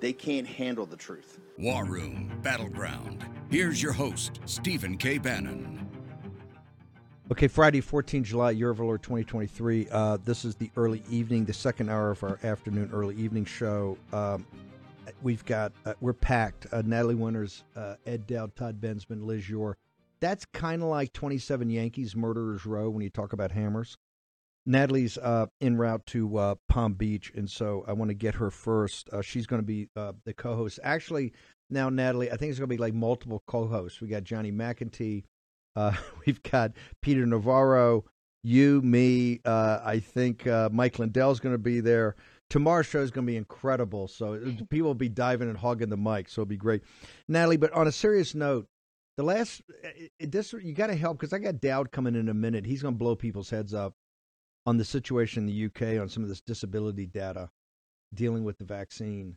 they 0.00 0.12
can't 0.12 0.46
handle 0.46 0.86
the 0.86 0.96
truth. 0.96 1.38
War 1.58 1.84
Room 1.84 2.32
Battleground. 2.42 3.24
Here's 3.50 3.82
your 3.82 3.92
host, 3.92 4.40
Stephen 4.46 4.96
K. 4.96 5.18
Bannon. 5.18 5.86
Okay, 7.30 7.46
Friday, 7.46 7.80
14 7.80 8.24
July, 8.24 8.50
year 8.50 8.70
of 8.70 8.80
our 8.80 8.86
Lord 8.86 9.02
2023. 9.04 9.88
Uh, 9.92 10.18
this 10.24 10.44
is 10.44 10.56
the 10.56 10.68
early 10.76 11.02
evening, 11.08 11.44
the 11.44 11.52
second 11.52 11.88
hour 11.88 12.10
of 12.10 12.24
our 12.24 12.40
afternoon 12.42 12.90
early 12.92 13.14
evening 13.14 13.44
show. 13.44 13.96
Um, 14.12 14.44
we've 15.22 15.44
got, 15.44 15.72
uh, 15.86 15.94
we're 16.00 16.12
packed. 16.12 16.66
Uh, 16.72 16.82
Natalie 16.84 17.14
Winters, 17.14 17.62
uh, 17.76 17.94
Ed 18.04 18.26
Dowd, 18.26 18.56
Todd 18.56 18.80
Bensman, 18.80 19.24
Liz 19.24 19.48
Yore. 19.48 19.76
That's 20.18 20.44
kind 20.46 20.82
of 20.82 20.88
like 20.88 21.12
27 21.12 21.70
Yankees, 21.70 22.16
Murderers 22.16 22.66
Row 22.66 22.90
when 22.90 23.02
you 23.02 23.10
talk 23.10 23.32
about 23.32 23.52
hammers. 23.52 23.96
Natalie's 24.66 25.16
uh, 25.18 25.46
en 25.60 25.76
route 25.76 26.04
to 26.06 26.36
uh, 26.36 26.54
Palm 26.68 26.94
Beach, 26.94 27.32
and 27.34 27.50
so 27.50 27.84
I 27.88 27.92
want 27.92 28.10
to 28.10 28.14
get 28.14 28.34
her 28.34 28.50
first. 28.50 29.08
Uh, 29.10 29.22
she's 29.22 29.46
going 29.46 29.62
to 29.62 29.66
be 29.66 29.88
the 29.94 30.34
co 30.36 30.56
host. 30.56 30.78
Actually, 30.82 31.32
now, 31.70 31.88
Natalie, 31.88 32.30
I 32.30 32.36
think 32.36 32.50
it's 32.50 32.58
going 32.58 32.68
to 32.68 32.74
be 32.74 32.80
like 32.80 32.94
multiple 32.94 33.42
co 33.46 33.66
hosts. 33.66 34.00
We 34.00 34.08
got 34.08 34.24
Johnny 34.24 34.52
McEntee. 34.52 35.24
Uh, 35.76 35.92
we've 36.26 36.42
got 36.42 36.72
Peter 37.00 37.24
Navarro, 37.24 38.04
you, 38.42 38.82
me. 38.82 39.40
Uh, 39.44 39.78
I 39.84 40.00
think 40.00 40.46
uh, 40.46 40.68
Mike 40.72 40.98
Lindell's 40.98 41.40
going 41.40 41.54
to 41.54 41.58
be 41.58 41.80
there. 41.80 42.16
Tomorrow's 42.48 42.86
show 42.86 43.00
is 43.00 43.12
going 43.12 43.26
to 43.26 43.30
be 43.30 43.36
incredible. 43.36 44.08
So 44.08 44.40
people 44.70 44.88
will 44.88 44.94
be 44.94 45.08
diving 45.08 45.48
and 45.48 45.56
hogging 45.56 45.90
the 45.90 45.96
mic. 45.96 46.28
So 46.28 46.42
it'll 46.42 46.48
be 46.48 46.56
great, 46.56 46.82
Natalie. 47.28 47.56
But 47.56 47.72
on 47.72 47.86
a 47.86 47.92
serious 47.92 48.34
note, 48.34 48.66
the 49.16 49.22
last 49.22 49.62
it, 50.18 50.32
this 50.32 50.52
you 50.52 50.72
got 50.72 50.88
to 50.88 50.96
help 50.96 51.18
because 51.18 51.32
I 51.32 51.38
got 51.38 51.60
Dowd 51.60 51.92
coming 51.92 52.16
in 52.16 52.28
a 52.28 52.34
minute. 52.34 52.66
He's 52.66 52.82
going 52.82 52.94
to 52.94 52.98
blow 52.98 53.14
people's 53.14 53.50
heads 53.50 53.74
up 53.74 53.94
on 54.70 54.76
the 54.76 54.84
situation 54.84 55.42
in 55.42 55.46
the 55.48 55.64
UK 55.64 56.00
on 56.00 56.08
some 56.08 56.22
of 56.22 56.28
this 56.28 56.40
disability 56.40 57.04
data 57.04 57.50
dealing 58.14 58.44
with 58.44 58.56
the 58.58 58.64
vaccine. 58.64 59.36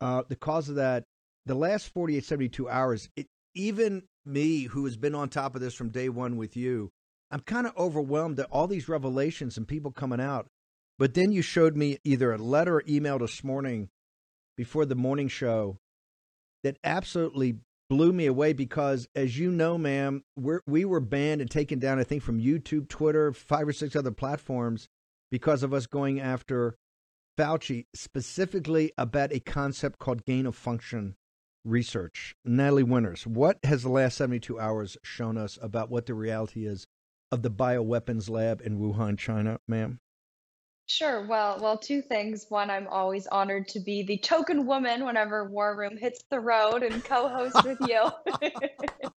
Uh, 0.00 0.24
the 0.28 0.34
cause 0.34 0.68
of 0.68 0.74
that, 0.74 1.04
the 1.46 1.54
last 1.54 1.88
48, 1.94 2.24
72 2.24 2.68
hours, 2.68 3.08
it, 3.14 3.28
even 3.54 4.02
me, 4.24 4.64
who 4.64 4.84
has 4.84 4.96
been 4.96 5.14
on 5.14 5.28
top 5.28 5.54
of 5.54 5.60
this 5.60 5.72
from 5.74 5.90
day 5.90 6.08
one 6.08 6.36
with 6.36 6.56
you, 6.56 6.90
I'm 7.30 7.42
kind 7.42 7.68
of 7.68 7.76
overwhelmed 7.76 8.40
at 8.40 8.48
all 8.50 8.66
these 8.66 8.88
revelations 8.88 9.56
and 9.56 9.68
people 9.68 9.92
coming 9.92 10.20
out. 10.20 10.48
But 10.98 11.14
then 11.14 11.30
you 11.30 11.42
showed 11.42 11.76
me 11.76 11.98
either 12.02 12.32
a 12.32 12.38
letter 12.38 12.78
or 12.78 12.82
email 12.88 13.20
this 13.20 13.44
morning 13.44 13.88
before 14.56 14.84
the 14.84 14.96
morning 14.96 15.28
show 15.28 15.78
that 16.64 16.76
absolutely 16.82 17.58
blew 17.88 18.12
me 18.12 18.26
away 18.26 18.52
because, 18.52 19.08
as 19.14 19.38
you 19.38 19.50
know, 19.50 19.78
ma'am, 19.78 20.24
we're, 20.36 20.60
we 20.66 20.84
were 20.84 21.00
banned 21.00 21.40
and 21.40 21.50
taken 21.50 21.78
down, 21.78 21.98
I 21.98 22.04
think, 22.04 22.22
from 22.22 22.40
YouTube, 22.40 22.88
Twitter, 22.88 23.32
five 23.32 23.68
or 23.68 23.72
six 23.72 23.94
other 23.94 24.10
platforms 24.10 24.88
because 25.30 25.62
of 25.62 25.72
us 25.72 25.86
going 25.86 26.20
after 26.20 26.76
Fauci 27.38 27.86
specifically 27.94 28.92
about 28.96 29.32
a 29.32 29.40
concept 29.40 29.98
called 29.98 30.24
gain 30.24 30.46
of 30.46 30.56
function 30.56 31.16
research. 31.64 32.34
Natalie 32.44 32.82
Winters, 32.82 33.26
what 33.26 33.58
has 33.64 33.82
the 33.82 33.90
last 33.90 34.16
72 34.16 34.58
hours 34.58 34.96
shown 35.02 35.36
us 35.36 35.58
about 35.60 35.90
what 35.90 36.06
the 36.06 36.14
reality 36.14 36.66
is 36.66 36.86
of 37.30 37.42
the 37.42 37.50
bioweapons 37.50 38.30
lab 38.30 38.62
in 38.64 38.78
Wuhan, 38.78 39.18
China, 39.18 39.58
ma'am? 39.66 39.98
Sure. 40.88 41.26
Well, 41.26 41.58
well, 41.60 41.76
two 41.76 42.00
things. 42.00 42.46
One, 42.48 42.70
I'm 42.70 42.86
always 42.86 43.26
honored 43.26 43.66
to 43.68 43.80
be 43.80 44.04
the 44.04 44.18
token 44.18 44.66
woman 44.66 45.04
whenever 45.04 45.48
War 45.50 45.76
Room 45.76 45.96
hits 45.96 46.22
the 46.30 46.38
road 46.38 46.84
and 46.84 47.02
co-host 47.04 47.64
with 47.64 47.78
you. 47.88 48.08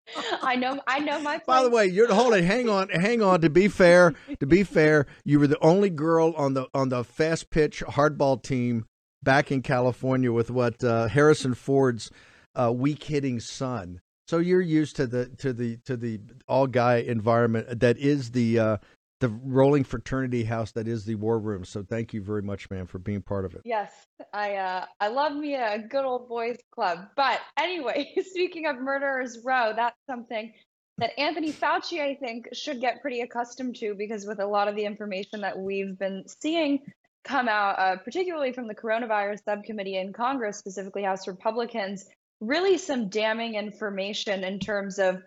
I 0.42 0.56
know, 0.56 0.80
I 0.86 1.00
know 1.00 1.20
my. 1.20 1.36
Place. 1.36 1.44
By 1.46 1.62
the 1.62 1.70
way, 1.70 1.86
you're 1.86 2.12
hold 2.12 2.32
it. 2.34 2.44
Hang 2.44 2.70
on, 2.70 2.88
hang 2.88 3.20
on. 3.20 3.42
To 3.42 3.50
be 3.50 3.68
fair, 3.68 4.14
to 4.40 4.46
be 4.46 4.64
fair, 4.64 5.06
you 5.24 5.38
were 5.38 5.46
the 5.46 5.62
only 5.62 5.90
girl 5.90 6.32
on 6.38 6.54
the 6.54 6.66
on 6.72 6.88
the 6.88 7.04
fast 7.04 7.50
pitch 7.50 7.82
hardball 7.86 8.42
team 8.42 8.86
back 9.22 9.52
in 9.52 9.60
California 9.60 10.32
with 10.32 10.50
what 10.50 10.82
uh, 10.82 11.08
Harrison 11.08 11.52
Ford's 11.52 12.10
uh, 12.54 12.72
weak 12.74 13.04
hitting 13.04 13.40
son. 13.40 14.00
So 14.26 14.38
you're 14.38 14.60
used 14.60 14.96
to 14.96 15.06
the 15.06 15.26
to 15.38 15.52
the 15.52 15.76
to 15.84 15.96
the 15.96 16.20
all 16.46 16.66
guy 16.66 16.96
environment 16.96 17.80
that 17.80 17.98
is 17.98 18.30
the 18.30 18.58
uh, 18.58 18.76
the 19.20 19.28
rolling 19.28 19.84
fraternity 19.84 20.44
house 20.44 20.72
that 20.72 20.86
is 20.86 21.04
the 21.04 21.16
war 21.16 21.38
room. 21.38 21.64
So 21.64 21.82
thank 21.82 22.12
you 22.12 22.22
very 22.22 22.42
much, 22.42 22.70
man, 22.70 22.86
for 22.86 22.98
being 22.98 23.22
part 23.22 23.44
of 23.44 23.54
it. 23.54 23.62
Yes, 23.64 23.92
I 24.32 24.56
uh, 24.56 24.84
I 25.00 25.08
love 25.08 25.34
me 25.34 25.54
a 25.54 25.78
good 25.78 26.04
old 26.04 26.28
boys 26.28 26.58
club. 26.70 27.08
But 27.16 27.40
anyway, 27.58 28.14
speaking 28.30 28.66
of 28.66 28.80
murderers 28.80 29.38
row, 29.44 29.72
that's 29.74 29.96
something 30.08 30.52
that 30.98 31.18
Anthony 31.18 31.52
Fauci, 31.52 32.00
I 32.00 32.14
think, 32.14 32.48
should 32.52 32.80
get 32.80 33.00
pretty 33.00 33.20
accustomed 33.20 33.76
to 33.76 33.94
because 33.94 34.26
with 34.26 34.40
a 34.40 34.46
lot 34.46 34.68
of 34.68 34.76
the 34.76 34.84
information 34.84 35.40
that 35.42 35.58
we've 35.58 35.98
been 35.98 36.24
seeing 36.40 36.80
come 37.24 37.48
out, 37.48 37.78
uh, 37.78 37.96
particularly 37.96 38.52
from 38.52 38.68
the 38.68 38.74
coronavirus 38.74 39.44
subcommittee 39.44 39.96
in 39.96 40.12
Congress, 40.12 40.58
specifically 40.58 41.02
House 41.02 41.28
Republicans, 41.28 42.06
really 42.40 42.78
some 42.78 43.08
damning 43.08 43.54
information 43.54 44.44
in 44.44 44.58
terms 44.58 44.98
of 44.98 45.22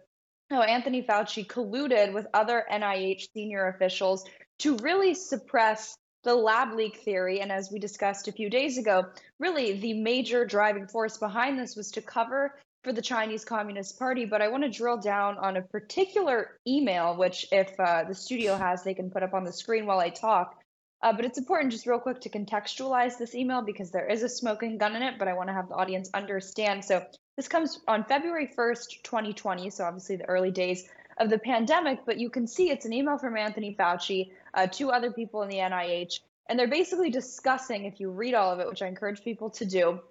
how 0.51 0.61
Anthony 0.61 1.01
Fauci 1.01 1.45
colluded 1.47 2.13
with 2.13 2.27
other 2.33 2.65
NIH 2.71 3.27
senior 3.33 3.67
officials 3.69 4.25
to 4.59 4.77
really 4.77 5.13
suppress 5.13 5.97
the 6.23 6.35
lab 6.35 6.73
leak 6.75 6.97
theory. 6.97 7.41
And 7.41 7.51
as 7.51 7.71
we 7.71 7.79
discussed 7.79 8.27
a 8.27 8.31
few 8.31 8.49
days 8.49 8.77
ago, 8.77 9.05
really 9.39 9.79
the 9.79 9.93
major 9.93 10.45
driving 10.45 10.87
force 10.87 11.17
behind 11.17 11.57
this 11.57 11.75
was 11.75 11.91
to 11.91 12.01
cover 12.01 12.55
for 12.83 12.93
the 12.93 13.01
Chinese 13.01 13.45
Communist 13.45 13.97
Party. 13.97 14.25
But 14.25 14.41
I 14.41 14.49
want 14.49 14.63
to 14.63 14.69
drill 14.69 14.97
down 14.97 15.37
on 15.37 15.57
a 15.57 15.61
particular 15.61 16.59
email, 16.67 17.15
which, 17.15 17.47
if 17.51 17.79
uh, 17.79 18.03
the 18.03 18.15
studio 18.15 18.55
has, 18.55 18.83
they 18.83 18.93
can 18.93 19.09
put 19.09 19.23
up 19.23 19.33
on 19.33 19.43
the 19.43 19.53
screen 19.53 19.85
while 19.85 19.99
I 19.99 20.09
talk. 20.09 20.57
Uh, 21.03 21.11
but 21.13 21.25
it's 21.25 21.39
important, 21.39 21.71
just 21.71 21.87
real 21.87 21.99
quick, 21.99 22.21
to 22.21 22.29
contextualize 22.29 23.17
this 23.17 23.33
email 23.33 23.63
because 23.63 23.89
there 23.89 24.07
is 24.07 24.21
a 24.21 24.29
smoking 24.29 24.77
gun 24.77 24.95
in 24.95 25.01
it, 25.01 25.15
but 25.17 25.27
I 25.27 25.33
want 25.33 25.49
to 25.49 25.53
have 25.53 25.67
the 25.67 25.75
audience 25.75 26.11
understand. 26.13 26.85
So 26.85 27.03
this 27.41 27.47
comes 27.47 27.79
on 27.87 28.03
February 28.03 28.51
1st, 28.55 29.01
2020, 29.01 29.71
so 29.71 29.83
obviously 29.83 30.15
the 30.15 30.29
early 30.29 30.51
days 30.51 30.87
of 31.17 31.31
the 31.31 31.39
pandemic, 31.39 32.01
but 32.05 32.19
you 32.19 32.29
can 32.29 32.45
see 32.45 32.69
it's 32.69 32.85
an 32.85 32.93
email 32.93 33.17
from 33.17 33.35
Anthony 33.35 33.75
Fauci 33.75 34.29
uh, 34.53 34.67
to 34.67 34.91
other 34.91 35.11
people 35.11 35.41
in 35.41 35.49
the 35.49 35.55
NIH. 35.55 36.19
And 36.47 36.59
they're 36.59 36.67
basically 36.67 37.09
discussing, 37.09 37.85
if 37.85 37.99
you 37.99 38.11
read 38.11 38.35
all 38.35 38.51
of 38.53 38.59
it, 38.59 38.67
which 38.67 38.83
I 38.83 38.87
encourage 38.87 39.23
people 39.23 39.49
to 39.49 39.65
do, 39.65 40.01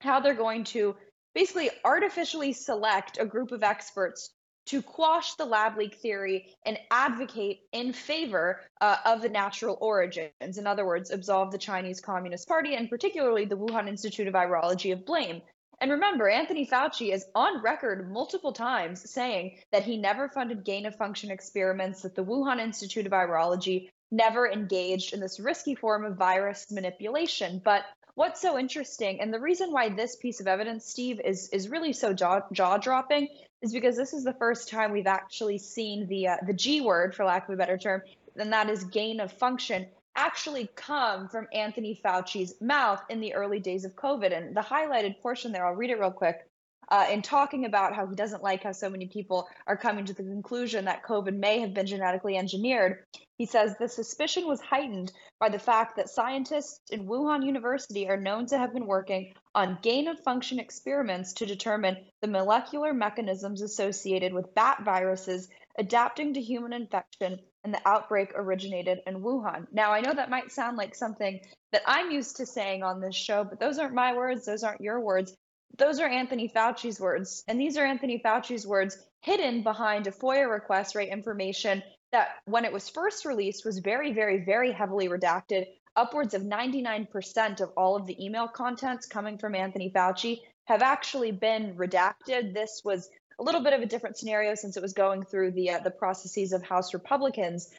how 0.00 0.18
they're 0.18 0.34
going 0.34 0.64
to 0.64 0.96
basically 1.32 1.70
artificially 1.84 2.52
select 2.52 3.18
a 3.20 3.24
group 3.24 3.52
of 3.52 3.62
experts 3.62 4.30
to 4.66 4.82
quash 4.82 5.34
the 5.34 5.44
lab 5.44 5.78
leak 5.78 5.94
theory 5.94 6.48
and 6.66 6.76
advocate 6.90 7.60
in 7.70 7.92
favor 7.92 8.62
uh, 8.80 8.96
of 9.06 9.22
the 9.22 9.28
natural 9.28 9.78
origins. 9.80 10.58
In 10.58 10.66
other 10.66 10.84
words, 10.84 11.12
absolve 11.12 11.52
the 11.52 11.58
Chinese 11.58 12.00
Communist 12.00 12.48
Party 12.48 12.74
and 12.74 12.90
particularly 12.90 13.44
the 13.44 13.56
Wuhan 13.56 13.86
Institute 13.86 14.26
of 14.26 14.34
Virology 14.34 14.92
of 14.92 15.06
blame. 15.06 15.40
And 15.80 15.90
remember, 15.90 16.28
Anthony 16.28 16.66
Fauci 16.66 17.12
is 17.12 17.24
on 17.34 17.62
record 17.62 18.12
multiple 18.12 18.52
times 18.52 19.10
saying 19.10 19.58
that 19.72 19.82
he 19.82 19.96
never 19.96 20.28
funded 20.28 20.64
gain 20.64 20.84
of 20.84 20.94
function 20.94 21.30
experiments, 21.30 22.02
that 22.02 22.14
the 22.14 22.24
Wuhan 22.24 22.60
Institute 22.60 23.06
of 23.06 23.12
Virology 23.12 23.88
never 24.10 24.46
engaged 24.46 25.14
in 25.14 25.20
this 25.20 25.40
risky 25.40 25.74
form 25.74 26.04
of 26.04 26.16
virus 26.16 26.70
manipulation. 26.70 27.62
But 27.64 27.84
what's 28.14 28.42
so 28.42 28.58
interesting, 28.58 29.20
and 29.20 29.32
the 29.32 29.40
reason 29.40 29.72
why 29.72 29.88
this 29.88 30.16
piece 30.16 30.40
of 30.40 30.46
evidence, 30.46 30.84
Steve, 30.84 31.20
is 31.24 31.48
is 31.48 31.70
really 31.70 31.94
so 31.94 32.12
jaw 32.12 32.76
dropping, 32.76 33.28
is 33.62 33.72
because 33.72 33.96
this 33.96 34.12
is 34.12 34.24
the 34.24 34.34
first 34.34 34.68
time 34.68 34.92
we've 34.92 35.06
actually 35.06 35.58
seen 35.58 36.06
the 36.08 36.28
uh, 36.28 36.36
the 36.46 36.52
G 36.52 36.82
word, 36.82 37.14
for 37.14 37.24
lack 37.24 37.48
of 37.48 37.54
a 37.54 37.56
better 37.56 37.78
term, 37.78 38.02
and 38.36 38.52
that 38.52 38.68
is 38.68 38.84
gain 38.84 39.20
of 39.20 39.32
function, 39.32 39.86
actually 40.16 40.68
come 40.74 41.28
from 41.28 41.48
Anthony 41.52 42.00
Fauci's 42.04 42.54
mouth 42.60 43.02
in 43.08 43.20
the 43.20 43.34
early 43.34 43.60
days 43.60 43.84
of 43.84 43.96
COVID. 43.96 44.36
And 44.36 44.56
the 44.56 44.60
highlighted 44.60 45.20
portion 45.20 45.52
there, 45.52 45.66
I'll 45.66 45.74
read 45.74 45.90
it 45.90 46.00
real 46.00 46.10
quick. 46.10 46.46
Uh, 46.88 47.06
in 47.08 47.22
talking 47.22 47.66
about 47.66 47.94
how 47.94 48.04
he 48.04 48.16
doesn't 48.16 48.42
like 48.42 48.64
how 48.64 48.72
so 48.72 48.90
many 48.90 49.06
people 49.06 49.48
are 49.68 49.76
coming 49.76 50.04
to 50.04 50.12
the 50.12 50.24
conclusion 50.24 50.84
that 50.86 51.04
COVID 51.04 51.36
may 51.36 51.60
have 51.60 51.72
been 51.72 51.86
genetically 51.86 52.36
engineered, 52.36 53.04
He 53.38 53.46
says 53.46 53.76
the 53.78 53.88
suspicion 53.88 54.48
was 54.48 54.60
heightened 54.60 55.12
by 55.38 55.48
the 55.48 55.58
fact 55.58 55.96
that 55.96 56.10
scientists 56.10 56.80
in 56.90 57.06
Wuhan 57.06 57.46
University 57.46 58.08
are 58.08 58.16
known 58.16 58.46
to 58.46 58.58
have 58.58 58.74
been 58.74 58.86
working 58.86 59.32
on 59.54 59.78
gain 59.80 60.08
of 60.08 60.20
function 60.20 60.58
experiments 60.58 61.32
to 61.34 61.46
determine 61.46 61.96
the 62.20 62.28
molecular 62.28 62.92
mechanisms 62.92 63.62
associated 63.62 64.34
with 64.34 64.54
bat 64.54 64.82
viruses 64.84 65.48
adapting 65.78 66.34
to 66.34 66.40
human 66.40 66.72
infection, 66.72 67.40
and 67.64 67.74
the 67.74 67.88
outbreak 67.88 68.32
originated 68.34 69.00
in 69.06 69.22
Wuhan. 69.22 69.66
Now, 69.72 69.92
I 69.92 70.00
know 70.00 70.14
that 70.14 70.30
might 70.30 70.52
sound 70.52 70.76
like 70.76 70.94
something 70.94 71.40
that 71.72 71.82
I'm 71.86 72.10
used 72.10 72.36
to 72.36 72.46
saying 72.46 72.82
on 72.82 73.00
this 73.00 73.16
show, 73.16 73.44
but 73.44 73.60
those 73.60 73.78
aren't 73.78 73.94
my 73.94 74.14
words, 74.14 74.46
those 74.46 74.62
aren't 74.62 74.80
your 74.80 75.00
words. 75.00 75.34
Those 75.78 76.00
are 76.00 76.08
Anthony 76.08 76.48
Fauci's 76.48 77.00
words. 77.00 77.44
And 77.46 77.60
these 77.60 77.76
are 77.76 77.84
Anthony 77.84 78.20
Fauci's 78.24 78.66
words 78.66 78.98
hidden 79.22 79.62
behind 79.62 80.06
a 80.06 80.10
FOIA 80.10 80.50
request, 80.50 80.94
right? 80.94 81.08
Information 81.08 81.82
that 82.12 82.30
when 82.46 82.64
it 82.64 82.72
was 82.72 82.88
first 82.88 83.24
released 83.24 83.64
was 83.64 83.78
very, 83.78 84.12
very, 84.12 84.44
very 84.44 84.72
heavily 84.72 85.08
redacted. 85.08 85.66
Upwards 85.96 86.34
of 86.34 86.42
99% 86.42 87.60
of 87.60 87.70
all 87.76 87.96
of 87.96 88.06
the 88.06 88.24
email 88.24 88.48
contents 88.48 89.06
coming 89.06 89.38
from 89.38 89.54
Anthony 89.54 89.92
Fauci 89.94 90.40
have 90.66 90.82
actually 90.82 91.32
been 91.32 91.74
redacted. 91.76 92.54
This 92.54 92.80
was 92.84 93.08
a 93.40 93.42
little 93.42 93.62
bit 93.62 93.72
of 93.72 93.80
a 93.80 93.86
different 93.86 94.18
scenario 94.18 94.54
since 94.54 94.76
it 94.76 94.82
was 94.82 94.92
going 94.92 95.24
through 95.24 95.52
the 95.52 95.70
uh, 95.70 95.78
the 95.80 95.90
processes 95.90 96.52
of 96.52 96.62
House 96.62 96.92
Republicans. 96.92 97.70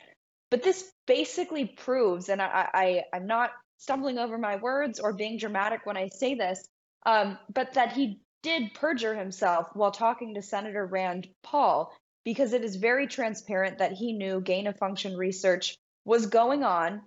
But 0.49 0.63
this 0.63 0.91
basically 1.05 1.65
proves, 1.65 2.27
and 2.27 2.41
I, 2.41 2.67
I 2.73 3.03
I'm 3.13 3.27
not 3.27 3.51
stumbling 3.77 4.17
over 4.17 4.37
my 4.37 4.57
words 4.57 4.99
or 4.99 5.13
being 5.13 5.37
dramatic 5.37 5.85
when 5.85 5.97
I 5.97 6.09
say 6.09 6.35
this, 6.35 6.67
um, 7.05 7.37
but 7.53 7.75
that 7.75 7.93
he 7.93 8.19
did 8.43 8.73
perjure 8.73 9.15
himself 9.15 9.67
while 9.73 9.91
talking 9.91 10.33
to 10.33 10.41
Senator 10.41 10.85
Rand 10.85 11.27
Paul 11.43 11.95
because 12.25 12.53
it 12.53 12.63
is 12.63 12.75
very 12.75 13.07
transparent 13.07 13.77
that 13.77 13.93
he 13.93 14.13
knew 14.13 14.41
gain 14.41 14.67
of 14.67 14.77
function 14.77 15.15
research 15.15 15.77
was 16.05 16.25
going 16.25 16.63
on 16.63 17.01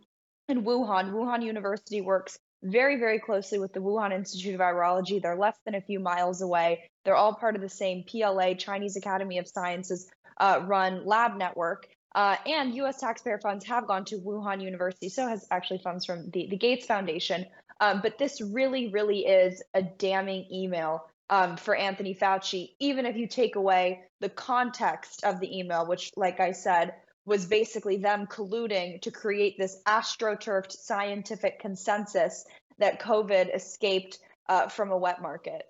in 0.49 0.65
Wuhan. 0.65 1.13
Wuhan 1.13 1.43
University 1.45 2.01
works 2.01 2.39
very, 2.65 2.97
very 2.97 3.19
closely 3.19 3.59
with 3.59 3.73
the 3.73 3.81
Wuhan 3.81 4.13
Institute 4.13 4.55
of 4.55 4.61
Virology. 4.61 5.21
They're 5.21 5.37
less 5.37 5.57
than 5.65 5.75
a 5.75 5.81
few 5.81 6.01
miles 6.01 6.43
away. 6.43 6.91
They're 7.05 7.15
all 7.15 7.35
part 7.35 7.55
of 7.55 7.61
the 7.61 7.69
same 7.69 8.05
PLA, 8.05 8.55
Chinese 8.55 8.97
Academy 8.97 9.39
of 9.39 9.47
Sciences 9.47 10.11
uh, 10.39 10.61
run 10.65 11.05
lab 11.05 11.37
network. 11.37 11.87
Uh, 12.15 12.37
and 12.47 12.75
US 12.77 13.01
taxpayer 13.01 13.39
funds 13.39 13.65
have 13.67 13.87
gone 13.87 14.05
to 14.07 14.19
Wuhan 14.19 14.63
University, 14.63 15.09
so 15.09 15.29
has 15.29 15.47
actually 15.51 15.79
funds 15.79 16.05
from 16.07 16.31
the, 16.31 16.47
the 16.49 16.57
Gates 16.57 16.87
Foundation. 16.87 17.47
Um, 17.81 18.01
but 18.03 18.19
this 18.19 18.41
really, 18.41 18.89
really 18.89 19.27
is 19.27 19.63
a 19.75 19.83
damning 19.83 20.47
email 20.53 21.07
um, 21.29 21.57
for 21.57 21.75
Anthony 21.75 22.15
Fauci, 22.15 22.75
even 22.79 23.05
if 23.07 23.17
you 23.17 23.27
take 23.27 23.57
away 23.57 24.03
the 24.21 24.29
context 24.29 25.25
of 25.25 25.41
the 25.41 25.59
email, 25.59 25.87
which, 25.87 26.13
like 26.17 26.41
I 26.41 26.53
said, 26.53 26.95
was 27.27 27.47
basically 27.47 27.97
them 27.97 28.27
colluding 28.27 29.01
to 29.03 29.11
create 29.11 29.57
this 29.59 29.81
astroturfed 29.87 30.73
scientific 30.73 31.59
consensus 31.61 32.45
that 32.79 33.01
COVID 33.01 33.55
escaped 33.55 34.19
uh, 34.49 34.69
from 34.69 34.91
a 34.91 34.99
wet 34.99 35.23
market. 35.23 35.63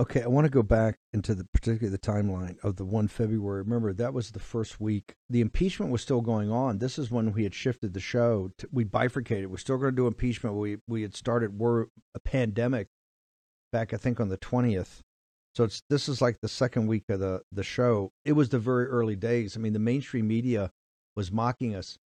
Okay, 0.00 0.22
I 0.22 0.28
want 0.28 0.46
to 0.46 0.50
go 0.50 0.62
back 0.62 0.96
into 1.12 1.34
the 1.34 1.46
particularly 1.52 1.90
the 1.90 1.98
timeline 1.98 2.56
of 2.62 2.76
the 2.76 2.86
one 2.86 3.06
February. 3.06 3.60
Remember 3.60 3.92
that 3.92 4.14
was 4.14 4.30
the 4.30 4.38
first 4.38 4.80
week. 4.80 5.14
The 5.28 5.42
impeachment 5.42 5.92
was 5.92 6.00
still 6.00 6.22
going 6.22 6.50
on. 6.50 6.78
This 6.78 6.98
is 6.98 7.10
when 7.10 7.34
we 7.34 7.42
had 7.42 7.54
shifted 7.54 7.92
the 7.92 8.00
show. 8.00 8.50
To, 8.56 8.68
we 8.72 8.84
bifurcated. 8.84 9.50
We're 9.50 9.58
still 9.58 9.76
going 9.76 9.90
to 9.90 9.96
do 9.96 10.06
impeachment. 10.06 10.56
We 10.56 10.78
we 10.88 11.02
had 11.02 11.14
started 11.14 11.58
war 11.58 11.88
a 12.14 12.20
pandemic 12.20 12.88
back, 13.72 13.92
I 13.92 13.98
think, 13.98 14.20
on 14.20 14.30
the 14.30 14.38
twentieth. 14.38 15.02
So 15.54 15.64
it's 15.64 15.82
this 15.90 16.08
is 16.08 16.22
like 16.22 16.38
the 16.40 16.48
second 16.48 16.86
week 16.86 17.04
of 17.08 17.20
the 17.20 17.42
the 17.50 17.62
show. 17.62 18.12
It 18.24 18.32
was 18.32 18.50
the 18.50 18.58
very 18.58 18.86
early 18.86 19.16
days. 19.16 19.56
I 19.56 19.60
mean, 19.60 19.72
the 19.72 19.78
mainstream 19.78 20.28
media 20.28 20.70
was 21.16 21.32
mocking 21.32 21.74
us 21.74 21.98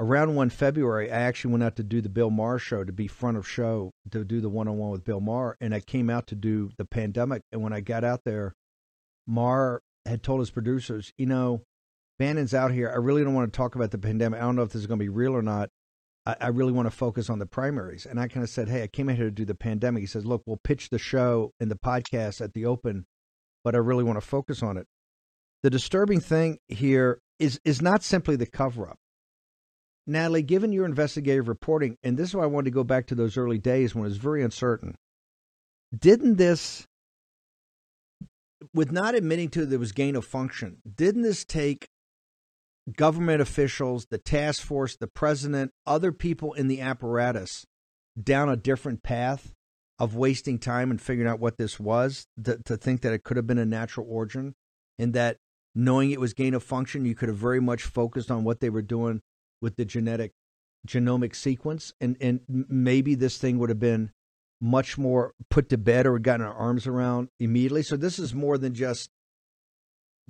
around 0.00 0.34
1 0.34 0.48
February, 0.48 1.12
I 1.12 1.20
actually 1.20 1.52
went 1.52 1.62
out 1.62 1.76
to 1.76 1.82
do 1.82 2.00
the 2.00 2.08
Bill 2.08 2.30
Maher 2.30 2.58
show 2.58 2.82
to 2.82 2.92
be 2.92 3.06
front 3.06 3.36
of 3.36 3.46
show 3.46 3.92
to 4.10 4.24
do 4.24 4.40
the 4.40 4.48
one 4.48 4.66
on 4.66 4.78
one 4.78 4.90
with 4.90 5.04
Bill 5.04 5.20
Maher. 5.20 5.56
And 5.60 5.74
I 5.74 5.80
came 5.80 6.08
out 6.08 6.26
to 6.28 6.34
do 6.34 6.70
the 6.78 6.86
pandemic. 6.86 7.42
And 7.52 7.62
when 7.62 7.74
I 7.74 7.80
got 7.80 8.02
out 8.02 8.22
there, 8.24 8.54
Maher 9.26 9.82
had 10.06 10.22
told 10.22 10.40
his 10.40 10.50
producers, 10.50 11.12
you 11.18 11.26
know, 11.26 11.62
Bannon's 12.18 12.54
out 12.54 12.72
here. 12.72 12.90
I 12.90 12.96
really 12.96 13.22
don't 13.22 13.34
want 13.34 13.52
to 13.52 13.56
talk 13.56 13.74
about 13.74 13.90
the 13.90 13.98
pandemic. 13.98 14.40
I 14.40 14.42
don't 14.42 14.56
know 14.56 14.62
if 14.62 14.70
this 14.70 14.80
is 14.80 14.86
going 14.86 14.98
to 14.98 15.04
be 15.04 15.10
real 15.10 15.36
or 15.36 15.42
not. 15.42 15.68
I, 16.26 16.36
I 16.40 16.48
really 16.48 16.72
want 16.72 16.86
to 16.86 16.96
focus 16.96 17.30
on 17.30 17.38
the 17.38 17.46
primaries. 17.46 18.06
And 18.06 18.20
I 18.20 18.28
kind 18.28 18.44
of 18.44 18.50
said, 18.50 18.68
hey, 18.68 18.82
I 18.82 18.86
came 18.86 19.08
here 19.08 19.24
to 19.26 19.30
do 19.30 19.44
the 19.44 19.54
pandemic. 19.54 20.00
He 20.00 20.06
says, 20.06 20.26
look, 20.26 20.42
we'll 20.46 20.60
pitch 20.62 20.90
the 20.90 20.98
show 20.98 21.52
and 21.60 21.70
the 21.70 21.76
podcast 21.76 22.40
at 22.40 22.52
the 22.54 22.66
open, 22.66 23.06
but 23.64 23.74
I 23.74 23.78
really 23.78 24.04
want 24.04 24.16
to 24.16 24.26
focus 24.26 24.62
on 24.62 24.76
it. 24.76 24.86
The 25.62 25.70
disturbing 25.70 26.20
thing 26.20 26.58
here 26.68 27.20
is 27.38 27.60
is 27.64 27.82
not 27.82 28.02
simply 28.02 28.36
the 28.36 28.46
cover 28.46 28.88
up. 28.88 28.98
Natalie, 30.06 30.42
given 30.42 30.72
your 30.72 30.86
investigative 30.86 31.48
reporting, 31.48 31.96
and 32.02 32.16
this 32.16 32.30
is 32.30 32.34
why 32.34 32.44
I 32.44 32.46
wanted 32.46 32.66
to 32.66 32.74
go 32.74 32.84
back 32.84 33.06
to 33.08 33.14
those 33.14 33.36
early 33.36 33.58
days 33.58 33.94
when 33.94 34.04
it 34.04 34.08
was 34.08 34.16
very 34.16 34.42
uncertain, 34.42 34.96
didn't 35.96 36.36
this, 36.36 36.86
with 38.74 38.90
not 38.90 39.14
admitting 39.14 39.50
to 39.50 39.66
there 39.66 39.78
was 39.78 39.92
gain 39.92 40.16
of 40.16 40.24
function, 40.24 40.78
didn't 40.96 41.22
this 41.22 41.44
take 41.44 41.88
government 42.96 43.40
officials, 43.40 44.06
the 44.10 44.18
task 44.18 44.62
force, 44.62 44.96
the 44.96 45.06
president, 45.06 45.72
other 45.86 46.12
people 46.12 46.52
in 46.54 46.68
the 46.68 46.80
apparatus 46.80 47.64
down 48.20 48.48
a 48.48 48.56
different 48.56 49.02
path 49.02 49.52
of 49.98 50.14
wasting 50.14 50.58
time 50.58 50.90
and 50.90 51.00
figuring 51.00 51.28
out 51.28 51.40
what 51.40 51.58
this 51.58 51.78
was 51.78 52.26
to, 52.42 52.58
to 52.64 52.76
think 52.76 53.02
that 53.02 53.12
it 53.12 53.22
could 53.22 53.36
have 53.36 53.46
been 53.46 53.58
a 53.58 53.66
natural 53.66 54.06
origin 54.08 54.54
and 54.98 55.12
that 55.14 55.36
knowing 55.74 56.10
it 56.10 56.20
was 56.20 56.34
gain 56.34 56.54
of 56.54 56.62
function, 56.62 57.04
you 57.04 57.14
could 57.14 57.28
have 57.28 57.38
very 57.38 57.60
much 57.60 57.82
focused 57.82 58.30
on 58.30 58.44
what 58.44 58.60
they 58.60 58.70
were 58.70 58.82
doing 58.82 59.20
with 59.60 59.76
the 59.76 59.84
genetic 59.84 60.32
genomic 60.86 61.34
sequence, 61.34 61.92
and 62.00 62.16
and 62.20 62.40
maybe 62.48 63.14
this 63.14 63.38
thing 63.38 63.58
would 63.58 63.68
have 63.68 63.78
been 63.78 64.10
much 64.60 64.98
more 64.98 65.34
put 65.48 65.68
to 65.70 65.78
bed 65.78 66.06
or 66.06 66.18
gotten 66.18 66.44
our 66.44 66.54
arms 66.54 66.86
around 66.86 67.28
immediately. 67.38 67.82
So 67.82 67.96
this 67.96 68.18
is 68.18 68.34
more 68.34 68.58
than 68.58 68.74
just 68.74 69.10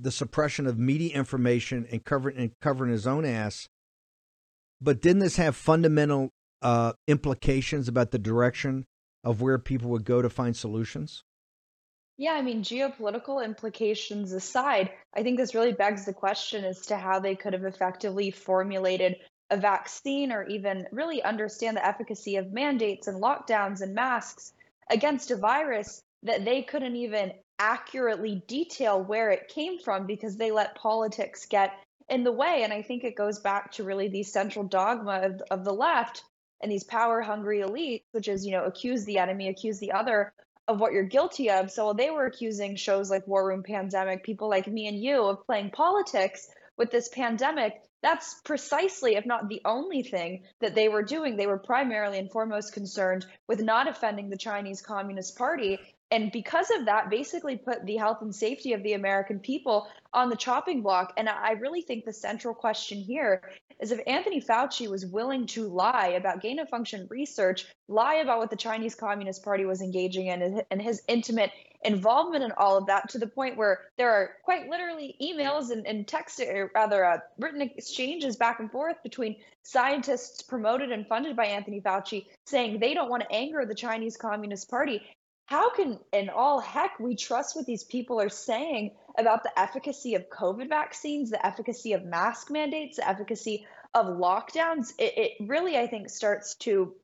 the 0.01 0.11
suppression 0.11 0.67
of 0.67 0.79
media 0.79 1.15
information 1.15 1.87
and 1.91 2.05
covering 2.05 2.37
and 2.37 2.51
covering 2.61 2.93
his 2.93 3.07
own 3.07 3.25
ass. 3.25 3.69
But 4.81 5.03
didn't 5.03 5.21
this 5.21 5.37
have 5.37 5.57
fundamental 5.57 6.31
uh, 6.63 6.93
implications 7.07 7.89
about 7.89 8.11
the 8.11 8.19
direction 8.19 8.87
of 9.25 9.41
where 9.43 9.59
people 9.59 9.91
would 9.91 10.05
go 10.05 10.23
to 10.23 10.31
find 10.31 10.57
solutions? 10.57 11.23
Yeah, 12.17 12.33
I 12.33 12.43
mean, 12.43 12.63
geopolitical 12.63 13.43
implications 13.43 14.33
aside, 14.33 14.91
I 15.15 15.23
think 15.23 15.39
this 15.39 15.55
really 15.55 15.73
begs 15.73 16.05
the 16.05 16.13
question 16.13 16.65
as 16.65 16.87
to 16.87 16.97
how 16.97 17.21
they 17.21 17.35
could 17.35 17.55
have 17.55 17.65
effectively 17.65 18.31
formulated 18.31 19.17
a 19.51 19.57
vaccine 19.57 20.31
or 20.31 20.45
even 20.45 20.87
really 20.93 21.23
understand 21.23 21.77
the 21.77 21.87
efficacy 21.87 22.37
of 22.37 22.53
mandates 22.53 23.09
and 23.09 23.23
lockdowns 23.23 23.81
and 23.81 23.95
masks 23.95 24.53
against 24.91 25.31
a 25.31 25.37
virus 25.37 26.03
that 26.23 26.45
they 26.45 26.63
couldn't 26.63 26.97
even 26.97 27.33
accurately 27.61 28.43
detail 28.49 29.01
where 29.01 29.31
it 29.31 29.49
came 29.49 29.79
from 29.79 30.07
because 30.07 30.37
they 30.37 30.51
let 30.51 30.75
politics 30.75 31.47
get 31.47 31.73
in 32.09 32.25
the 32.25 32.33
way. 32.33 32.63
And 32.65 32.73
I 32.73 32.83
think 32.83 33.05
it 33.05 33.15
goes 33.15 33.39
back 33.39 33.73
to 33.73 33.85
really 33.85 34.09
the 34.09 34.23
central 34.23 34.65
dogma 34.65 35.21
of, 35.23 35.43
of 35.51 35.65
the 35.65 35.73
left 35.73 36.25
and 36.63 36.73
these 36.73 36.85
power 36.85 37.21
hungry 37.21 37.61
elites, 37.61 38.03
which 38.13 38.29
is, 38.29 38.45
you 38.45 38.53
know, 38.53 38.65
accuse 38.65 39.05
the 39.05 39.19
enemy, 39.19 39.49
accuse 39.49 39.79
the 39.79 39.93
other 39.93 40.33
of 40.69 40.81
what 40.81 40.93
you're 40.93 41.05
guilty 41.05 41.51
of. 41.51 41.71
So 41.71 41.85
while 41.85 41.95
they 41.95 42.11
were 42.11 42.27
accusing 42.27 42.77
shows 42.77 43.11
like 43.11 43.27
War 43.27 43.47
Room 43.47 43.63
Pandemic, 43.63 44.25
people 44.25 44.49
like 44.49 44.67
me 44.67 44.89
and 44.89 44.99
you, 44.99 45.25
of 45.25 45.45
playing 45.47 45.71
politics 45.71 46.49
with 46.79 46.91
this 46.91 47.09
pandemic. 47.09 47.75
That's 48.03 48.41
precisely, 48.43 49.17
if 49.17 49.27
not 49.27 49.49
the 49.49 49.61
only 49.67 50.03
thing 50.03 50.45
that 50.61 50.75
they 50.75 50.89
were 50.89 51.03
doing. 51.03 51.37
They 51.37 51.47
were 51.47 51.59
primarily 51.59 52.19
and 52.19 52.31
foremost 52.31 52.73
concerned 52.73 53.27
with 53.47 53.61
not 53.61 53.87
offending 53.87 54.31
the 54.31 54.39
Chinese 54.39 54.81
Communist 54.81 55.37
Party. 55.37 55.79
And 56.11 56.33
because 56.33 56.71
of 56.71 56.87
that, 56.87 57.09
basically 57.09 57.57
put 57.57 57.87
the 57.87 57.97
health 57.97 58.19
and 58.21 58.35
safety 58.35 58.73
of 58.73 58.83
the 58.83 58.95
American 58.95 59.39
people 59.39 59.87
on 60.13 60.29
the 60.29 60.37
chopping 60.37 60.83
block. 60.83 61.13
And 61.17 61.29
I 61.29 61.53
really 61.53 61.83
think 61.83 62.05
the 62.05 62.13
central 62.13 62.53
question 62.53 62.99
here 62.99 63.43
is 63.81 63.93
if 63.93 64.01
Anthony 64.07 64.41
Fauci 64.41 64.89
was 64.89 65.07
willing 65.07 65.47
to 65.47 65.69
lie 65.69 66.15
about 66.19 66.43
gain 66.43 66.59
of 66.59 66.69
function 66.69 67.07
research, 67.11 67.67
lie 67.89 68.17
about 68.17 68.39
what 68.39 68.51
the 68.51 68.57
Chinese 68.57 68.95
Communist 68.95 69.45
Party 69.45 69.65
was 69.65 69.81
engaging 69.81 70.27
in, 70.27 70.63
and 70.71 70.83
his 70.83 71.03
intimate 71.09 71.53
involvement 71.83 72.45
in 72.45 72.53
all 72.53 72.77
of 72.77 72.87
that 72.87 73.09
to 73.09 73.19
the 73.19 73.27
point 73.27 73.57
where 73.57 73.81
there 73.97 74.11
are 74.11 74.33
quite 74.45 74.69
literally 74.69 75.17
emails 75.23 75.71
and, 75.71 75.87
and 75.87 76.07
text, 76.07 76.41
or 76.41 76.71
rather, 76.75 77.05
uh, 77.05 77.19
written 77.39 77.63
exchanges 77.63 78.37
back 78.37 78.61
and 78.61 78.71
forth 78.71 78.97
between 79.03 79.37
scientists 79.63 80.43
promoted 80.43 80.91
and 80.91 81.07
funded 81.07 81.37
by 81.37 81.47
Anthony 81.47 81.81
Fauci 81.81 82.27
saying 82.47 82.81
they 82.81 82.93
don't 82.93 83.09
want 83.09 83.23
to 83.23 83.33
anger 83.33 83.65
the 83.65 83.75
Chinese 83.75 84.17
Communist 84.17 84.69
Party. 84.69 85.03
How 85.51 85.71
can, 85.71 85.99
in 86.13 86.29
all 86.29 86.61
heck, 86.61 87.01
we 87.01 87.17
trust 87.17 87.57
what 87.57 87.67
these 87.67 87.83
people 87.83 88.21
are 88.21 88.29
saying 88.29 88.93
about 89.19 89.43
the 89.43 89.59
efficacy 89.59 90.15
of 90.15 90.31
COVID 90.31 90.69
vaccines, 90.69 91.31
the 91.31 91.45
efficacy 91.45 91.93
of 91.93 92.05
mask 92.05 92.53
mandates, 92.53 92.99
the 92.99 93.09
efficacy 93.09 93.67
of 93.93 94.07
lockdowns, 94.07 94.93
it, 94.97 95.19
it 95.19 95.33
really, 95.49 95.77
I 95.77 95.89
think, 95.89 96.09
starts 96.09 96.55
to 96.61 96.95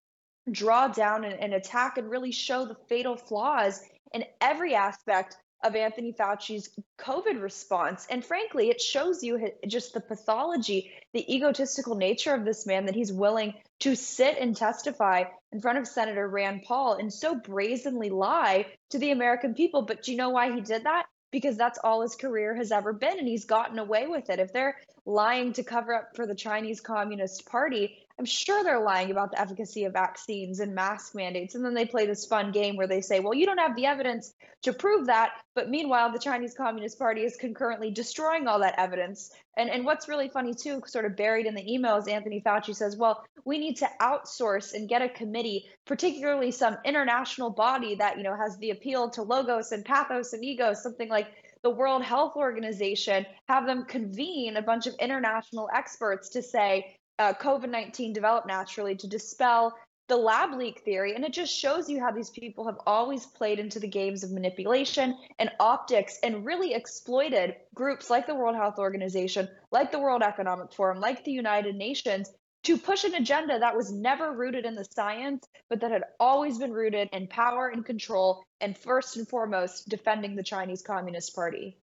draw 0.53 0.87
down 0.87 1.25
and, 1.25 1.35
and 1.35 1.55
attack 1.55 1.99
and 1.99 2.09
really 2.09 2.31
show 2.31 2.65
the 2.65 2.77
fatal 2.89 3.17
flaws 3.17 3.81
in 4.15 4.25
every 4.41 4.77
aspect 4.77 5.37
of 5.63 5.75
Anthony 5.75 6.13
Fauci's 6.13 6.71
COVID 6.99 7.41
response. 7.41 8.07
And 8.11 8.25
frankly, 8.25 8.69
it 8.69 8.81
shows 8.81 9.23
you 9.23 9.51
just 9.67 9.95
the 9.95 10.01
pathology, 10.01 10.93
the 11.13 11.35
egotistical 11.35 11.97
nature 11.97 12.35
of 12.35 12.45
this 12.45 12.67
man 12.67 12.87
that 12.87 12.95
he's 12.95 13.13
willing 13.13 13.55
to 13.81 13.95
sit 13.95 14.39
and 14.39 14.57
testify 14.57 15.25
in 15.53 15.61
front 15.61 15.79
of 15.79 15.87
Senator 15.87 16.29
Rand 16.29 16.63
Paul 16.67 16.95
and 16.95 17.13
so 17.13 17.35
brazenly 17.35 18.11
lie 18.11 18.67
to 18.91 18.99
the 18.99 19.11
American 19.11 19.55
people. 19.55 19.83
But 19.83 20.03
do 20.03 20.13
you 20.13 20.19
know 20.19 20.31
why 20.31 20.53
he 20.53 20.61
did 20.61 20.85
that? 20.85 21.07
Because 21.33 21.57
that's 21.57 21.79
all 21.83 22.03
his 22.03 22.15
career 22.15 22.55
has 22.55 22.71
ever 22.71 22.93
been, 22.93 23.19
and 23.19 23.27
he's 23.27 23.45
gotten 23.45 23.79
away 23.79 24.07
with 24.07 24.31
it. 24.31 24.39
If 24.39 24.53
they're 24.53 24.77
lying 25.05 25.53
to 25.55 25.65
cover 25.65 25.95
up 25.95 26.11
for 26.15 26.27
the 26.27 26.35
Chinese 26.35 26.81
Communist 26.81 27.47
Party, 27.47 27.99
I'm 28.19 28.25
sure 28.25 28.65
they're 28.65 28.83
lying 28.83 29.11
about 29.11 29.31
the 29.31 29.41
efficacy 29.41 29.85
of 29.85 29.93
vaccines 29.93 30.61
and 30.61 30.75
mask 30.75 31.15
mandates. 31.15 31.55
And 31.55 31.63
then 31.63 31.75
they 31.75 31.85
play 31.85 32.07
this 32.07 32.25
fun 32.25 32.51
game 32.51 32.77
where 32.77 32.87
they 32.87 33.03
say, 33.03 33.21
well, 33.21 33.35
you 33.35 33.45
don't 33.45 33.59
have 33.59 33.77
the 33.77 33.85
evidence 33.85 34.33
to 34.63 34.73
prove 34.73 35.07
that. 35.07 35.33
But 35.55 35.69
meanwhile, 35.69 36.11
the 36.11 36.19
Chinese 36.19 36.55
Communist 36.55 36.99
Party 36.99 37.25
is 37.25 37.37
concurrently 37.37 37.91
destroying 37.91 38.47
all 38.47 38.59
that 38.61 38.79
evidence. 38.79 39.33
And, 39.59 39.69
and 39.69 39.85
what's 39.85 40.09
really 40.09 40.31
funny, 40.31 40.55
too, 40.55 40.83
sort 40.87 41.05
of 41.05 41.15
buried 41.15 41.45
in 41.45 41.55
the 41.55 41.65
emails, 41.65 42.11
Anthony 42.11 42.41
Fauci 42.41 42.75
says, 42.75 42.97
well, 42.97 43.23
we 43.45 43.59
need 43.59 43.77
to 43.77 43.91
outsource 44.01 44.73
and 44.73 44.89
get 44.89 45.03
a 45.03 45.11
committee, 45.11 45.67
particularly 45.85 46.51
some 46.51 46.79
international 46.87 47.51
body 47.51 47.97
that, 47.97 48.17
you 48.17 48.23
know, 48.23 48.37
has 48.37 48.57
the 48.59 48.71
appeal 48.71 49.11
to 49.11 49.23
logos 49.23 49.73
and 49.73 49.85
pathos 49.85 50.33
and 50.33 50.43
ego, 50.43 50.73
something 50.73 51.11
like 51.11 51.29
the 51.63 51.71
World 51.71 52.03
Health 52.03 52.37
Organization, 52.37 53.27
have 53.49 53.67
them 53.67 53.85
convene 53.85 54.57
a 54.57 54.63
bunch 54.63 54.87
of 54.87 54.95
international 55.01 55.69
experts 55.75 56.31
to 56.31 56.43
say, 56.43 56.97
uh, 57.19 57.33
COVID 57.35 57.71
19 57.71 58.13
developed 58.13 58.47
naturally 58.47 58.97
to 58.97 59.07
dispel 59.07 59.77
the 60.09 60.17
lab 60.17 60.57
leak 60.57 60.83
theory. 60.85 61.15
And 61.15 61.25
it 61.25 61.33
just 61.33 61.53
shows 61.53 61.89
you 61.89 62.01
how 62.01 62.13
these 62.13 62.31
people 62.31 62.67
have 62.67 62.79
always 62.87 63.27
played 63.27 63.59
into 63.59 63.81
the 63.81 63.89
games 63.89 64.23
of 64.23 64.31
manipulation 64.31 65.17
and 65.39 65.51
optics 65.59 66.19
and 66.23 66.45
really 66.45 66.75
exploited 66.75 67.57
groups 67.75 68.09
like 68.09 68.27
the 68.27 68.35
World 68.35 68.55
Health 68.57 68.79
Organization, 68.79 69.49
like 69.73 69.91
the 69.91 69.99
World 69.99 70.23
Economic 70.23 70.73
Forum, 70.73 71.01
like 71.01 71.25
the 71.25 71.33
United 71.33 71.75
Nations 71.75 72.31
to 72.67 72.77
push 72.77 73.05
an 73.05 73.15
agenda 73.15 73.61
that 73.61 73.77
was 73.77 73.93
never 73.93 74.33
rooted 74.33 74.65
in 74.65 74.75
the 74.75 74.85
science, 74.85 75.47
but 75.71 75.81
that 75.81 75.93
had 75.93 76.03
always 76.19 76.59
been 76.59 76.73
rooted 76.73 77.09
in 77.13 77.29
power 77.29 77.69
and 77.69 77.85
control, 77.87 78.43
and 78.61 78.77
first 78.77 79.17
and 79.17 79.29
foremost, 79.29 79.89
defending 79.89 80.35
the 80.35 80.43
Chinese 80.43 80.83
Communist 80.83 81.33
Party. 81.35 81.79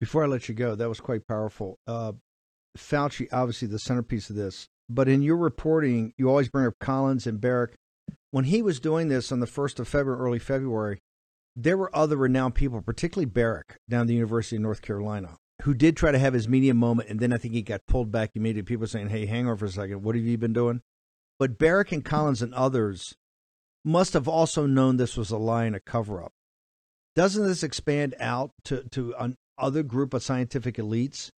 Before 0.00 0.24
I 0.24 0.26
let 0.26 0.48
you 0.48 0.56
go, 0.56 0.74
that 0.74 0.88
was 0.88 0.98
quite 0.98 1.24
powerful. 1.28 1.78
Uh, 1.86 2.12
Fauci, 2.76 3.28
obviously 3.32 3.68
the 3.68 3.78
centerpiece 3.78 4.30
of 4.30 4.36
this, 4.36 4.68
but 4.88 5.08
in 5.08 5.22
your 5.22 5.36
reporting, 5.36 6.12
you 6.16 6.28
always 6.28 6.48
bring 6.48 6.66
up 6.66 6.74
Collins 6.80 7.26
and 7.26 7.40
Baric. 7.40 7.74
When 8.30 8.44
he 8.44 8.62
was 8.62 8.80
doing 8.80 9.08
this 9.08 9.32
on 9.32 9.40
the 9.40 9.46
1st 9.46 9.80
of 9.80 9.88
February, 9.88 10.20
early 10.20 10.38
February, 10.38 11.00
there 11.56 11.76
were 11.76 11.94
other 11.94 12.16
renowned 12.16 12.54
people, 12.54 12.80
particularly 12.80 13.30
Baric 13.30 13.76
down 13.88 14.02
at 14.02 14.06
the 14.06 14.14
University 14.14 14.56
of 14.56 14.62
North 14.62 14.82
Carolina, 14.82 15.36
who 15.62 15.74
did 15.74 15.96
try 15.96 16.12
to 16.12 16.18
have 16.18 16.34
his 16.34 16.48
media 16.48 16.74
moment, 16.74 17.08
and 17.08 17.20
then 17.20 17.32
I 17.32 17.38
think 17.38 17.54
he 17.54 17.62
got 17.62 17.86
pulled 17.86 18.12
back 18.12 18.30
immediately. 18.34 18.68
People 18.68 18.86
saying, 18.86 19.08
hey, 19.08 19.26
hang 19.26 19.48
on 19.48 19.56
for 19.56 19.66
a 19.66 19.70
second, 19.70 20.02
what 20.02 20.14
have 20.14 20.24
you 20.24 20.38
been 20.38 20.52
doing? 20.52 20.80
But 21.38 21.58
Baric 21.58 21.92
and 21.92 22.04
Collins 22.04 22.42
and 22.42 22.54
others 22.54 23.14
must 23.84 24.12
have 24.12 24.28
also 24.28 24.66
known 24.66 24.96
this 24.96 25.16
was 25.16 25.30
a 25.30 25.38
lie 25.38 25.64
and 25.64 25.74
a 25.74 25.80
cover 25.80 26.22
up. 26.22 26.32
Doesn't 27.16 27.46
this 27.46 27.62
expand 27.62 28.14
out 28.20 28.52
to, 28.64 28.84
to 28.90 29.14
an 29.18 29.36
other 29.58 29.82
group 29.82 30.14
of 30.14 30.22
scientific 30.22 30.76
elites 30.76 31.30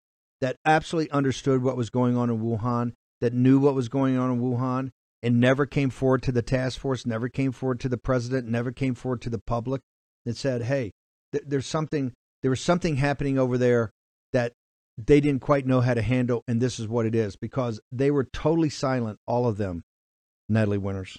that 0.42 0.58
absolutely 0.66 1.12
understood 1.12 1.64
what 1.64 1.78
was 1.78 1.90
going 1.90 2.18
on 2.18 2.30
in 2.30 2.40
Wuhan, 2.40 2.94
that 3.22 3.34
knew 3.34 3.60
what 3.60 3.76
was 3.76 3.88
going 3.88 4.18
on 4.18 4.32
in 4.32 4.42
Wuhan, 4.42 4.90
and 5.24 5.40
never 5.40 5.66
came 5.66 5.92
forward 5.92 6.24
to 6.24 6.32
the 6.32 6.42
task 6.42 6.80
force, 6.80 7.06
never 7.06 7.30
came 7.30 7.52
forward 7.52 7.80
to 7.82 7.90
the 7.90 7.98
president, 7.98 8.48
never 8.48 8.72
came 8.72 8.96
forward 8.96 9.22
to 9.22 9.30
the 9.30 9.40
public, 9.40 9.82
and 10.26 10.36
said, 10.36 10.64
"Hey, 10.64 10.92
th- 11.32 11.46
there's 11.48 11.68
something. 11.68 12.14
There 12.42 12.52
was 12.52 12.62
something 12.62 12.96
happening 12.96 13.38
over 13.38 13.58
there 13.58 13.92
that 14.34 14.54
they 14.98 15.22
didn't 15.22 15.42
quite 15.42 15.68
know 15.68 15.82
how 15.82 15.94
to 15.94 16.02
handle, 16.02 16.44
and 16.48 16.60
this 16.60 16.80
is 16.80 16.88
what 16.88 17.06
it 17.06 17.14
is." 17.14 17.36
Because 17.36 17.80
they 17.92 18.10
were 18.10 18.24
totally 18.24 18.70
silent, 18.70 19.20
all 19.28 19.48
of 19.48 19.58
them. 19.58 19.84
Natalie 20.50 20.80
Winters. 20.80 21.18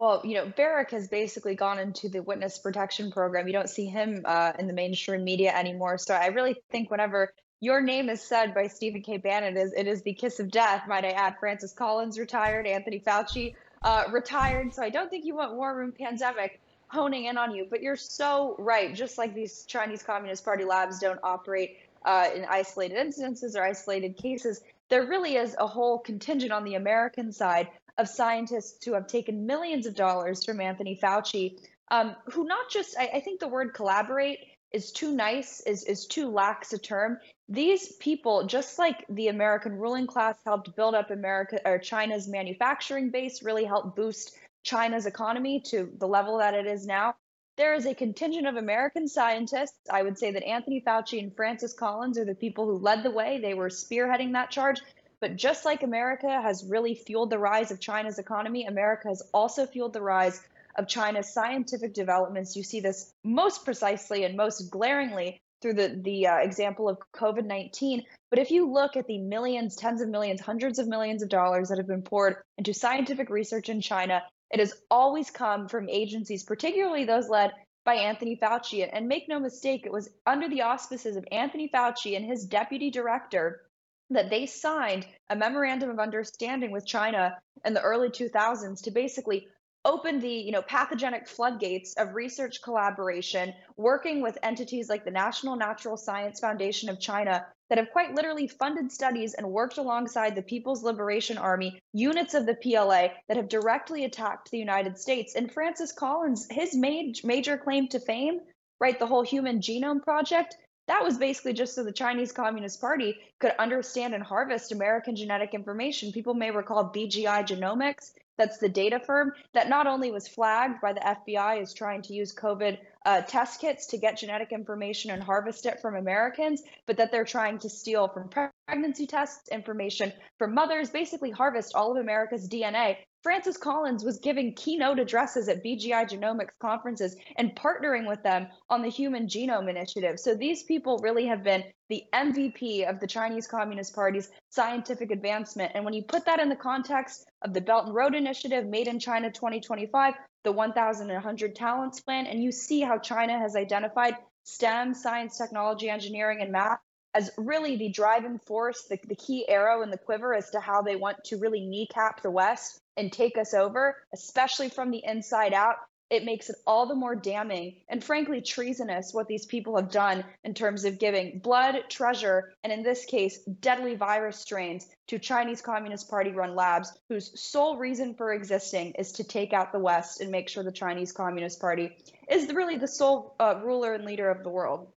Well, 0.00 0.22
you 0.24 0.34
know, 0.34 0.46
Baric 0.46 0.90
has 0.90 1.08
basically 1.08 1.54
gone 1.54 1.78
into 1.78 2.08
the 2.08 2.22
witness 2.22 2.58
protection 2.58 3.12
program. 3.12 3.46
You 3.46 3.52
don't 3.52 3.70
see 3.70 3.86
him 3.86 4.22
uh, 4.24 4.52
in 4.58 4.66
the 4.66 4.72
mainstream 4.72 5.24
media 5.24 5.54
anymore. 5.54 5.98
So 5.98 6.14
I 6.14 6.26
really 6.26 6.56
think 6.70 6.90
whenever 6.90 7.32
your 7.60 7.80
name 7.80 8.08
is 8.08 8.20
said 8.20 8.54
by 8.54 8.66
Stephen 8.66 9.02
K. 9.02 9.16
Bannon. 9.16 9.56
It 9.56 9.60
is, 9.60 9.72
it 9.72 9.86
is 9.86 10.02
the 10.02 10.12
kiss 10.12 10.40
of 10.40 10.50
death, 10.50 10.86
might 10.86 11.04
I 11.04 11.10
add. 11.10 11.36
Francis 11.38 11.72
Collins 11.72 12.18
retired, 12.18 12.66
Anthony 12.66 13.00
Fauci 13.00 13.54
uh, 13.82 14.04
retired. 14.12 14.74
So 14.74 14.82
I 14.82 14.90
don't 14.90 15.10
think 15.10 15.24
you 15.24 15.34
want 15.34 15.54
War 15.54 15.76
Room 15.76 15.92
Pandemic 15.92 16.60
honing 16.88 17.24
in 17.24 17.38
on 17.38 17.54
you. 17.54 17.66
But 17.68 17.82
you're 17.82 17.96
so 17.96 18.54
right. 18.58 18.94
Just 18.94 19.18
like 19.18 19.34
these 19.34 19.64
Chinese 19.64 20.02
Communist 20.02 20.44
Party 20.44 20.64
labs 20.64 20.98
don't 20.98 21.20
operate 21.22 21.78
uh, 22.04 22.28
in 22.34 22.44
isolated 22.44 22.98
instances 22.98 23.56
or 23.56 23.62
isolated 23.62 24.16
cases, 24.16 24.60
there 24.90 25.06
really 25.06 25.36
is 25.36 25.56
a 25.58 25.66
whole 25.66 25.98
contingent 25.98 26.52
on 26.52 26.64
the 26.64 26.74
American 26.74 27.32
side 27.32 27.68
of 27.96 28.08
scientists 28.08 28.84
who 28.84 28.92
have 28.92 29.06
taken 29.06 29.46
millions 29.46 29.86
of 29.86 29.94
dollars 29.94 30.44
from 30.44 30.60
Anthony 30.60 30.98
Fauci, 31.00 31.58
um, 31.90 32.14
who 32.26 32.44
not 32.44 32.68
just, 32.70 32.96
I, 32.98 33.10
I 33.14 33.20
think 33.20 33.40
the 33.40 33.48
word 33.48 33.72
collaborate 33.72 34.38
is 34.74 34.90
too 34.90 35.14
nice, 35.14 35.60
is, 35.60 35.84
is 35.84 36.04
too 36.04 36.28
lax 36.28 36.72
a 36.72 36.78
term. 36.78 37.18
These 37.48 37.92
people, 37.92 38.46
just 38.46 38.76
like 38.76 39.04
the 39.08 39.28
American 39.28 39.78
ruling 39.78 40.08
class 40.08 40.36
helped 40.44 40.74
build 40.74 40.96
up 40.96 41.12
America 41.12 41.60
or 41.64 41.78
China's 41.78 42.26
manufacturing 42.26 43.10
base, 43.10 43.42
really 43.42 43.64
helped 43.64 43.94
boost 43.94 44.36
China's 44.64 45.06
economy 45.06 45.60
to 45.60 45.92
the 45.98 46.08
level 46.08 46.38
that 46.38 46.54
it 46.54 46.66
is 46.66 46.86
now. 46.86 47.14
There 47.56 47.74
is 47.74 47.86
a 47.86 47.94
contingent 47.94 48.48
of 48.48 48.56
American 48.56 49.06
scientists. 49.06 49.78
I 49.88 50.02
would 50.02 50.18
say 50.18 50.32
that 50.32 50.42
Anthony 50.42 50.82
Fauci 50.84 51.22
and 51.22 51.34
Francis 51.36 51.72
Collins 51.72 52.18
are 52.18 52.24
the 52.24 52.34
people 52.34 52.66
who 52.66 52.78
led 52.78 53.04
the 53.04 53.12
way. 53.12 53.38
They 53.38 53.54
were 53.54 53.68
spearheading 53.68 54.32
that 54.32 54.50
charge. 54.50 54.80
But 55.20 55.36
just 55.36 55.64
like 55.64 55.84
America 55.84 56.42
has 56.42 56.66
really 56.68 56.96
fueled 56.96 57.30
the 57.30 57.38
rise 57.38 57.70
of 57.70 57.78
China's 57.78 58.18
economy, 58.18 58.66
America 58.66 59.06
has 59.06 59.22
also 59.32 59.66
fueled 59.66 59.92
the 59.92 60.02
rise 60.02 60.42
of 60.76 60.88
China's 60.88 61.32
scientific 61.32 61.94
developments. 61.94 62.56
You 62.56 62.62
see 62.62 62.80
this 62.80 63.12
most 63.22 63.64
precisely 63.64 64.24
and 64.24 64.36
most 64.36 64.70
glaringly 64.70 65.40
through 65.60 65.74
the, 65.74 66.00
the 66.02 66.26
uh, 66.26 66.36
example 66.38 66.88
of 66.88 66.98
COVID 67.14 67.46
19. 67.46 68.02
But 68.30 68.38
if 68.38 68.50
you 68.50 68.70
look 68.70 68.96
at 68.96 69.06
the 69.06 69.18
millions, 69.18 69.76
tens 69.76 70.02
of 70.02 70.08
millions, 70.08 70.40
hundreds 70.40 70.78
of 70.78 70.88
millions 70.88 71.22
of 71.22 71.28
dollars 71.28 71.68
that 71.68 71.78
have 71.78 71.86
been 71.86 72.02
poured 72.02 72.36
into 72.58 72.74
scientific 72.74 73.30
research 73.30 73.68
in 73.68 73.80
China, 73.80 74.22
it 74.50 74.60
has 74.60 74.74
always 74.90 75.30
come 75.30 75.68
from 75.68 75.88
agencies, 75.88 76.44
particularly 76.44 77.04
those 77.04 77.28
led 77.28 77.52
by 77.84 77.94
Anthony 77.94 78.36
Fauci. 78.36 78.88
And 78.92 79.08
make 79.08 79.28
no 79.28 79.40
mistake, 79.40 79.86
it 79.86 79.92
was 79.92 80.10
under 80.26 80.48
the 80.48 80.62
auspices 80.62 81.16
of 81.16 81.26
Anthony 81.32 81.70
Fauci 81.72 82.16
and 82.16 82.24
his 82.24 82.44
deputy 82.44 82.90
director 82.90 83.62
that 84.10 84.30
they 84.30 84.46
signed 84.46 85.06
a 85.30 85.36
memorandum 85.36 85.90
of 85.90 85.98
understanding 85.98 86.70
with 86.70 86.86
China 86.86 87.38
in 87.64 87.74
the 87.74 87.80
early 87.80 88.08
2000s 88.08 88.82
to 88.82 88.90
basically 88.90 89.48
opened 89.84 90.22
the 90.22 90.28
you 90.28 90.52
know 90.52 90.62
pathogenic 90.62 91.28
floodgates 91.28 91.94
of 91.94 92.14
research 92.14 92.62
collaboration 92.62 93.52
working 93.76 94.22
with 94.22 94.38
entities 94.42 94.88
like 94.88 95.04
the 95.04 95.10
national 95.10 95.56
natural 95.56 95.96
science 95.96 96.40
foundation 96.40 96.88
of 96.88 97.00
china 97.00 97.44
that 97.68 97.78
have 97.78 97.90
quite 97.92 98.14
literally 98.14 98.46
funded 98.46 98.90
studies 98.90 99.34
and 99.34 99.46
worked 99.46 99.78
alongside 99.78 100.34
the 100.34 100.42
people's 100.42 100.82
liberation 100.82 101.38
army 101.38 101.78
units 101.92 102.34
of 102.34 102.46
the 102.46 102.54
pla 102.54 103.08
that 103.28 103.36
have 103.36 103.48
directly 103.48 104.04
attacked 104.04 104.50
the 104.50 104.58
united 104.58 104.98
states 104.98 105.34
and 105.34 105.52
francis 105.52 105.92
collins 105.92 106.46
his 106.50 106.74
major 106.74 107.58
claim 107.58 107.88
to 107.88 108.00
fame 108.00 108.40
right 108.80 108.98
the 108.98 109.06
whole 109.06 109.22
human 109.22 109.60
genome 109.60 110.02
project 110.02 110.56
that 110.86 111.02
was 111.02 111.16
basically 111.16 111.54
just 111.54 111.74
so 111.74 111.82
the 111.82 111.92
Chinese 111.92 112.30
Communist 112.30 112.78
Party 112.78 113.16
could 113.40 113.52
understand 113.58 114.14
and 114.14 114.22
harvest 114.22 114.70
American 114.70 115.16
genetic 115.16 115.54
information. 115.54 116.12
People 116.12 116.34
may 116.34 116.50
recall 116.50 116.92
BGI 116.92 117.46
Genomics 117.46 118.10
that's 118.36 118.58
the 118.58 118.68
data 118.68 119.00
firm 119.00 119.32
that 119.52 119.68
not 119.68 119.86
only 119.86 120.10
was 120.10 120.28
flagged 120.28 120.80
by 120.80 120.92
the 120.92 121.00
FBI 121.00 121.60
as 121.60 121.72
trying 121.72 122.02
to 122.02 122.14
use 122.14 122.34
COVID 122.34 122.78
uh, 123.06 123.22
test 123.22 123.60
kits 123.60 123.86
to 123.88 123.98
get 123.98 124.18
genetic 124.18 124.52
information 124.52 125.10
and 125.10 125.22
harvest 125.22 125.66
it 125.66 125.80
from 125.80 125.94
Americans, 125.94 126.62
but 126.86 126.96
that 126.96 127.12
they're 127.12 127.24
trying 127.24 127.58
to 127.58 127.68
steal 127.68 128.08
from 128.08 128.30
pregnancy 128.66 129.06
tests 129.06 129.48
information 129.50 130.12
from 130.38 130.54
mothers, 130.54 130.90
basically 130.90 131.30
harvest 131.30 131.74
all 131.74 131.92
of 131.92 131.98
America's 131.98 132.48
DNA 132.48 132.96
Francis 133.24 133.56
Collins 133.56 134.04
was 134.04 134.18
giving 134.18 134.52
keynote 134.52 134.98
addresses 134.98 135.48
at 135.48 135.64
BGI 135.64 136.06
Genomics 136.06 136.58
conferences 136.60 137.16
and 137.36 137.56
partnering 137.56 138.06
with 138.06 138.22
them 138.22 138.48
on 138.68 138.82
the 138.82 138.90
Human 138.90 139.28
Genome 139.28 139.70
Initiative. 139.70 140.20
So 140.20 140.34
these 140.34 140.62
people 140.62 140.98
really 140.98 141.24
have 141.28 141.42
been 141.42 141.64
the 141.88 142.04
MVP 142.12 142.86
of 142.86 143.00
the 143.00 143.06
Chinese 143.06 143.46
Communist 143.46 143.94
Party's 143.94 144.30
scientific 144.50 145.10
advancement. 145.10 145.72
And 145.74 145.86
when 145.86 145.94
you 145.94 146.02
put 146.02 146.26
that 146.26 146.38
in 146.38 146.50
the 146.50 146.54
context 146.54 147.24
of 147.40 147.54
the 147.54 147.62
Belt 147.62 147.86
and 147.86 147.94
Road 147.94 148.14
Initiative, 148.14 148.66
Made 148.66 148.88
in 148.88 149.00
China 149.00 149.30
2025, 149.30 150.12
the 150.42 150.52
1,100 150.52 151.54
Talents 151.54 152.02
Plan, 152.02 152.26
and 152.26 152.42
you 152.42 152.52
see 152.52 152.82
how 152.82 152.98
China 152.98 153.38
has 153.38 153.56
identified 153.56 154.18
STEM, 154.42 154.92
science, 154.92 155.38
technology, 155.38 155.88
engineering, 155.88 156.42
and 156.42 156.52
math 156.52 156.78
as 157.14 157.30
really 157.38 157.76
the 157.76 157.90
driving 157.90 158.38
force, 158.38 158.84
the, 158.90 158.98
the 159.06 159.14
key 159.14 159.48
arrow 159.48 159.82
in 159.82 159.90
the 159.90 159.98
quiver 159.98 160.34
as 160.34 160.50
to 160.50 160.60
how 160.60 160.82
they 160.82 160.96
want 160.96 161.22
to 161.24 161.36
really 161.38 161.60
kneecap 161.60 162.22
the 162.22 162.30
West 162.30 162.80
and 162.96 163.12
take 163.12 163.38
us 163.38 163.54
over, 163.54 163.96
especially 164.12 164.68
from 164.68 164.90
the 164.90 165.02
inside 165.04 165.54
out. 165.54 165.76
it 166.10 166.24
makes 166.24 166.50
it 166.50 166.56
all 166.66 166.86
the 166.86 166.94
more 166.94 167.16
damning 167.16 167.76
and 167.88 168.04
frankly 168.04 168.40
treasonous 168.40 169.14
what 169.14 169.26
these 169.26 169.46
people 169.46 169.74
have 169.76 169.90
done 169.90 170.22
in 170.44 170.54
terms 170.54 170.84
of 170.84 170.98
giving 170.98 171.38
blood, 171.38 171.76
treasure, 171.88 172.52
and 172.62 172.72
in 172.72 172.82
this 172.82 173.04
case, 173.06 173.38
deadly 173.60 173.94
virus 173.94 174.38
strains 174.38 174.88
to 175.06 175.18
Chinese 175.18 175.62
Communist 175.62 176.08
Party 176.08 176.30
run 176.30 176.54
labs 176.54 176.92
whose 177.08 177.40
sole 177.40 177.78
reason 177.78 178.14
for 178.14 178.32
existing 178.32 178.92
is 178.92 179.12
to 179.12 179.24
take 179.24 179.52
out 179.52 179.72
the 179.72 179.78
West 179.78 180.20
and 180.20 180.30
make 180.30 180.48
sure 180.48 180.62
the 180.62 180.70
Chinese 180.72 181.12
Communist 181.12 181.60
Party 181.60 181.96
is 182.28 182.52
really 182.52 182.76
the 182.76 182.88
sole 182.88 183.34
uh, 183.40 183.60
ruler 183.64 183.94
and 183.94 184.04
leader 184.04 184.30
of 184.30 184.42
the 184.42 184.50
world. 184.50 184.88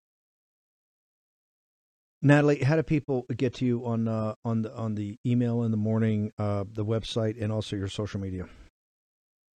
Natalie, 2.21 2.63
how 2.63 2.75
do 2.75 2.83
people 2.83 3.25
get 3.35 3.55
to 3.55 3.65
you 3.65 3.85
on 3.85 4.07
uh, 4.07 4.33
on 4.43 4.63
the 4.63 4.75
on 4.75 4.95
the 4.95 5.17
email 5.25 5.63
in 5.63 5.71
the 5.71 5.77
morning, 5.77 6.31
uh, 6.39 6.63
the 6.71 6.83
website, 6.83 7.41
and 7.41 7.51
also 7.51 7.75
your 7.75 7.87
social 7.87 8.19
media? 8.19 8.47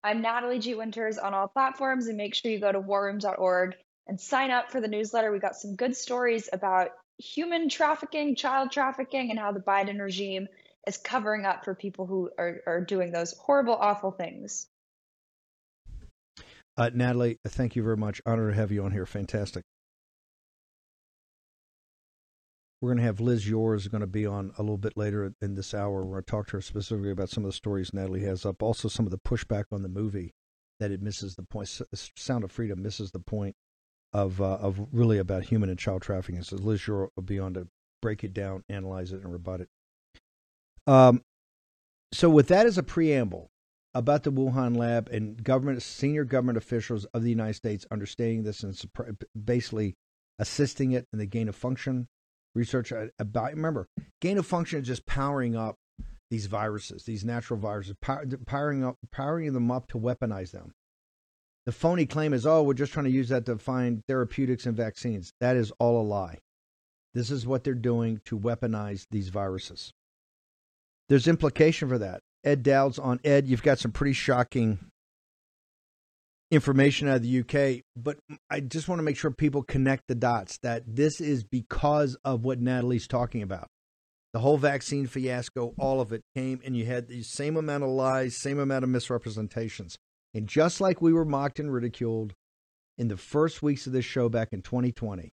I'm 0.03 0.21
Natalie 0.21 0.59
G. 0.59 0.75
Winters 0.75 1.17
on 1.17 1.33
all 1.33 1.47
platforms, 1.47 2.07
and 2.07 2.17
make 2.17 2.35
sure 2.35 2.51
you 2.51 2.59
go 2.59 2.71
to 2.71 2.79
warroom.org 2.79 3.75
and 4.07 4.19
sign 4.19 4.51
up 4.51 4.71
for 4.71 4.79
the 4.79 4.87
newsletter. 4.87 5.31
We 5.31 5.39
got 5.39 5.55
some 5.55 5.75
good 5.75 5.95
stories 5.95 6.49
about 6.53 6.89
human 7.17 7.69
trafficking, 7.69 8.35
child 8.35 8.71
trafficking, 8.71 9.31
and 9.31 9.39
how 9.39 9.51
the 9.51 9.59
Biden 9.59 9.99
regime 9.99 10.47
is 10.87 10.97
covering 10.97 11.45
up 11.45 11.65
for 11.65 11.75
people 11.75 12.05
who 12.05 12.29
are, 12.37 12.61
are 12.65 12.81
doing 12.81 13.11
those 13.11 13.33
horrible, 13.33 13.75
awful 13.75 14.11
things. 14.11 14.67
Uh, 16.77 16.89
Natalie, 16.93 17.37
thank 17.47 17.75
you 17.75 17.83
very 17.83 17.97
much. 17.97 18.21
Honor 18.25 18.49
to 18.49 18.55
have 18.55 18.71
you 18.71 18.83
on 18.83 18.91
here. 18.91 19.05
Fantastic. 19.05 19.63
We're 22.81 22.89
going 22.89 22.97
to 22.97 23.03
have 23.03 23.19
Liz 23.19 23.47
Yore's 23.47 23.87
going 23.87 24.01
to 24.01 24.07
be 24.07 24.25
on 24.25 24.53
a 24.57 24.63
little 24.63 24.77
bit 24.77 24.97
later 24.97 25.31
in 25.39 25.53
this 25.53 25.73
hour. 25.75 26.03
Going 26.03 26.15
to 26.15 26.21
talk 26.23 26.47
to 26.47 26.53
her 26.53 26.61
specifically 26.61 27.11
about 27.11 27.29
some 27.29 27.45
of 27.45 27.49
the 27.49 27.55
stories 27.55 27.93
Natalie 27.93 28.23
has 28.23 28.43
up, 28.43 28.63
also 28.63 28.87
some 28.87 29.05
of 29.05 29.11
the 29.11 29.19
pushback 29.19 29.65
on 29.71 29.83
the 29.83 29.89
movie 29.89 30.33
that 30.79 30.89
it 30.89 30.99
misses 30.99 31.35
the 31.35 31.43
point. 31.43 31.69
Sound 31.93 32.43
of 32.43 32.51
Freedom 32.51 32.81
misses 32.81 33.11
the 33.11 33.19
point 33.19 33.55
of 34.13 34.41
uh, 34.41 34.55
of 34.55 34.87
really 34.91 35.19
about 35.19 35.43
human 35.43 35.69
and 35.69 35.77
child 35.77 36.01
trafficking. 36.01 36.41
So 36.41 36.55
Liz 36.55 36.87
Yore's 36.87 37.11
will 37.15 37.23
be 37.23 37.39
on 37.39 37.53
to 37.53 37.67
break 38.01 38.23
it 38.23 38.33
down, 38.33 38.63
analyze 38.67 39.11
it, 39.11 39.21
and 39.21 39.31
rebut 39.31 39.61
it. 39.61 39.69
Um, 40.87 41.21
so 42.11 42.31
with 42.31 42.47
that 42.47 42.65
as 42.65 42.79
a 42.79 42.83
preamble 42.83 43.51
about 43.93 44.23
the 44.23 44.31
Wuhan 44.31 44.75
lab 44.75 45.07
and 45.09 45.41
government 45.43 45.83
senior 45.83 46.23
government 46.23 46.57
officials 46.57 47.05
of 47.05 47.21
the 47.21 47.29
United 47.29 47.53
States 47.53 47.85
understanding 47.91 48.43
this 48.43 48.63
and 48.63 48.75
basically 49.45 49.95
assisting 50.39 50.93
it 50.93 51.05
in 51.13 51.19
the 51.19 51.25
gain 51.27 51.47
of 51.47 51.55
function 51.55 52.07
research 52.55 52.91
about. 53.19 53.51
Remember, 53.51 53.87
gain 54.19 54.37
of 54.37 54.45
function 54.45 54.81
is 54.81 54.87
just 54.87 55.05
powering 55.05 55.55
up 55.55 55.75
these 56.29 56.45
viruses, 56.45 57.03
these 57.03 57.25
natural 57.25 57.59
viruses, 57.59 57.95
powering 58.01 58.83
up, 58.85 58.97
powering 59.11 59.51
them 59.53 59.69
up 59.71 59.87
to 59.89 59.97
weaponize 59.97 60.51
them. 60.51 60.73
The 61.65 61.71
phony 61.71 62.05
claim 62.05 62.33
is, 62.33 62.45
oh, 62.45 62.63
we're 62.63 62.73
just 62.73 62.93
trying 62.93 63.05
to 63.05 63.11
use 63.11 63.29
that 63.29 63.45
to 63.45 63.57
find 63.57 64.01
therapeutics 64.07 64.65
and 64.65 64.75
vaccines. 64.75 65.31
That 65.39 65.55
is 65.55 65.71
all 65.77 66.01
a 66.01 66.03
lie. 66.03 66.39
This 67.13 67.29
is 67.29 67.45
what 67.45 67.63
they're 67.63 67.73
doing 67.73 68.21
to 68.25 68.39
weaponize 68.39 69.05
these 69.11 69.29
viruses. 69.29 69.91
There's 71.09 71.27
implication 71.27 71.89
for 71.89 71.97
that. 71.97 72.21
Ed 72.43 72.63
Dowd's 72.63 72.97
on 72.97 73.19
Ed. 73.23 73.47
You've 73.47 73.61
got 73.61 73.77
some 73.77 73.91
pretty 73.91 74.13
shocking 74.13 74.79
information 76.51 77.07
out 77.07 77.17
of 77.17 77.21
the 77.23 77.39
UK, 77.39 77.83
but 77.95 78.19
I 78.49 78.59
just 78.59 78.87
want 78.87 78.99
to 78.99 79.03
make 79.03 79.17
sure 79.17 79.31
people 79.31 79.63
connect 79.63 80.03
the 80.07 80.15
dots 80.15 80.59
that 80.61 80.83
this 80.85 81.21
is 81.21 81.43
because 81.43 82.17
of 82.25 82.43
what 82.43 82.59
Natalie's 82.59 83.07
talking 83.07 83.41
about. 83.41 83.67
The 84.33 84.39
whole 84.39 84.57
vaccine 84.57 85.07
fiasco, 85.07 85.73
all 85.77 86.01
of 86.01 86.11
it 86.11 86.23
came, 86.35 86.61
and 86.63 86.75
you 86.75 86.85
had 86.85 87.07
the 87.07 87.23
same 87.23 87.57
amount 87.57 87.83
of 87.83 87.89
lies, 87.89 88.39
same 88.39 88.59
amount 88.59 88.83
of 88.83 88.89
misrepresentations. 88.89 89.97
And 90.33 90.47
just 90.47 90.79
like 90.79 91.01
we 91.01 91.13
were 91.13 91.25
mocked 91.25 91.59
and 91.59 91.73
ridiculed 91.73 92.33
in 92.97 93.07
the 93.07 93.17
first 93.17 93.63
weeks 93.63 93.87
of 93.87 93.93
this 93.93 94.05
show 94.05 94.29
back 94.29 94.49
in 94.51 94.61
2020, 94.61 95.31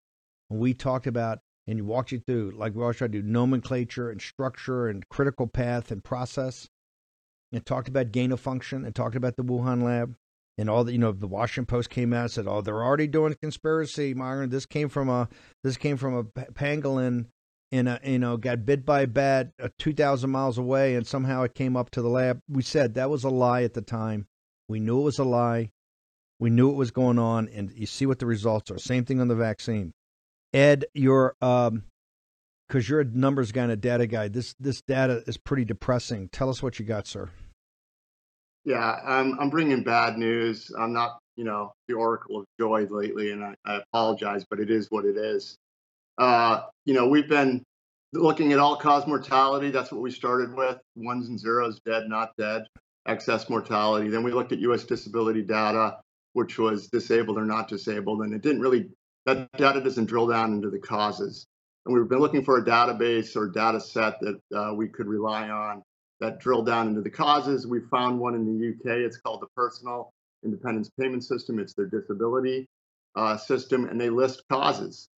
when 0.49 0.61
we 0.61 0.73
talked 0.73 1.07
about 1.07 1.39
and 1.67 1.87
walked 1.87 2.13
you 2.13 2.21
through, 2.27 2.53
like 2.57 2.75
we 2.75 2.83
always 2.83 2.97
try 2.97 3.07
to 3.07 3.13
do, 3.13 3.23
nomenclature 3.23 4.11
and 4.11 4.23
structure 4.23 4.89
and 4.89 5.09
critical 5.09 5.47
path 5.47 5.91
and 5.91 6.03
process, 6.03 6.69
and 7.53 7.65
talked 7.67 7.89
about 7.89 8.13
gain 8.13 8.33
of 8.33 8.41
function 8.41 8.85
and 8.85 8.95
talked 8.95 9.17
about 9.17 9.37
the 9.37 9.45
Wuhan 9.45 9.83
lab, 9.83 10.15
and 10.59 10.69
all 10.69 10.83
the 10.85 10.93
you 10.93 10.99
know 10.99 11.13
the 11.13 11.29
Washington 11.29 11.67
Post 11.67 11.89
came 11.89 12.13
out 12.13 12.23
and 12.23 12.31
said, 12.31 12.47
"Oh, 12.49 12.61
they're 12.61 12.83
already 12.83 13.07
doing 13.07 13.35
conspiracy, 13.41 14.13
Myron. 14.13 14.51
This 14.51 14.67
came 14.67 14.89
from 14.89 15.09
a 15.09 15.29
this 15.63 15.77
came 15.77 15.97
from 15.97 16.15
a 16.15 16.25
pangolin 16.25 17.27
in 17.71 17.87
a 17.87 18.01
you 18.03 18.19
know 18.19 18.37
got 18.37 18.67
bit 18.67 18.85
by 18.85 19.03
a 19.03 19.07
bat 19.07 19.53
uh, 19.63 19.69
two 19.79 19.95
thousand 19.95 20.31
miles 20.31 20.59
away, 20.59 20.97
and 20.97 21.07
somehow 21.07 21.45
it 21.45 21.55
came 21.55 21.77
up 21.77 21.91
to 21.91 22.03
the 22.03 22.09
lab." 22.09 22.43
We 22.49 22.63
said 22.63 22.95
that 22.95 23.09
was 23.09 23.23
a 23.23 23.31
lie 23.31 23.63
at 23.63 23.75
the 23.75 23.83
time. 23.83 24.27
We 24.69 24.81
knew 24.81 25.01
it 25.01 25.05
was 25.05 25.19
a 25.19 25.25
lie. 25.25 25.71
We 26.41 26.51
knew 26.51 26.71
it 26.71 26.77
was 26.77 26.91
going 26.91 27.19
on, 27.19 27.49
and 27.49 27.73
you 27.73 27.87
see 27.87 28.07
what 28.07 28.19
the 28.19 28.27
results 28.27 28.71
are. 28.71 28.79
Same 28.79 29.05
thing 29.05 29.21
on 29.21 29.29
the 29.29 29.35
vaccine. 29.37 29.93
Ed, 30.53 30.87
you're 30.93 31.37
um, 31.41 31.85
because 32.69 32.89
you're 32.89 33.01
a 33.01 33.05
numbers 33.05 33.53
guy 33.53 33.63
and 33.63 33.73
a 33.73 33.77
data 33.77 34.09
guy. 34.09 34.27
This 34.27 34.55
this 34.59 34.83
data 34.83 35.23
is 35.29 35.37
pretty 35.37 35.65
depressing. 35.65 36.29
Tell 36.31 36.51
us 36.51 36.63
what 36.63 36.81
you 36.81 36.85
got, 36.85 37.07
sir. 37.07 37.31
Yeah, 38.65 39.01
I'm 39.05 39.39
I'm 39.41 39.51
bringing 39.51 39.83
bad 39.83 40.19
news. 40.19 40.71
I'm 40.79 40.93
not, 40.93 41.19
you 41.37 41.45
know, 41.45 41.73
the 41.89 41.95
oracle 41.95 42.41
of 42.41 42.47
joy 42.61 42.87
lately, 42.91 43.33
and 43.33 43.45
I, 43.45 43.55
I 43.65 43.77
apologize, 43.77 44.45
but 44.51 44.61
it 44.61 44.71
is 44.71 44.89
what 44.91 45.05
it 45.07 45.17
is. 45.17 45.57
Uh, 46.19 46.63
you 46.85 46.95
know, 46.95 47.09
we've 47.09 47.29
been 47.29 47.65
looking 48.13 48.53
at 48.53 48.59
all 48.59 48.77
cause 48.77 49.07
mortality. 49.07 49.71
That's 49.71 49.93
what 49.93 50.03
we 50.03 50.11
started 50.11 50.55
with: 50.55 50.79
ones 50.97 51.29
and 51.29 51.41
zeros, 51.41 51.81
dead, 51.87 52.09
not 52.09 52.33
dead, 52.39 52.67
excess 53.09 53.51
mortality. 53.51 54.09
Then 54.11 54.23
we 54.25 54.33
looked 54.33 54.53
at 54.53 54.59
U.S. 54.61 54.85
disability 54.85 55.43
data, 55.43 55.99
which 56.35 56.59
was 56.59 56.89
disabled 56.89 57.39
or 57.39 57.47
not 57.47 57.69
disabled, 57.69 58.23
and 58.23 58.35
it 58.35 58.43
didn't 58.43 58.61
really. 58.61 58.89
That 59.27 59.51
data 59.59 59.81
doesn't 59.81 60.07
drill 60.07 60.29
down 60.29 60.55
into 60.55 60.71
the 60.71 60.79
causes. 60.79 61.47
And 61.87 61.95
we've 61.95 62.09
been 62.09 62.21
looking 62.21 62.45
for 62.45 62.59
a 62.59 62.65
database 62.65 63.37
or 63.37 63.49
data 63.49 63.81
set 63.81 64.21
that 64.21 64.41
uh, 64.57 64.75
we 64.75 64.89
could 64.89 65.07
rely 65.07 65.49
on 65.51 65.83
that 66.21 66.41
drill 66.41 66.63
down 66.63 66.89
into 66.89 67.01
the 67.01 67.11
causes. 67.11 67.67
We 67.67 67.81
found 67.91 68.19
one 68.19 68.35
in 68.35 68.45
the 68.45 68.69
UK. 68.71 68.99
It's 68.99 69.19
called 69.19 69.41
the 69.41 69.49
Personal 69.57 70.13
Independence 70.45 70.91
Payment 70.99 71.25
System. 71.25 71.59
It's 71.59 71.75
their 71.75 71.87
disability 71.87 72.69
uh, 73.17 73.37
system, 73.37 73.89
and 73.89 74.01
they 74.01 74.11
list 74.11 74.43
causes. 74.51 75.09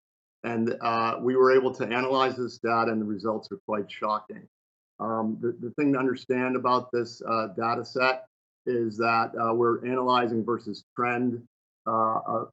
And 0.45 0.75
uh, 0.81 1.17
we 1.21 1.37
were 1.37 1.53
able 1.53 1.75
to 1.75 1.85
analyze 1.85 2.37
this 2.37 2.59
data, 2.59 2.91
and 2.91 3.01
the 3.01 3.07
results 3.07 3.49
are 3.53 3.61
quite 3.67 3.91
shocking. 3.91 4.47
Um, 4.99 5.39
the, 5.41 5.57
the, 5.61 5.71
thing 5.75 5.95
to 5.95 5.99
understand 5.99 6.57
about 6.57 6.91
this 6.93 7.23
uh, 7.27 7.49
data 7.57 7.85
set 7.85 8.27
is 8.67 8.99
that 8.99 9.33
uh, 9.41 9.55
we're 9.55 9.85
analyzing 9.87 10.45
versus 10.45 10.85
trend 10.95 11.43
uh, 11.87 12.45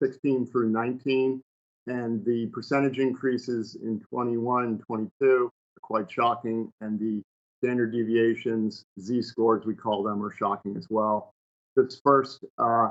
16 0.00 0.46
through 0.46 0.70
19, 0.70 1.42
and 1.88 2.24
the 2.24 2.46
percentage 2.52 2.98
increases 2.98 3.76
in 3.82 4.00
21 4.08 4.78
22 4.86 5.46
are 5.46 5.50
quite 5.82 6.10
shocking, 6.10 6.72
and 6.80 6.98
the 6.98 7.22
standard 7.62 7.92
deviations, 7.92 8.84
z-scores, 9.00 9.64
we 9.66 9.74
call 9.74 10.02
them, 10.02 10.24
are 10.24 10.32
shocking 10.32 10.76
as 10.76 10.86
well. 10.90 11.32
This 11.74 12.00
first, 12.02 12.44
uh, 12.58 12.90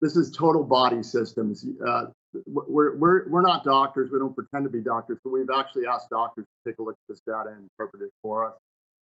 this 0.00 0.16
is 0.16 0.30
total 0.30 0.64
body 0.64 1.02
systems. 1.02 1.64
Uh, 1.86 2.06
we're, 2.46 2.96
we're, 2.96 3.28
we're 3.28 3.42
not 3.42 3.64
doctors. 3.64 4.10
We 4.10 4.18
don't 4.18 4.34
pretend 4.34 4.64
to 4.64 4.70
be 4.70 4.80
doctors, 4.80 5.18
but 5.24 5.30
we've 5.30 5.50
actually 5.54 5.86
asked 5.86 6.10
doctors 6.10 6.44
to 6.44 6.70
take 6.70 6.78
a 6.78 6.82
look 6.82 6.94
at 6.94 7.08
this 7.08 7.20
data 7.26 7.50
and 7.50 7.68
interpret 7.70 8.02
it 8.02 8.10
for 8.22 8.46
us. 8.46 8.54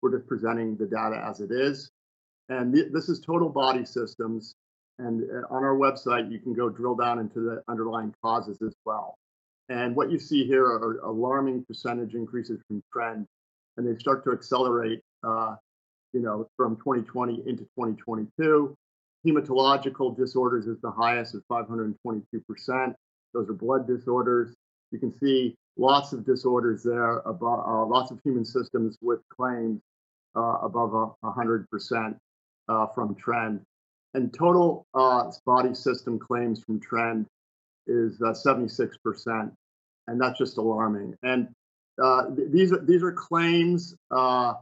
We're 0.02 0.16
just 0.18 0.28
presenting 0.28 0.76
the 0.78 0.86
data 0.86 1.24
as 1.28 1.40
it 1.40 1.52
is. 1.52 1.90
And 2.50 2.74
th- 2.74 2.92
this 2.94 3.10
is 3.10 3.20
total 3.20 3.50
body 3.50 3.86
systems. 3.86 4.56
And 5.00 5.24
uh, 5.24 5.54
on 5.54 5.64
our 5.64 5.76
website, 5.76 6.32
you 6.32 6.40
can 6.40 6.54
go 6.54 6.70
drill 6.70 6.96
down 6.96 7.20
into 7.20 7.40
the 7.40 7.64
underlying 7.68 8.14
causes 8.24 8.62
as 8.62 8.74
well. 8.86 9.16
And 9.70 9.96
what 9.96 10.12
you 10.12 10.20
see 10.20 10.46
here 10.46 10.64
are 10.64 11.00
alarming 11.00 11.66
percentage 11.66 12.14
increases 12.14 12.62
from 12.68 12.84
trend 12.94 13.26
and 13.78 13.88
they 13.88 13.98
start 14.00 14.24
to 14.24 14.32
accelerate, 14.32 15.02
uh, 15.24 15.56
you 16.14 16.22
know, 16.22 16.48
from 16.56 16.76
2020 16.78 17.44
into 17.48 17.64
2022. 17.64 18.76
Hematological 19.26 20.16
disorders 20.16 20.68
is 20.68 20.80
the 20.82 20.92
highest 20.92 21.36
at 21.36 21.42
522%. 21.52 22.94
Those 23.34 23.50
are 23.50 23.54
blood 23.54 23.88
disorders. 23.88 24.56
You 24.92 25.00
can 25.00 25.12
see 25.20 25.56
lots 25.78 26.14
of 26.14 26.26
disorders 26.26 26.84
there, 26.84 27.18
above, 27.20 27.68
uh, 27.68 27.86
lots 27.86 28.12
of 28.12 28.20
human 28.24 28.46
systems 28.46 28.98
with 29.02 29.20
claims 29.30 29.82
uh, 30.36 30.60
above 30.62 31.16
100% 31.24 32.18
uh, 32.68 32.88
from 32.88 33.16
trend. 33.16 33.62
And 34.14 34.34
total 34.34 34.86
uh, 34.94 35.32
body 35.46 35.74
system 35.74 36.20
claims 36.20 36.64
from 36.64 36.80
trend 36.80 37.26
is 37.88 38.20
76%. 38.20 38.88
Uh, 39.28 39.50
and 40.08 40.22
that's 40.22 40.38
just 40.38 40.58
alarming. 40.58 41.16
And 41.24 41.50
uh, 42.02 42.24
these 42.30 42.72
are 42.72 42.84
these 42.84 43.04
are 43.04 43.12
claims 43.12 43.96
uh, 44.12 44.54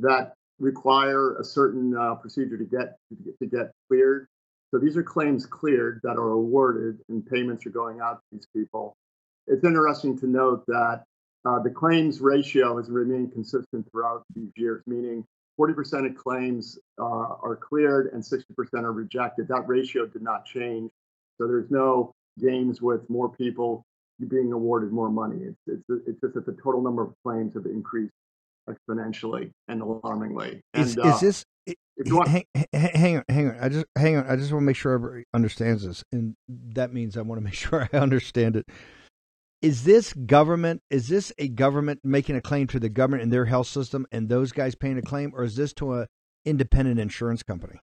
that 0.00 0.34
require 0.58 1.36
a 1.36 1.44
certain 1.44 1.96
uh, 1.96 2.14
procedure 2.16 2.56
to 2.56 2.64
get, 2.64 2.96
to 3.08 3.16
get 3.24 3.38
to 3.38 3.46
get 3.46 3.72
cleared. 3.88 4.26
So 4.70 4.78
these 4.78 4.96
are 4.96 5.02
claims 5.02 5.46
cleared 5.46 6.00
that 6.02 6.16
are 6.16 6.30
awarded, 6.30 6.98
and 7.08 7.24
payments 7.24 7.64
are 7.66 7.70
going 7.70 8.00
out 8.00 8.14
to 8.14 8.22
these 8.32 8.46
people. 8.54 8.96
It's 9.46 9.64
interesting 9.64 10.18
to 10.18 10.26
note 10.26 10.64
that 10.66 11.04
uh, 11.44 11.60
the 11.60 11.70
claims 11.70 12.20
ratio 12.20 12.78
has 12.78 12.90
remained 12.90 13.32
consistent 13.32 13.86
throughout 13.90 14.24
these 14.34 14.50
years, 14.56 14.82
meaning 14.86 15.24
40% 15.60 16.10
of 16.10 16.16
claims 16.16 16.78
uh, 16.98 17.04
are 17.04 17.56
cleared 17.60 18.12
and 18.12 18.22
60% 18.22 18.42
are 18.82 18.92
rejected. 18.92 19.46
That 19.48 19.68
ratio 19.68 20.06
did 20.06 20.22
not 20.22 20.44
change. 20.46 20.90
So 21.38 21.46
there's 21.46 21.70
no 21.70 22.12
games 22.40 22.82
with 22.82 23.08
more 23.08 23.28
people 23.28 23.84
being 24.28 24.52
awarded 24.52 24.92
more 24.92 25.10
money. 25.10 25.38
It's, 25.42 25.58
it's, 25.66 26.02
it's 26.06 26.20
just 26.20 26.34
that 26.34 26.46
the 26.46 26.56
total 26.62 26.82
number 26.82 27.02
of 27.02 27.14
claims 27.24 27.54
have 27.54 27.66
increased 27.66 28.12
exponentially 28.68 29.50
and 29.68 29.82
alarmingly. 29.82 30.60
And, 30.72 30.86
is, 30.86 30.96
is 30.96 31.20
this? 31.20 31.44
want, 32.06 32.28
hang, 32.28 32.44
hang, 32.72 33.16
on, 33.18 33.24
hang 33.28 33.48
on. 33.50 33.56
I 33.60 33.68
just 33.68 33.86
hang 33.96 34.16
on. 34.16 34.26
I 34.26 34.36
just 34.36 34.52
want 34.52 34.62
to 34.62 34.66
make 34.66 34.76
sure 34.76 34.92
everybody 34.92 35.24
understands 35.32 35.84
this, 35.84 36.04
and 36.12 36.34
that 36.48 36.92
means 36.92 37.16
I 37.16 37.22
want 37.22 37.40
to 37.40 37.44
make 37.44 37.54
sure 37.54 37.88
I 37.92 37.96
understand 37.96 38.56
it. 38.56 38.66
Is 39.62 39.84
this 39.84 40.12
government? 40.12 40.82
Is 40.90 41.08
this 41.08 41.32
a 41.38 41.48
government 41.48 42.00
making 42.04 42.36
a 42.36 42.40
claim 42.40 42.66
to 42.68 42.80
the 42.80 42.88
government 42.88 43.22
and 43.22 43.32
their 43.32 43.46
health 43.46 43.68
system, 43.68 44.06
and 44.12 44.28
those 44.28 44.52
guys 44.52 44.74
paying 44.74 44.98
a 44.98 45.02
claim, 45.02 45.32
or 45.34 45.44
is 45.44 45.56
this 45.56 45.72
to 45.74 45.94
a 45.94 46.06
independent 46.44 47.00
insurance 47.00 47.42
company? 47.42 47.78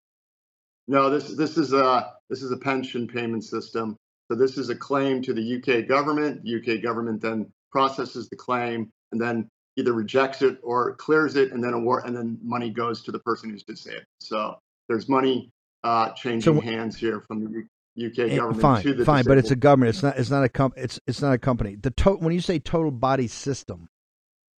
No, 0.87 1.09
this 1.09 1.35
this 1.35 1.57
is 1.57 1.73
a 1.73 2.13
this 2.29 2.43
is 2.43 2.51
a 2.51 2.57
pension 2.57 3.07
payment 3.07 3.43
system. 3.43 3.97
So 4.31 4.35
this 4.35 4.57
is 4.57 4.69
a 4.69 4.75
claim 4.75 5.21
to 5.23 5.33
the 5.33 5.57
UK 5.57 5.85
government. 5.89 6.41
The 6.45 6.55
UK 6.55 6.81
government 6.81 7.21
then 7.21 7.51
processes 7.69 8.29
the 8.29 8.37
claim 8.37 8.89
and 9.11 9.19
then 9.19 9.49
either 9.75 9.91
rejects 9.91 10.41
it 10.41 10.57
or 10.63 10.95
clears 10.95 11.35
it, 11.35 11.51
and 11.51 11.61
then 11.61 11.73
award 11.73 12.05
and 12.05 12.15
then 12.15 12.39
money 12.41 12.69
goes 12.69 13.01
to 13.03 13.11
the 13.11 13.19
person 13.19 13.49
who's 13.49 13.63
disabled. 13.63 14.05
So 14.21 14.57
there's 14.87 15.09
money 15.09 15.51
uh, 15.83 16.11
changing 16.11 16.55
so, 16.55 16.61
hands 16.61 16.95
here 16.95 17.19
from 17.19 17.43
the 17.43 18.05
UK 18.05 18.31
eh, 18.31 18.35
government 18.37 18.61
fine, 18.61 18.83
to 18.83 18.93
the 18.93 19.03
fine, 19.03 19.17
disabled. 19.17 19.27
but 19.27 19.37
it's 19.39 19.51
a 19.51 19.57
government. 19.57 19.89
It's 19.89 20.03
not. 20.03 20.17
It's 20.17 20.29
not 20.29 20.45
a 20.45 20.49
comp. 20.49 20.75
It's 20.77 20.97
it's 21.05 21.21
not 21.21 21.33
a 21.33 21.37
company. 21.37 21.75
The 21.75 21.91
to- 21.91 22.15
when 22.15 22.33
you 22.33 22.39
say 22.39 22.57
total 22.57 22.91
body 22.91 23.27
system, 23.27 23.89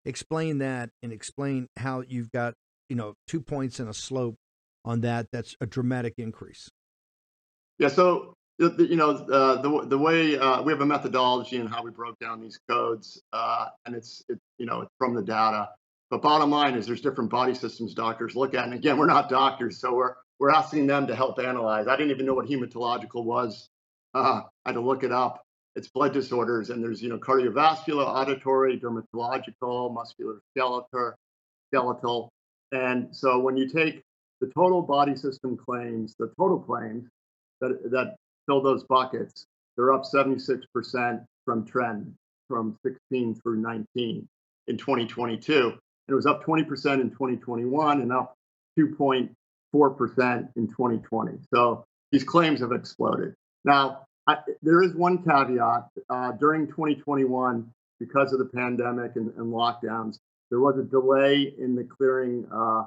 explain 0.05 0.59
that 0.59 0.91
and 1.03 1.15
explain 1.15 1.69
how 1.79 2.03
you've 2.07 2.31
got 2.31 2.53
you 2.91 2.97
know 2.97 3.15
two 3.27 3.41
points 3.41 3.81
and 3.81 3.89
a 3.89 3.95
slope 3.95 4.37
on 4.85 5.01
that. 5.01 5.29
That's 5.33 5.57
a 5.63 5.67
dramatic 5.67 6.17
increase. 6.19 6.69
Yeah. 7.79 7.89
So 7.89 8.35
you 8.59 8.97
know 8.97 9.11
uh, 9.11 9.61
the 9.61 9.87
the 9.87 9.99
way 9.99 10.39
uh, 10.39 10.63
we 10.63 10.73
have 10.73 10.81
a 10.81 10.87
methodology 10.87 11.57
and 11.57 11.69
how 11.69 11.83
we 11.83 11.91
broke 11.91 12.19
down 12.19 12.41
these 12.41 12.59
codes, 12.69 13.23
uh, 13.33 13.67
and 13.87 13.95
it's 13.95 14.23
it, 14.29 14.39
you 14.59 14.67
know 14.67 14.83
it's 14.83 14.91
from 14.99 15.15
the 15.15 15.23
data. 15.23 15.69
But 16.11 16.23
bottom 16.23 16.51
line 16.51 16.75
is 16.75 16.87
there's 16.87 17.01
different 17.01 17.31
body 17.31 17.55
systems 17.55 17.95
doctors 17.95 18.37
look 18.37 18.55
at, 18.55 18.65
and 18.65 18.75
again 18.75 18.99
we're 18.99 19.07
not 19.07 19.29
doctors, 19.29 19.81
so 19.81 19.95
we're 19.95 20.15
we're 20.39 20.51
asking 20.51 20.87
them 20.87 21.07
to 21.07 21.15
help 21.15 21.39
analyze. 21.39 21.89
I 21.89 21.97
didn't 21.97 22.11
even 22.11 22.27
know 22.27 22.35
what 22.35 22.47
hematological 22.47 23.25
was. 23.25 23.69
Uh, 24.15 24.43
I 24.65 24.71
had 24.71 24.73
to 24.75 24.81
look 24.81 25.05
it 25.05 25.13
up. 25.13 25.43
It's 25.75 25.89
blood 25.89 26.13
disorders, 26.13 26.71
and 26.71 26.83
there's 26.83 27.03
you 27.03 27.09
know 27.09 27.19
cardiovascular, 27.19 28.07
auditory, 28.07 28.79
dermatological, 28.79 29.97
musculoskeletal, 29.97 31.15
skeletal, 31.71 32.29
and 32.73 33.15
so 33.15 33.39
when 33.39 33.57
you 33.57 33.69
take 33.69 34.03
the 34.41 34.49
total 34.49 34.83
body 34.83 35.15
system 35.15 35.57
claims, 35.57 36.15
the 36.19 36.31
total 36.39 36.61
claims 36.61 37.09
that 37.61 37.91
that 37.91 38.17
fill 38.47 38.63
those 38.63 38.85
buckets, 38.85 39.47
they're 39.77 39.93
up 39.93 40.03
76% 40.05 41.25
from 41.45 41.67
trend 41.67 42.15
from 42.49 42.77
16 42.85 43.35
through 43.37 43.57
19 43.57 44.29
in 44.69 44.77
2022. 44.77 45.69
And 45.69 45.79
It 46.09 46.15
was 46.15 46.27
up 46.27 46.45
20% 46.45 46.61
in 47.01 47.11
2021 47.11 48.01
and 48.01 48.13
up 48.13 48.37
2.4% 48.79 50.49
in 50.57 50.69
2020. 50.69 51.39
So 51.53 51.85
these 52.11 52.25
claims 52.25 52.61
have 52.61 52.73
exploded. 52.73 53.35
Now, 53.65 54.07
I, 54.27 54.37
there 54.63 54.83
is 54.83 54.95
one 54.95 55.23
caveat. 55.23 55.89
Uh, 56.11 56.33
during 56.33 56.67
2021, 56.67 57.73
because 57.99 58.33
of 58.33 58.39
the 58.39 58.47
pandemic 58.47 59.13
and, 59.17 59.33
and, 59.37 59.53
lockdowns, 59.53 60.19
there 60.51 60.61
was 60.61 60.79
a 60.79 60.83
delay 60.83 61.55
in 61.59 61.75
the 61.75 61.85
clearing 61.85 62.47
uh, 62.53 62.85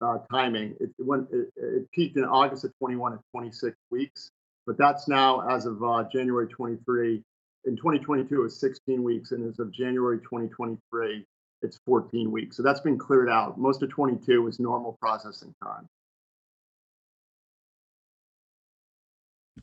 uh, 0.00 0.18
timing. 0.30 0.74
It, 0.80 0.90
went, 0.98 1.28
it, 1.32 1.48
it, 1.56 1.90
peaked 1.92 2.16
in 2.16 2.24
August 2.24 2.64
of 2.64 2.72
21 2.78 3.14
at 3.14 3.20
26 3.32 3.76
weeks. 3.90 4.30
But 4.66 4.78
that's 4.78 5.08
now 5.08 5.46
as 5.48 5.66
of 5.66 5.82
uh, 5.82 6.04
January 6.10 6.48
23. 6.48 7.22
In 7.66 7.76
2022, 7.76 8.34
it 8.34 8.42
was 8.42 8.60
16 8.60 9.02
weeks, 9.02 9.32
and 9.32 9.48
as 9.48 9.58
of 9.58 9.72
January 9.72 10.18
2023, 10.18 11.24
it's 11.62 11.78
14 11.86 12.30
weeks. 12.30 12.56
So 12.56 12.62
that's 12.62 12.80
been 12.80 12.98
cleared 12.98 13.28
out. 13.28 13.58
Most 13.58 13.82
of 13.82 13.90
22 13.90 14.42
was 14.42 14.60
normal 14.60 14.96
processing 15.00 15.54
time. 15.62 15.88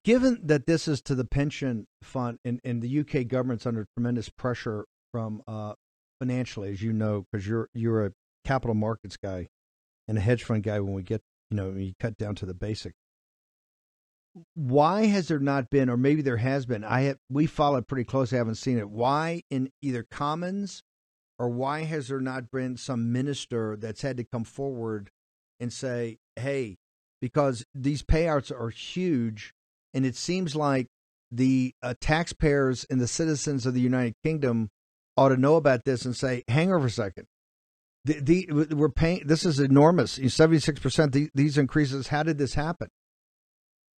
Given 0.03 0.39
that 0.43 0.65
this 0.65 0.87
is 0.87 1.01
to 1.03 1.15
the 1.15 1.25
pension 1.25 1.85
fund, 2.01 2.39
and, 2.43 2.59
and 2.63 2.81
the 2.81 2.99
UK 2.99 3.27
government's 3.27 3.67
under 3.67 3.85
tremendous 3.95 4.29
pressure 4.29 4.85
from 5.11 5.43
uh, 5.47 5.73
financially, 6.19 6.71
as 6.71 6.81
you 6.81 6.91
know, 6.91 7.25
because 7.31 7.47
you're 7.47 7.69
you're 7.73 8.07
a 8.07 8.11
capital 8.43 8.73
markets 8.73 9.17
guy 9.17 9.47
and 10.07 10.17
a 10.17 10.21
hedge 10.21 10.43
fund 10.43 10.63
guy. 10.63 10.79
When 10.79 10.93
we 10.93 11.03
get, 11.03 11.21
you 11.51 11.57
know, 11.57 11.69
we 11.69 11.93
cut 11.99 12.17
down 12.17 12.33
to 12.35 12.47
the 12.47 12.55
basic 12.55 12.93
why 14.53 15.05
has 15.07 15.27
there 15.27 15.39
not 15.39 15.69
been, 15.69 15.89
or 15.89 15.97
maybe 15.97 16.21
there 16.21 16.37
has 16.37 16.65
been? 16.65 16.83
I 16.83 17.01
have 17.01 17.17
we 17.29 17.45
followed 17.45 17.87
pretty 17.87 18.05
close. 18.05 18.31
I 18.31 18.37
haven't 18.37 18.55
seen 18.55 18.77
it. 18.77 18.89
Why 18.89 19.43
in 19.49 19.71
either 19.81 20.03
Commons 20.09 20.83
or 21.37 21.49
why 21.49 21.83
has 21.83 22.07
there 22.07 22.21
not 22.21 22.51
been 22.51 22.77
some 22.77 23.11
minister 23.11 23.75
that's 23.77 24.01
had 24.01 24.17
to 24.17 24.23
come 24.23 24.43
forward 24.43 25.09
and 25.59 25.73
say, 25.73 26.17
"Hey, 26.35 26.77
because 27.21 27.65
these 27.75 28.03
payouts 28.03 28.51
are 28.51 28.69
huge, 28.69 29.53
and 29.93 30.05
it 30.05 30.15
seems 30.15 30.55
like 30.55 30.87
the 31.31 31.73
uh, 31.81 31.93
taxpayers 32.01 32.85
and 32.89 32.99
the 32.99 33.07
citizens 33.07 33.65
of 33.65 33.73
the 33.73 33.79
United 33.81 34.15
Kingdom 34.23 34.69
ought 35.15 35.29
to 35.29 35.37
know 35.37 35.55
about 35.55 35.85
this 35.85 36.05
and 36.05 36.15
say, 36.15 36.43
hang 36.47 36.73
over 36.73 36.87
a 36.87 36.89
second. 36.89 37.27
The, 38.03 38.19
the, 38.19 38.75
we're 38.75 38.89
paying. 38.89 39.21
This 39.25 39.45
is 39.45 39.59
enormous. 39.59 40.19
Seventy 40.27 40.59
six 40.59 40.79
percent. 40.79 41.15
These 41.35 41.57
increases. 41.57 42.07
How 42.07 42.23
did 42.23 42.39
this 42.39 42.55
happen? 42.55 42.89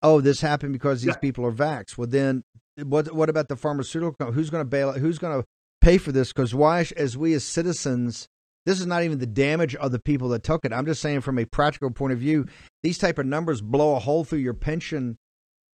Oh, 0.03 0.21
this 0.21 0.41
happened 0.41 0.73
because 0.73 1.01
these 1.01 1.15
yeah. 1.15 1.19
people 1.19 1.45
are 1.45 1.51
vaxxed. 1.51 1.97
Well, 1.97 2.07
then 2.07 2.43
what 2.77 3.13
what 3.13 3.29
about 3.29 3.47
the 3.47 3.55
pharmaceutical 3.55 4.13
company? 4.13 4.35
Who's 4.35 4.49
going 4.49 4.61
to 4.61 4.69
bail? 4.69 4.91
Who's 4.91 5.17
going 5.17 5.41
to 5.41 5.47
pay 5.81 5.97
for 5.97 6.11
this? 6.11 6.33
Because 6.33 6.53
why, 6.53 6.85
as 6.97 7.17
we 7.17 7.33
as 7.33 7.43
citizens, 7.43 8.27
this 8.65 8.79
is 8.79 8.85
not 8.85 9.03
even 9.03 9.19
the 9.19 9.25
damage 9.25 9.75
of 9.75 9.91
the 9.91 9.99
people 9.99 10.29
that 10.29 10.43
took 10.43 10.65
it. 10.65 10.73
I'm 10.73 10.85
just 10.85 11.01
saying 11.01 11.21
from 11.21 11.39
a 11.39 11.45
practical 11.45 11.91
point 11.91 12.13
of 12.13 12.19
view, 12.19 12.45
these 12.81 12.97
type 12.97 13.17
of 13.17 13.25
numbers 13.25 13.61
blow 13.61 13.95
a 13.95 13.99
hole 13.99 14.23
through 14.23 14.39
your 14.39 14.53
pension 14.53 15.17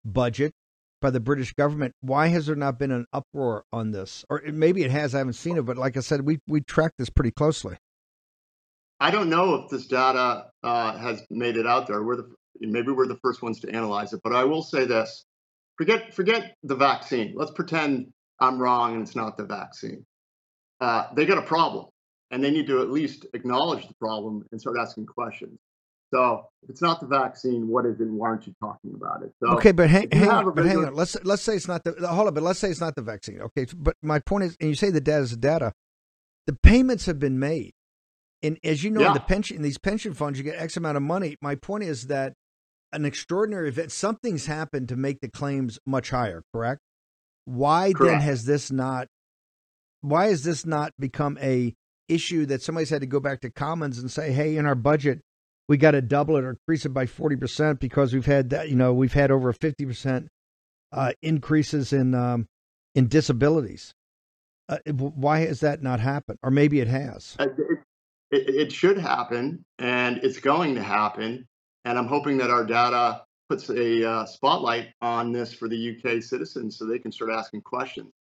budget 0.05 0.53
by 1.01 1.09
the 1.09 1.19
British 1.19 1.53
government. 1.53 1.93
Why 2.01 2.27
has 2.27 2.45
there 2.45 2.55
not 2.55 2.77
been 2.77 2.91
an 2.91 3.05
uproar 3.13 3.63
on 3.71 3.91
this? 3.91 4.25
Or 4.29 4.41
maybe 4.45 4.83
it 4.83 4.91
has. 4.91 5.15
I 5.15 5.19
haven't 5.19 5.33
seen 5.33 5.57
it, 5.57 5.65
but 5.65 5.77
like 5.77 5.97
I 5.97 6.01
said, 6.01 6.25
we 6.25 6.39
we 6.47 6.61
track 6.61 6.93
this 6.97 7.09
pretty 7.09 7.31
closely. 7.31 7.77
I 8.99 9.11
don't 9.11 9.29
know 9.29 9.55
if 9.55 9.69
this 9.69 9.87
data 9.87 10.47
uh, 10.61 10.97
has 10.97 11.23
made 11.29 11.55
it 11.55 11.65
out 11.65 11.87
there. 11.87 12.03
We're 12.03 12.17
the 12.17 12.35
maybe 12.59 12.91
we're 12.91 13.07
the 13.07 13.19
first 13.23 13.41
ones 13.41 13.59
to 13.61 13.69
analyze 13.69 14.13
it. 14.13 14.21
But 14.23 14.33
I 14.33 14.43
will 14.43 14.63
say 14.63 14.85
this: 14.85 15.25
forget 15.77 16.13
forget 16.13 16.55
the 16.63 16.75
vaccine. 16.75 17.33
Let's 17.35 17.51
pretend 17.51 18.11
I'm 18.39 18.59
wrong 18.59 18.93
and 18.93 19.01
it's 19.01 19.15
not 19.15 19.37
the 19.37 19.45
vaccine. 19.45 20.05
Uh, 20.79 21.07
they 21.15 21.25
got 21.25 21.37
a 21.37 21.43
problem, 21.43 21.87
and 22.31 22.43
they 22.43 22.51
need 22.51 22.67
to 22.67 22.81
at 22.81 22.89
least 22.89 23.25
acknowledge 23.33 23.87
the 23.87 23.93
problem 23.95 24.45
and 24.51 24.61
start 24.61 24.77
asking 24.79 25.05
questions. 25.05 25.59
So 26.13 26.49
if 26.63 26.69
it's 26.69 26.81
not 26.81 27.01
the 27.01 27.07
vaccine, 27.07 27.67
what 27.67 27.85
is 27.85 27.99
it? 27.99 28.09
Why 28.09 28.29
aren't 28.29 28.47
you 28.47 28.55
talking 28.59 28.93
about 28.95 29.21
it? 29.23 29.31
So 29.43 29.51
okay, 29.57 29.71
but 29.71 29.89
hang, 29.89 30.09
hang 30.11 30.29
on, 30.29 30.55
but 30.55 30.65
hang 30.65 30.85
on. 30.85 30.95
Let's 30.95 31.15
let's 31.23 31.43
say 31.43 31.55
it's 31.55 31.67
not 31.67 31.83
the 31.83 32.07
hold 32.07 32.27
on, 32.27 32.33
but 32.33 32.43
let's 32.43 32.59
say 32.59 32.69
it's 32.69 32.81
not 32.81 32.95
the 32.95 33.01
vaccine. 33.01 33.41
Okay, 33.41 33.67
but 33.75 33.95
my 34.01 34.19
point 34.19 34.45
is, 34.45 34.57
and 34.59 34.69
you 34.69 34.75
say 34.75 34.89
the 34.89 35.01
data 35.01 35.23
is 35.23 35.31
the 35.31 35.37
data. 35.37 35.73
The 36.47 36.53
payments 36.53 37.05
have 37.05 37.19
been 37.19 37.37
made, 37.37 37.73
and 38.41 38.57
as 38.63 38.83
you 38.83 38.89
know, 38.89 39.01
yeah. 39.01 39.09
in 39.09 39.13
the 39.13 39.19
pension 39.19 39.57
in 39.57 39.61
these 39.61 39.77
pension 39.77 40.13
funds, 40.13 40.39
you 40.39 40.43
get 40.43 40.59
X 40.59 40.77
amount 40.77 40.97
of 40.97 41.03
money. 41.03 41.37
My 41.41 41.55
point 41.55 41.83
is 41.83 42.07
that 42.07 42.33
an 42.91 43.05
extraordinary 43.05 43.69
event. 43.69 43.91
Something's 43.91 44.45
happened 44.45 44.89
to 44.89 44.95
make 44.95 45.21
the 45.21 45.29
claims 45.29 45.79
much 45.85 46.09
higher, 46.09 46.43
correct? 46.53 46.81
Why 47.45 47.93
correct. 47.93 48.11
then 48.11 48.21
has 48.21 48.45
this 48.45 48.71
not? 48.71 49.07
Why 50.01 50.27
has 50.27 50.43
this 50.43 50.65
not 50.65 50.93
become 50.99 51.37
a 51.41 51.73
issue 52.07 52.45
that 52.47 52.61
somebody's 52.61 52.89
had 52.89 53.01
to 53.01 53.07
go 53.07 53.19
back 53.19 53.41
to 53.41 53.51
Commons 53.51 53.99
and 53.99 54.11
say, 54.11 54.31
"Hey, 54.31 54.57
in 54.57 54.65
our 54.65 54.75
budget, 54.75 55.21
we 55.67 55.77
got 55.77 55.91
to 55.91 56.01
double 56.01 56.37
it 56.37 56.43
or 56.43 56.51
increase 56.51 56.85
it 56.85 56.89
by 56.89 57.05
forty 57.05 57.35
percent 57.35 57.79
because 57.79 58.13
we've 58.13 58.25
had 58.25 58.51
that. 58.51 58.69
You 58.69 58.75
know, 58.75 58.93
we've 58.93 59.13
had 59.13 59.31
over 59.31 59.51
fifty 59.53 59.85
percent 59.85 60.27
uh, 60.91 61.13
increases 61.21 61.93
in 61.93 62.13
um, 62.13 62.47
in 62.95 63.07
disabilities." 63.07 63.93
Uh, 64.67 64.77
why 64.93 65.39
has 65.39 65.61
that 65.61 65.81
not 65.81 65.99
happened? 65.99 66.37
Or 66.43 66.51
maybe 66.51 66.79
it 66.79 66.87
has. 66.87 67.35
It, 67.39 67.55
it, 68.29 68.55
it 68.55 68.71
should 68.71 68.99
happen, 68.99 69.65
and 69.79 70.17
it's 70.17 70.39
going 70.39 70.75
to 70.75 70.83
happen. 70.83 71.47
And 71.85 71.97
I'm 71.97 72.07
hoping 72.07 72.37
that 72.37 72.49
our 72.49 72.65
data 72.65 73.23
puts 73.49 73.69
a 73.69 74.09
uh, 74.09 74.25
spotlight 74.25 74.89
on 75.01 75.31
this 75.31 75.53
for 75.53 75.67
the 75.67 75.95
UK 75.95 76.21
citizens 76.21 76.77
so 76.77 76.85
they 76.85 76.99
can 76.99 77.11
start 77.11 77.31
asking 77.31 77.61
questions. 77.61 78.11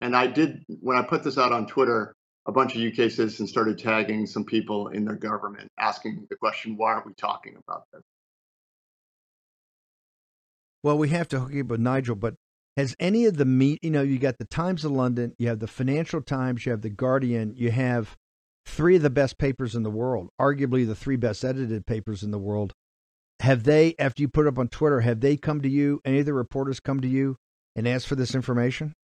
And 0.00 0.14
I 0.14 0.26
did, 0.26 0.62
when 0.80 0.98
I 0.98 1.02
put 1.02 1.22
this 1.22 1.38
out 1.38 1.52
on 1.52 1.66
Twitter, 1.66 2.14
a 2.46 2.52
bunch 2.52 2.76
of 2.76 2.82
UK 2.82 3.10
citizens 3.10 3.50
started 3.50 3.78
tagging 3.78 4.26
some 4.26 4.44
people 4.44 4.88
in 4.88 5.04
their 5.04 5.16
government, 5.16 5.70
asking 5.78 6.26
the 6.28 6.36
question, 6.36 6.76
why 6.76 6.92
aren't 6.92 7.06
we 7.06 7.14
talking 7.14 7.56
about 7.66 7.84
this? 7.92 8.02
Well, 10.82 10.98
we 10.98 11.08
have 11.08 11.28
to 11.28 11.40
hook 11.40 11.56
up 11.58 11.66
with 11.68 11.80
Nigel, 11.80 12.16
but 12.16 12.34
has 12.76 12.94
any 13.00 13.24
of 13.24 13.38
the 13.38 13.46
meet, 13.46 13.82
you 13.82 13.90
know, 13.90 14.02
you 14.02 14.18
got 14.18 14.36
the 14.36 14.44
Times 14.44 14.84
of 14.84 14.90
London, 14.90 15.34
you 15.38 15.48
have 15.48 15.60
the 15.60 15.66
Financial 15.66 16.20
Times, 16.20 16.66
you 16.66 16.72
have 16.72 16.82
the 16.82 16.90
Guardian, 16.90 17.54
you 17.56 17.70
have 17.70 18.16
three 18.66 18.96
of 18.96 19.02
the 19.02 19.10
best 19.10 19.38
papers 19.38 19.74
in 19.74 19.82
the 19.82 19.90
world, 19.90 20.28
arguably 20.38 20.86
the 20.86 20.94
three 20.94 21.16
best 21.16 21.44
edited 21.44 21.86
papers 21.86 22.22
in 22.22 22.30
the 22.30 22.38
world. 22.38 22.74
Have 23.40 23.64
they, 23.64 23.94
after 23.98 24.22
you 24.22 24.28
put 24.28 24.46
up 24.46 24.58
on 24.58 24.68
Twitter, 24.68 25.00
have 25.00 25.20
they 25.20 25.36
come 25.36 25.60
to 25.62 25.68
you? 25.68 26.00
Any 26.04 26.20
of 26.20 26.26
the 26.26 26.34
reporters 26.34 26.80
come 26.80 27.00
to 27.00 27.08
you 27.08 27.36
and 27.76 27.86
ask 27.86 28.06
for 28.06 28.14
this 28.14 28.34
information? 28.34 28.94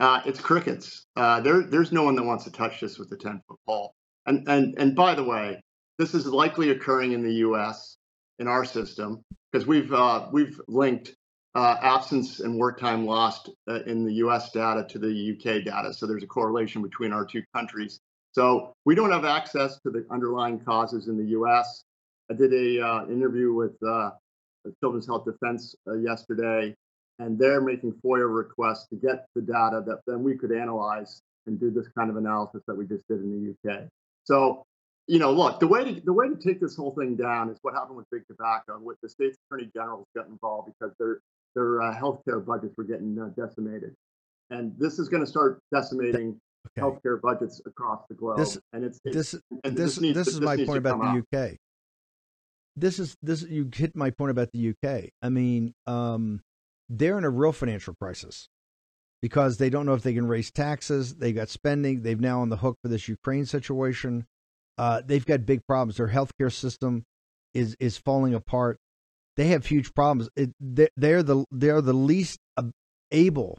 Uh, 0.00 0.20
it's 0.26 0.40
crickets. 0.40 1.06
Uh, 1.16 1.40
there, 1.40 1.62
there's 1.62 1.92
no 1.92 2.02
one 2.02 2.16
that 2.16 2.24
wants 2.24 2.44
to 2.44 2.50
touch 2.50 2.80
this 2.80 2.98
with 2.98 3.10
a 3.12 3.16
10 3.16 3.40
foot 3.48 3.58
pole. 3.66 3.94
And, 4.26 4.48
and, 4.48 4.74
and 4.78 4.96
by 4.96 5.14
the 5.14 5.22
way, 5.22 5.60
this 5.98 6.14
is 6.14 6.26
likely 6.26 6.70
occurring 6.70 7.12
in 7.12 7.22
the 7.22 7.34
U.S. 7.34 7.96
in 8.38 8.48
our 8.48 8.64
system 8.64 9.22
because 9.52 9.66
we've 9.66 9.92
uh, 9.92 10.26
we've 10.32 10.60
linked 10.66 11.14
uh, 11.54 11.76
absence 11.80 12.40
and 12.40 12.58
work 12.58 12.80
time 12.80 13.06
lost 13.06 13.50
uh, 13.68 13.82
in 13.84 14.04
the 14.04 14.14
U.S. 14.14 14.50
data 14.50 14.84
to 14.90 14.98
the 14.98 15.36
UK 15.36 15.64
data. 15.64 15.94
So 15.94 16.06
there's 16.06 16.24
a 16.24 16.26
correlation 16.26 16.82
between 16.82 17.12
our 17.12 17.24
two 17.24 17.42
countries. 17.54 18.00
So 18.32 18.72
we 18.84 18.96
don't 18.96 19.12
have 19.12 19.24
access 19.24 19.78
to 19.82 19.90
the 19.90 20.04
underlying 20.10 20.58
causes 20.58 21.06
in 21.06 21.16
the 21.16 21.26
U.S. 21.30 21.84
I 22.30 22.34
did 22.34 22.52
a 22.52 22.84
uh, 22.84 23.06
interview 23.06 23.52
with 23.52 23.76
uh, 23.86 24.10
Children's 24.80 25.06
Health 25.06 25.24
Defense 25.24 25.74
uh, 25.86 25.94
yesterday, 25.94 26.74
and 27.18 27.38
they're 27.38 27.60
making 27.60 27.92
FOIA 28.04 28.34
requests 28.34 28.88
to 28.88 28.96
get 28.96 29.26
the 29.34 29.42
data 29.42 29.82
that 29.86 30.00
then 30.06 30.22
we 30.22 30.36
could 30.36 30.52
analyze 30.52 31.20
and 31.46 31.60
do 31.60 31.70
this 31.70 31.86
kind 31.96 32.10
of 32.10 32.16
analysis 32.16 32.62
that 32.66 32.74
we 32.74 32.86
just 32.86 33.06
did 33.08 33.20
in 33.20 33.54
the 33.64 33.70
UK. 33.70 33.88
So, 34.24 34.64
you 35.06 35.18
know, 35.18 35.32
look, 35.32 35.60
the 35.60 35.68
way 35.68 35.84
to 35.84 36.00
the 36.00 36.12
way 36.12 36.28
to 36.28 36.36
take 36.36 36.60
this 36.60 36.76
whole 36.76 36.94
thing 36.98 37.14
down 37.14 37.50
is 37.50 37.58
what 37.62 37.74
happened 37.74 37.96
with 37.96 38.06
big 38.10 38.26
tobacco. 38.26 38.78
With 38.78 38.96
the 39.02 39.08
state's 39.08 39.36
attorney 39.46 39.70
generals 39.74 40.06
got 40.16 40.26
involved 40.28 40.72
because 40.72 40.94
their 40.98 41.20
their 41.54 41.82
uh, 41.82 41.94
healthcare 41.94 42.44
budgets 42.44 42.74
were 42.78 42.84
getting 42.84 43.18
uh, 43.20 43.28
decimated, 43.38 43.94
and 44.48 44.74
this 44.78 44.98
is 44.98 45.10
going 45.10 45.22
to 45.22 45.26
start 45.28 45.60
decimating 45.72 46.40
okay. 46.68 46.80
healthcare 46.80 47.20
budgets 47.20 47.60
across 47.66 48.00
the 48.08 48.14
globe. 48.14 48.38
This, 48.38 48.58
and 48.72 48.82
it's, 48.82 48.98
it's 49.04 49.14
this 49.14 49.42
and 49.64 49.76
this 49.76 49.96
this, 49.96 50.14
this 50.14 50.28
is 50.28 50.40
my 50.40 50.56
point 50.56 50.78
about 50.78 51.00
the 51.00 51.38
UK. 51.38 51.58
This 52.76 52.98
is 52.98 53.16
this 53.22 53.42
you 53.42 53.70
hit 53.72 53.94
my 53.94 54.10
point 54.10 54.30
about 54.30 54.50
the 54.52 54.70
UK. 54.70 55.10
I 55.22 55.28
mean, 55.28 55.74
um, 55.86 56.40
they're 56.88 57.18
in 57.18 57.24
a 57.24 57.30
real 57.30 57.52
financial 57.52 57.94
crisis 57.94 58.48
because 59.22 59.58
they 59.58 59.70
don't 59.70 59.86
know 59.86 59.94
if 59.94 60.02
they 60.02 60.14
can 60.14 60.26
raise 60.26 60.50
taxes. 60.50 61.14
They've 61.14 61.34
got 61.34 61.48
spending. 61.48 62.02
They've 62.02 62.20
now 62.20 62.40
on 62.40 62.48
the 62.48 62.56
hook 62.56 62.78
for 62.82 62.88
this 62.88 63.08
Ukraine 63.08 63.46
situation. 63.46 64.26
Uh, 64.76 65.02
they've 65.04 65.24
got 65.24 65.46
big 65.46 65.66
problems. 65.66 65.96
Their 65.96 66.08
healthcare 66.08 66.52
system 66.52 67.04
is 67.52 67.76
is 67.78 67.96
falling 67.96 68.34
apart. 68.34 68.78
They 69.36 69.48
have 69.48 69.66
huge 69.66 69.94
problems. 69.94 70.28
It, 70.36 70.50
they're 70.60 71.22
the 71.22 71.44
they're 71.50 71.80
the 71.80 71.92
least 71.92 72.38
able 73.10 73.58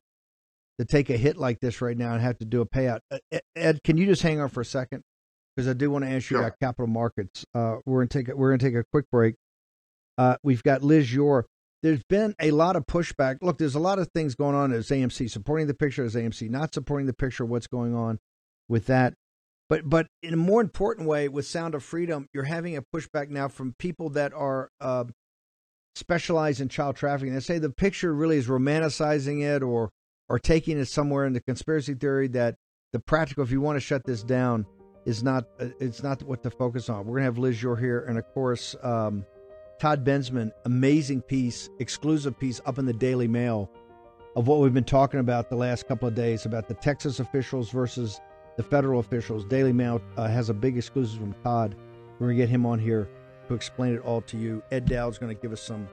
to 0.78 0.86
take 0.86 1.10
a 1.10 1.18
hit 1.18 1.38
like 1.38 1.60
this 1.62 1.82
right 1.82 1.98
now 1.98 2.14
and 2.14 2.22
have 2.22 2.38
to 2.40 2.46
do 2.46 2.62
a 2.62 2.66
payout. 2.66 3.00
Uh, 3.10 3.20
Ed, 3.56 3.80
can 3.84 3.98
you 3.98 4.06
just 4.06 4.22
hang 4.22 4.40
on 4.40 4.50
for 4.50 4.62
a 4.62 4.66
second? 4.66 5.04
Because 5.56 5.70
I 5.70 5.74
do 5.74 5.90
want 5.90 6.04
to 6.04 6.10
ask 6.10 6.30
you 6.30 6.38
sure. 6.38 6.40
about 6.40 6.60
capital 6.60 6.88
markets. 6.88 7.46
Uh, 7.54 7.78
we're 7.86 8.02
gonna 8.02 8.10
take 8.10 8.30
a, 8.30 8.36
we're 8.36 8.50
gonna 8.50 8.70
take 8.70 8.76
a 8.76 8.84
quick 8.92 9.06
break. 9.12 9.36
Uh, 10.18 10.38
we've 10.44 10.64
got 10.64 10.84
Liz 10.84 11.14
Yore 11.14 11.46
there's 11.86 12.02
been 12.10 12.34
a 12.42 12.50
lot 12.50 12.76
of 12.76 12.88
pushback. 12.88 13.38
Look, 13.44 13.60
there's 13.60 13.76
a 13.76 13.80
lot 13.80 14.00
of 14.00 14.10
things 14.12 14.34
going 14.34 14.56
on 14.56 14.74
as 14.74 14.90
AMC 14.90 15.30
supporting 15.30 15.68
the 15.68 15.76
picture, 15.76 16.04
as 16.04 16.16
AMC 16.16 16.50
not 16.50 16.74
supporting 16.74 17.06
the 17.06 17.14
picture. 17.14 17.46
What's 17.46 17.68
going 17.68 17.94
on 17.94 18.18
with 18.68 18.88
that? 18.88 19.14
But 19.70 19.88
but 19.88 20.08
in 20.24 20.34
a 20.34 20.38
more 20.38 20.62
important 20.62 21.08
way, 21.08 21.28
with 21.30 21.46
Sound 21.46 21.76
of 21.76 21.84
Freedom, 21.84 22.28
you're 22.34 22.46
having 22.46 22.76
a 22.76 22.82
pushback 22.82 23.30
now 23.30 23.48
from 23.50 23.76
people 23.78 24.10
that 24.10 24.34
are 24.34 24.70
uh, 24.82 25.04
specialized 25.94 26.60
in 26.60 26.70
child 26.70 26.96
trafficking. 26.96 27.36
They 27.36 27.40
say 27.40 27.60
the 27.60 27.70
picture 27.70 28.16
really 28.16 28.38
is 28.38 28.48
romanticizing 28.48 29.44
it 29.44 29.62
or 29.62 29.92
or 30.28 30.40
taking 30.40 30.80
it 30.80 30.86
somewhere 30.86 31.26
in 31.26 31.34
the 31.34 31.42
conspiracy 31.42 31.94
theory 31.94 32.28
that 32.30 32.56
the 32.94 33.00
practical, 33.00 33.44
if 33.44 33.52
you 33.52 33.62
want 33.62 33.76
to 33.76 33.80
shut 33.80 34.06
this 34.06 34.24
down, 34.24 34.66
is 35.06 35.24
not 35.24 35.46
it's 35.60 36.04
not 36.04 36.22
what 36.24 36.44
to 36.44 36.50
focus 36.50 36.90
on. 36.90 37.06
We're 37.06 37.16
gonna 37.16 37.26
have 37.26 37.38
Liz 37.38 37.62
Yore 37.62 37.78
here, 37.78 38.06
and 38.08 38.18
of 38.18 38.26
course. 38.34 38.76
Um, 38.82 39.26
Todd 39.78 40.06
Bensman, 40.06 40.52
amazing 40.64 41.22
piece, 41.22 41.70
exclusive 41.80 42.40
piece 42.40 42.62
up 42.66 42.80
in 42.80 42.86
the 42.86 42.94
Daily 42.94 43.28
Mail 43.28 43.70
of 44.36 44.48
what 44.48 44.60
we've 44.60 44.74
been 44.74 44.84
talking 44.86 45.20
about 45.20 45.50
the 45.50 45.56
last 45.56 45.88
couple 45.88 46.08
of 46.08 46.16
days 46.16 46.46
about 46.46 46.68
the 46.68 46.74
Texas 46.76 47.20
officials 47.20 47.72
versus 47.72 48.20
the 48.58 48.64
federal 48.64 49.00
officials. 49.00 49.46
Daily 49.46 49.74
Mail 49.74 50.02
uh, 50.18 50.28
has 50.28 50.50
a 50.50 50.54
big 50.54 50.78
exclusive 50.78 51.20
from 51.20 51.34
Todd. 51.44 51.76
We're 52.20 52.30
to 52.30 52.36
get 52.36 52.50
him 52.50 52.66
on 52.66 52.80
here 52.80 53.10
to 53.48 53.54
explain 53.54 53.94
it 53.96 54.00
all 54.00 54.22
to 54.22 54.38
you. 54.38 54.64
Ed 54.72 54.86
Dowd's 54.86 55.18
to 55.18 55.34
give 55.34 55.52
us 55.52 55.62
some 55.62 55.88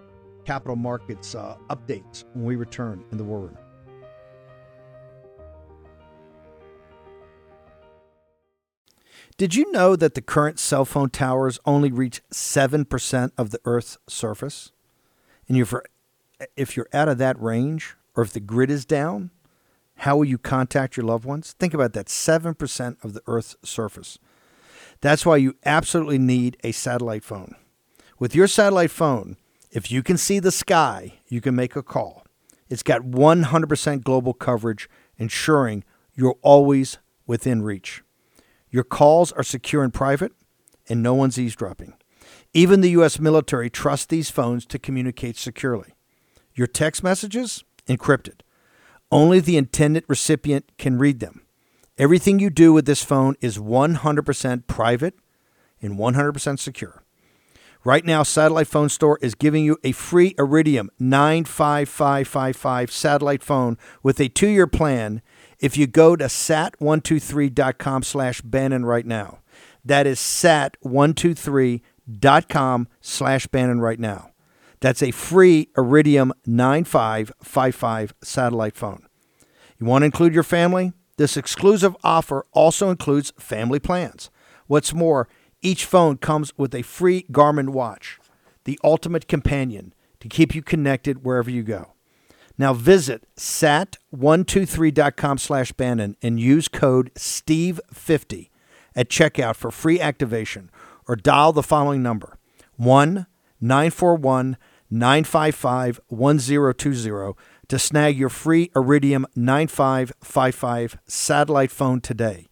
capital 0.45 0.77
markets 0.77 1.35
uh, 1.35 1.57
updates 1.71 2.25
when 2.35 2.45
we 2.45 2.57
return 2.57 3.05
in 3.11 3.19
the 3.19 3.25
War 3.25 3.41
Room. 3.41 3.59
Did 9.39 9.55
you 9.55 9.73
know 9.73 9.97
that 9.97 10.15
the 10.15 10.21
current 10.21 10.59
cell 10.59 10.85
phone 10.85 11.11
towers 11.11 11.59
only 11.65 11.91
reach 11.91 12.23
7% 12.33 13.33
of 13.39 13.51
the 13.51 13.61
Earth's 13.65 13.99
surface? 14.09 14.73
And 15.49 15.57
if 16.57 16.77
you're, 16.77 16.89
out 16.93 17.09
of 17.09 17.19
that 17.19 17.41
range, 17.41 17.97
or 18.15 18.23
if 18.23 18.33
the 18.33 18.41
grid 18.41 18.71
is 18.71 18.85
down, 18.85 19.31
how 19.97 20.17
will 20.17 20.25
you 20.25 20.39
contact 20.39 20.97
your 20.97 21.07
loved 21.07 21.25
ones? 21.25 21.55
Think 21.59 21.75
about 21.75 21.93
that 21.95 22.07
7% 22.07 23.05
of 23.05 23.15
the 23.15 23.23
Earth's 23.27 23.57
surface. 23.63 24.19
That's 25.01 25.27
why 25.27 25.39
you 25.39 25.57
absolutely 25.65 26.19
need 26.19 26.57
a 26.63 26.73
satellite 26.73 27.25
phone. 27.25 27.55
With 28.19 28.35
your 28.35 28.47
satellite 28.47 28.91
phone, 28.91 29.37
if 29.71 29.91
you 29.91 30.03
can 30.03 30.19
see 30.19 30.39
the 30.39 30.53
sky, 30.53 31.15
you 31.29 31.41
can 31.41 31.57
make 31.57 31.75
a 31.75 31.83
call. 31.83 32.25
It's 32.69 32.83
got 32.83 33.03
100% 33.03 34.05
global 34.05 34.35
coverage, 34.35 34.89
ensuring 35.19 35.85
you're 36.15 36.37
always 36.43 36.99
within 37.27 37.63
reach. 37.63 38.03
Your 38.73 38.85
calls 38.85 39.31
are 39.33 39.43
secure 39.43 39.85
and 39.85 39.93
private, 39.93 40.33
and 40.89 41.03
no 41.03 41.15
one's 41.15 41.39
eavesdropping. 41.39 41.95
Even 42.55 42.81
the 42.81 42.91
U.S. 42.91 43.21
military 43.21 43.71
trusts 43.71 44.07
these 44.07 44.31
phones 44.31 44.65
to 44.67 44.79
communicate 44.79 45.37
securely. 45.37 45.95
Your 46.55 46.67
text 46.67 47.05
messages, 47.05 47.65
encrypted. 47.87 48.41
Only 49.11 49.41
the 49.41 49.59
intended 49.59 50.05
recipient 50.09 50.73
can 50.79 50.99
read 50.99 51.21
them. 51.21 51.43
Everything 51.99 52.39
you 52.39 52.49
do 52.49 52.73
with 52.73 52.87
this 52.87 53.05
phone 53.05 53.37
is 53.43 53.59
100% 53.59 54.67
private 54.67 55.15
and 55.83 55.99
100% 55.99 56.59
secure. 56.59 57.03
Right 57.85 58.05
now, 58.05 58.23
Satellite 58.23 58.69
Phone 58.69 58.89
Store 58.89 59.19
is 59.21 59.35
giving 59.35 59.65
you 59.65 59.77
a 59.83 59.93
free 59.93 60.35
Iridium 60.39 60.89
9555 60.99 62.91
satellite 62.91 63.43
phone 63.43 63.77
with 64.03 64.21
a 64.21 64.29
two 64.29 64.49
year 64.49 64.67
plan 64.67 65.21
if 65.63 65.79
you 65.79 65.87
go 65.87 66.17
to 66.17 66.25
sat123.com 66.25 68.03
slash 68.03 68.43
Bannon 68.43 68.85
right 68.85 69.07
now. 69.07 69.39
That 69.85 70.07
is 70.07 70.19
sat123.com 70.19 72.89
slash 73.01 73.47
Bannon 73.47 73.81
right 73.81 74.01
now. 74.01 74.33
That's 74.81 75.03
a 75.03 75.13
free 75.13 75.69
Iridium 75.79 76.35
9555 76.45 78.13
satellite 78.23 78.77
phone. 78.77 79.07
You 79.79 79.87
want 79.87 80.03
to 80.03 80.07
include 80.07 80.35
your 80.35 80.43
family? 80.43 80.93
This 81.17 81.37
exclusive 81.37 81.97
offer 82.03 82.45
also 82.53 82.91
includes 82.91 83.33
family 83.39 83.79
plans. 83.79 84.31
What's 84.67 84.93
more, 84.93 85.29
each 85.61 85.85
phone 85.85 86.17
comes 86.17 86.53
with 86.59 86.75
a 86.75 86.83
free 86.83 87.25
Garmin 87.31 87.69
watch, 87.69 88.19
the 88.65 88.81
ultimate 88.83 89.29
companion 89.29 89.95
to 90.19 90.27
keep 90.29 90.57
you 90.57 90.63
connected 90.63 91.25
wherever 91.25 91.51
you 91.51 91.63
go. 91.63 91.93
Now 92.59 92.75
visit 92.75 93.27
sat123.com 93.37 95.39
slash 95.39 95.73
Bannon 95.73 96.17
and 96.23 96.39
use 96.39 96.69
code 96.69 97.13
STEVE50 97.15 98.51
at 98.95 99.09
checkout 99.09 99.57
for 99.57 99.71
free 99.71 100.01
activation 100.01 100.71
or 101.09 101.17
dial 101.17 101.53
the 101.53 101.63
following 101.63 102.03
number 102.03 102.39
1 102.77 103.27
941 103.61 104.57
955 104.91 106.01
1020 106.09 107.33
to 107.69 107.79
snag 107.79 108.19
your 108.19 108.29
free 108.29 108.71
Iridium 108.77 109.27
9555 109.35 110.99
satellite 111.07 111.71
phone 111.71 112.01
today. 112.01 112.49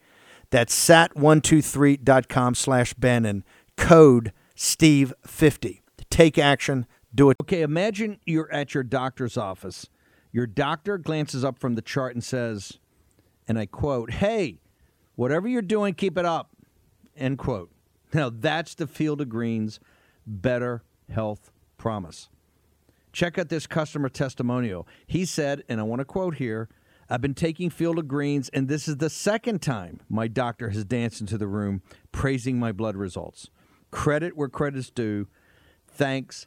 That's 0.51 0.89
sat123.com 0.89 2.55
slash 2.55 2.95
Bannon, 2.95 3.45
code 3.77 4.33
STEVE50. 4.57 5.81
Take 6.11 6.39
action 6.39 6.87
do 7.15 7.31
it. 7.31 7.37
Okay, 7.43 7.63
imagine 7.63 8.19
you're 8.27 8.53
at 8.53 8.75
your 8.75 8.83
doctor's 8.83 9.37
office. 9.37 9.87
Your 10.33 10.47
doctor 10.47 10.99
glances 10.99 11.45
up 11.45 11.59
from 11.59 11.75
the 11.75 11.83
chart 11.83 12.15
and 12.15 12.23
says, 12.23 12.79
and 13.49 13.59
I 13.59 13.67
quote, 13.67 14.13
Hey, 14.13 14.61
whatever 15.17 15.49
you're 15.49 15.63
doing, 15.63 15.95
keep 15.95 16.17
it 16.17 16.25
up. 16.25 16.51
End 17.17 17.39
quote. 17.39 17.71
Now, 18.13 18.31
that's 18.31 18.75
the 18.75 18.87
Field 18.87 19.21
of 19.21 19.29
Greens 19.29 19.81
Better 20.27 20.83
Health 21.11 21.51
Promise. 21.79 22.29
Check 23.13 23.39
out 23.39 23.49
this 23.49 23.67
customer 23.67 24.09
testimonial. 24.09 24.87
He 25.07 25.25
said, 25.25 25.65
and 25.69 25.81
I 25.81 25.83
want 25.83 26.01
to 26.01 26.05
quote 26.05 26.37
here 26.37 26.69
I've 27.13 27.21
been 27.21 27.35
taking 27.35 27.71
Field 27.71 27.99
of 27.99 28.07
Greens, 28.07 28.51
and 28.51 28.69
this 28.69 28.87
is 28.87 28.99
the 28.99 29.11
second 29.11 29.61
time 29.61 30.01
my 30.09 30.29
doctor 30.29 30.71
has 30.71 30.85
danced 30.85 31.21
into 31.21 31.37
the 31.37 31.49
room 31.49 31.83
praising 32.13 32.57
my 32.57 32.71
blood 32.71 32.95
results. 32.95 33.51
Credit 33.91 34.37
where 34.37 34.49
credit's 34.49 34.91
due. 34.91 35.27
Thanks, 35.89 36.47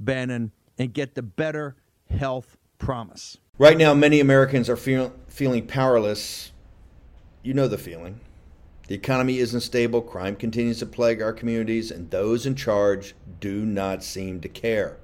Bannon, 0.00 0.52
and 0.78 0.92
get 0.92 1.14
the 1.14 1.22
better 1.22 1.76
health 2.10 2.56
promise. 2.78 3.38
Right 3.58 3.76
now, 3.76 3.92
many 3.94 4.18
Americans 4.18 4.68
are 4.70 4.76
feel, 4.76 5.12
feeling 5.28 5.66
powerless. 5.66 6.50
You 7.42 7.54
know 7.54 7.68
the 7.68 7.78
feeling. 7.78 8.20
The 8.88 8.94
economy 8.96 9.38
isn't 9.38 9.60
stable, 9.60 10.02
crime 10.02 10.34
continues 10.34 10.80
to 10.80 10.86
plague 10.86 11.22
our 11.22 11.32
communities, 11.32 11.92
and 11.92 12.10
those 12.10 12.44
in 12.44 12.56
charge 12.56 13.14
do 13.38 13.64
not 13.64 14.02
seem 14.02 14.40
to 14.40 14.48
care. 14.48 14.96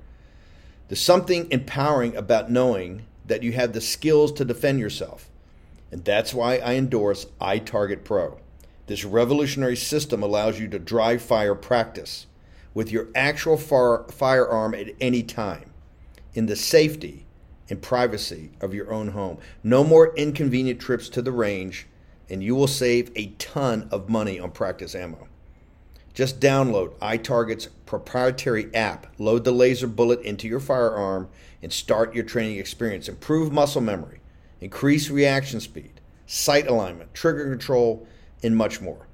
There's 0.89 1.01
something 1.01 1.49
empowering 1.51 2.17
about 2.17 2.51
knowing 2.51 3.07
that 3.27 3.43
you 3.43 3.53
have 3.53 3.73
the 3.73 3.81
skills 3.81 4.33
to 4.33 4.45
defend 4.45 4.81
yourself. 4.81 5.29
And 5.93 6.05
that's 6.05 6.35
why 6.35 6.57
I 6.57 6.75
endorse 6.75 7.27
iTarget 7.41 8.03
Pro. 8.03 8.39
This 8.87 9.05
revolutionary 9.05 9.77
system 9.77 10.23
allows 10.23 10.59
you 10.59 10.67
to 10.69 10.79
dry 10.79 11.17
fire 11.17 11.55
practice 11.55 12.27
with 12.77 12.93
your 12.93 13.09
actual 13.15 13.57
far, 13.57 14.05
firearm 14.11 14.75
at 14.75 14.89
any 15.01 15.23
time 15.23 15.73
in 16.35 16.45
the 16.45 16.55
safety 16.55 17.25
and 17.71 17.81
privacy 17.81 18.51
of 18.61 18.75
your 18.75 18.93
own 18.93 19.09
home. 19.09 19.39
No 19.65 19.83
more 19.83 20.15
inconvenient 20.15 20.79
trips 20.79 21.09
to 21.09 21.23
the 21.23 21.33
range, 21.33 21.87
and 22.29 22.45
you 22.45 22.55
will 22.55 22.67
save 22.67 23.11
a 23.17 23.29
ton 23.39 23.89
of 23.91 24.11
money 24.11 24.39
on 24.39 24.51
practice 24.51 24.95
ammo. 24.95 25.27
Just 26.13 26.39
download 26.39 26.93
iTarget's 26.99 27.71
proprietary 27.87 28.73
app, 28.75 29.07
load 29.19 29.45
the 29.45 29.53
laser 29.53 29.87
bullet 29.87 30.21
into 30.21 30.47
your 30.47 30.61
firearm, 30.61 31.31
and 31.63 31.73
start 31.73 32.15
your 32.15 32.25
training 32.25 32.59
experience. 32.59 33.09
Improve 33.09 33.55
muscle 33.55 33.81
memory, 33.81 34.21
increase 34.61 35.09
reaction 35.09 35.61
speed, 35.61 35.99
sight 36.27 36.67
alignment, 36.67 37.15
trigger 37.15 37.49
control, 37.49 38.07
and 38.43 38.55
much 38.55 38.83
more. 38.83 39.07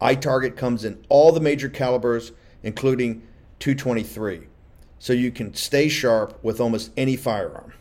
iTarget 0.00 0.56
comes 0.56 0.84
in 0.84 1.04
all 1.08 1.32
the 1.32 1.40
major 1.40 1.68
calibers, 1.68 2.30
including 2.62 3.22
223, 3.58 4.46
so 4.98 5.12
you 5.12 5.30
can 5.30 5.54
stay 5.54 5.88
sharp 5.88 6.38
with 6.42 6.60
almost 6.60 6.90
any 6.96 7.16
firearm. 7.16 7.72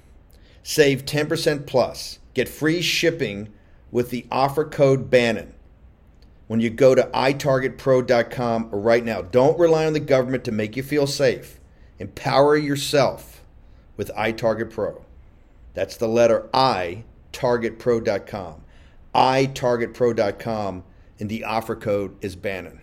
Save 0.63 1.05
10% 1.05 1.65
plus. 1.65 2.19
Get 2.33 2.47
free 2.47 2.81
shipping 2.81 3.49
with 3.91 4.09
the 4.09 4.25
offer 4.31 4.65
code 4.65 5.09
Bannon 5.09 5.53
when 6.47 6.59
you 6.59 6.69
go 6.69 6.95
to 6.95 7.03
itargetpro.com 7.13 8.69
right 8.71 9.05
now. 9.05 9.21
Don't 9.21 9.59
rely 9.59 9.85
on 9.85 9.93
the 9.93 9.99
government 9.99 10.43
to 10.45 10.51
make 10.51 10.75
you 10.75 10.83
feel 10.83 11.07
safe. 11.07 11.59
Empower 11.99 12.57
yourself 12.57 13.43
with 13.97 14.11
iTarget 14.17 14.71
Pro. 14.71 15.05
That's 15.73 15.97
the 15.97 16.07
letter 16.07 16.49
I, 16.53 17.03
targetpro.com. 17.33 18.63
itargetpro.com, 19.13 20.83
and 21.19 21.29
the 21.29 21.43
offer 21.43 21.75
code 21.75 22.15
is 22.21 22.35
Bannon. 22.35 22.81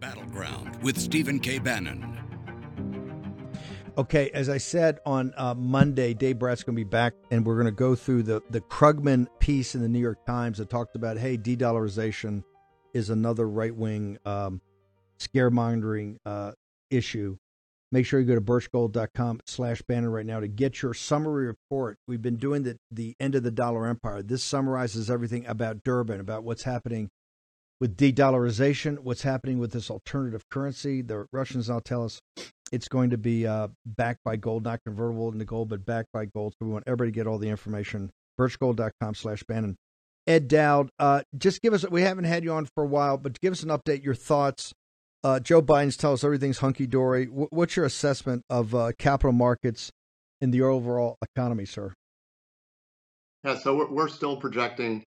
Battleground 0.00 0.82
with 0.82 0.98
Stephen 0.98 1.38
K. 1.40 1.58
Bannon. 1.58 2.18
Okay, 3.96 4.30
as 4.30 4.48
I 4.48 4.58
said 4.58 4.98
on 5.06 5.32
uh, 5.36 5.54
Monday, 5.54 6.14
Dave 6.14 6.40
Bratt's 6.40 6.64
going 6.64 6.74
to 6.74 6.84
be 6.84 6.88
back, 6.88 7.14
and 7.30 7.46
we're 7.46 7.54
going 7.54 7.66
to 7.66 7.70
go 7.70 7.94
through 7.94 8.24
the 8.24 8.42
the 8.50 8.60
Krugman 8.60 9.28
piece 9.38 9.74
in 9.76 9.82
the 9.82 9.88
New 9.88 10.00
York 10.00 10.26
Times 10.26 10.58
that 10.58 10.68
talked 10.68 10.96
about, 10.96 11.16
hey, 11.16 11.36
de-dollarization 11.36 12.42
is 12.92 13.10
another 13.10 13.48
right 13.48 13.74
wing 13.74 14.18
um, 14.24 14.60
scaremongering 15.20 16.16
uh, 16.26 16.52
issue. 16.90 17.36
Make 17.92 18.06
sure 18.06 18.18
you 18.18 18.26
go 18.26 18.34
to 18.34 18.40
birchgold.com 18.40 19.42
slash 19.46 19.80
Bannon 19.82 20.10
right 20.10 20.26
now 20.26 20.40
to 20.40 20.48
get 20.48 20.82
your 20.82 20.94
summary 20.94 21.46
report. 21.46 21.98
We've 22.08 22.20
been 22.20 22.36
doing 22.36 22.64
the, 22.64 22.76
the 22.90 23.14
end 23.20 23.36
of 23.36 23.44
the 23.44 23.52
dollar 23.52 23.86
empire. 23.86 24.20
This 24.20 24.42
summarizes 24.42 25.08
everything 25.08 25.46
about 25.46 25.84
Durban, 25.84 26.18
about 26.18 26.42
what's 26.42 26.64
happening 26.64 27.10
with 27.84 27.98
de 27.98 28.10
dollarization, 28.10 28.98
what's 29.00 29.20
happening 29.20 29.58
with 29.58 29.70
this 29.70 29.90
alternative 29.90 30.48
currency. 30.48 31.02
The 31.02 31.26
Russians 31.34 31.68
now 31.68 31.80
tell 31.80 32.02
us 32.02 32.18
it's 32.72 32.88
going 32.88 33.10
to 33.10 33.18
be 33.18 33.46
uh, 33.46 33.68
backed 33.84 34.20
by 34.24 34.36
gold, 34.36 34.64
not 34.64 34.80
convertible 34.86 35.30
into 35.30 35.44
gold, 35.44 35.68
but 35.68 35.84
backed 35.84 36.08
by 36.10 36.24
gold. 36.24 36.54
So 36.54 36.64
we 36.64 36.72
want 36.72 36.84
everybody 36.86 37.10
to 37.10 37.14
get 37.14 37.26
all 37.26 37.36
the 37.36 37.50
information. 37.50 38.10
Birchgold.com 38.40 39.14
slash 39.14 39.42
Bannon. 39.42 39.76
Ed 40.26 40.48
Dowd, 40.48 40.88
uh, 40.98 41.24
just 41.36 41.60
give 41.60 41.74
us, 41.74 41.86
we 41.90 42.00
haven't 42.00 42.24
had 42.24 42.42
you 42.42 42.52
on 42.52 42.66
for 42.74 42.84
a 42.84 42.86
while, 42.86 43.18
but 43.18 43.38
give 43.42 43.52
us 43.52 43.62
an 43.62 43.68
update, 43.68 44.02
your 44.02 44.14
thoughts. 44.14 44.72
Uh, 45.22 45.38
Joe 45.38 45.60
Biden's 45.60 45.98
tell 45.98 46.14
us 46.14 46.24
everything's 46.24 46.60
hunky 46.60 46.86
dory. 46.86 47.26
W- 47.26 47.48
what's 47.50 47.76
your 47.76 47.84
assessment 47.84 48.44
of 48.48 48.74
uh, 48.74 48.92
capital 48.98 49.32
markets 49.32 49.90
in 50.40 50.52
the 50.52 50.62
overall 50.62 51.18
economy, 51.20 51.66
sir? 51.66 51.92
Yeah, 53.44 53.58
so 53.58 53.86
we're 53.90 54.08
still 54.08 54.38
projecting 54.38 55.04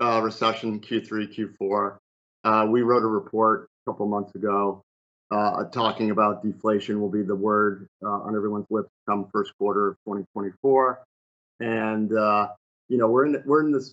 uh, 0.00 0.20
recession 0.22 0.80
Q3, 0.80 1.56
Q4. 1.60 1.96
Uh, 2.44 2.66
we 2.68 2.82
wrote 2.82 3.02
a 3.02 3.06
report 3.06 3.68
a 3.86 3.90
couple 3.90 4.06
months 4.06 4.34
ago 4.34 4.82
uh, 5.30 5.64
talking 5.64 6.10
about 6.10 6.42
deflation 6.42 7.00
will 7.00 7.10
be 7.10 7.22
the 7.22 7.34
word 7.34 7.88
uh, 8.04 8.08
on 8.08 8.34
everyone's 8.34 8.66
lips 8.70 8.90
come 9.08 9.28
first 9.32 9.52
quarter 9.58 9.88
of 9.88 9.96
2024, 10.06 11.04
and 11.60 12.12
uh, 12.16 12.48
you 12.88 12.98
know 12.98 13.06
we're 13.06 13.26
in 13.26 13.42
we're 13.46 13.64
in 13.64 13.70
this 13.70 13.92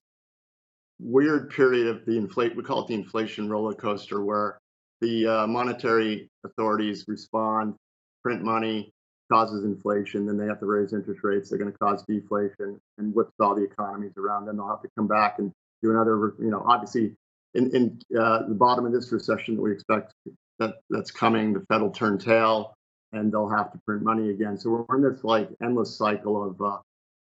weird 1.00 1.52
period 1.52 1.88
of 1.88 2.04
the 2.06 2.18
inflate 2.18 2.56
we 2.56 2.64
call 2.64 2.82
it 2.82 2.88
the 2.88 2.96
inflation 2.96 3.48
roller 3.48 3.76
coaster 3.76 4.24
where 4.24 4.58
the 5.00 5.28
uh, 5.28 5.48
monetary 5.48 6.28
authorities 6.44 7.06
respond, 7.08 7.76
print 8.24 8.44
money, 8.44 8.92
causes 9.32 9.64
inflation, 9.64 10.26
then 10.26 10.38
they 10.38 10.48
have 10.48 10.60
to 10.60 10.66
raise 10.66 10.92
interest 10.92 11.20
rates. 11.22 11.50
They're 11.50 11.60
going 11.60 11.72
to 11.72 11.78
cause 11.78 12.04
deflation 12.10 12.80
and 12.98 13.14
whipsaw 13.14 13.54
the 13.54 13.64
economies 13.64 14.14
around. 14.18 14.48
Then 14.48 14.58
they'll 14.58 14.70
have 14.70 14.82
to 14.82 14.90
come 14.98 15.08
back 15.08 15.38
and 15.38 15.52
another. 15.84 16.34
You 16.40 16.52
know, 16.52 16.64
obviously, 16.68 17.16
in 17.54 17.76
in 17.76 18.00
uh, 18.20 18.48
the 18.48 18.56
bottom 18.56 18.86
of 18.86 18.92
this 18.92 19.12
recession 19.12 19.56
that 19.56 19.62
we 19.62 19.72
expect 19.72 20.14
that 20.60 20.76
that's 20.90 21.12
coming, 21.12 21.54
the 21.54 21.66
Fed 21.70 21.82
will 21.82 21.92
turn 21.92 22.18
tail 22.18 22.74
and 23.14 23.32
they'll 23.32 23.50
have 23.50 23.72
to 23.72 23.80
print 23.86 24.04
money 24.04 24.30
again. 24.30 24.58
So 24.58 24.86
we're 24.88 24.96
in 24.98 25.04
this 25.04 25.24
like 25.24 25.50
endless 25.62 25.98
cycle 25.98 26.44
of 26.44 26.62
uh, 26.62 26.78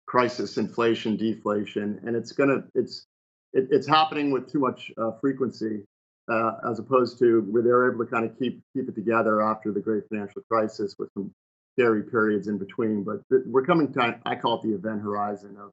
crisis, 0.07 0.57
inflation, 0.57 1.17
deflation, 1.17 2.01
and 2.05 2.17
it's 2.17 2.33
gonna 2.33 2.65
it's 2.75 3.07
it, 3.53 3.69
it's 3.71 3.87
happening 3.87 4.31
with 4.31 4.51
too 4.51 4.59
much 4.59 4.91
uh, 4.99 5.13
frequency 5.21 5.85
uh, 6.29 6.53
as 6.69 6.79
opposed 6.79 7.19
to 7.19 7.43
where 7.43 7.63
they're 7.63 7.93
able 7.93 8.05
to 8.05 8.11
kind 8.11 8.25
of 8.25 8.39
keep 8.39 8.61
keep 8.75 8.89
it 8.89 8.95
together 8.95 9.43
after 9.43 9.73
the 9.73 9.81
great 9.81 10.05
financial 10.09 10.43
crisis 10.51 10.95
with 10.99 11.09
some 11.15 11.33
scary 11.75 12.03
periods 12.03 12.49
in 12.49 12.59
between. 12.59 13.05
But 13.05 13.21
th- 13.31 13.43
we're 13.47 13.65
coming 13.65 13.93
to 13.95 14.19
I 14.27 14.35
call 14.35 14.61
it 14.61 14.63
the 14.67 14.75
event 14.75 15.03
horizon 15.03 15.57
of 15.61 15.71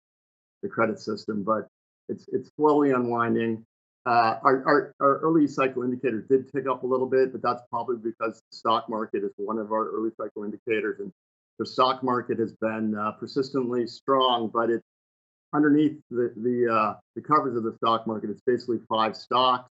the 0.61 0.69
credit 0.69 0.99
system, 0.99 1.43
but 1.43 1.67
it's 2.09 2.27
it's 2.31 2.49
slowly 2.55 2.91
unwinding. 2.91 3.65
Uh, 4.07 4.37
our, 4.43 4.63
our, 4.67 4.95
our, 4.99 5.17
early 5.21 5.47
cycle 5.47 5.81
indicators 5.81 6.23
did 6.29 6.51
tick 6.51 6.65
up 6.69 6.83
a 6.83 6.85
little 6.85 7.07
bit, 7.07 7.31
but 7.31 7.41
that's 7.41 7.63
probably 7.71 7.95
because 7.97 8.39
the 8.51 8.55
stock 8.55 8.87
market 8.87 9.23
is 9.23 9.31
one 9.37 9.57
of 9.57 9.71
our 9.71 9.89
early 9.89 10.11
cycle 10.15 10.43
indicators. 10.43 10.99
And 10.99 11.11
the 11.57 11.65
stock 11.65 12.03
market 12.03 12.37
has 12.37 12.53
been 12.53 12.95
uh, 12.95 13.13
persistently 13.13 13.87
strong, 13.87 14.51
but 14.53 14.69
it's 14.69 14.85
underneath 15.55 15.97
the, 16.11 16.31
the, 16.37 16.71
uh, 16.71 16.93
the 17.15 17.21
covers 17.21 17.57
of 17.57 17.63
the 17.63 17.73
stock 17.77 18.05
market. 18.05 18.29
It's 18.29 18.43
basically 18.45 18.77
five 18.87 19.15
stocks, 19.15 19.71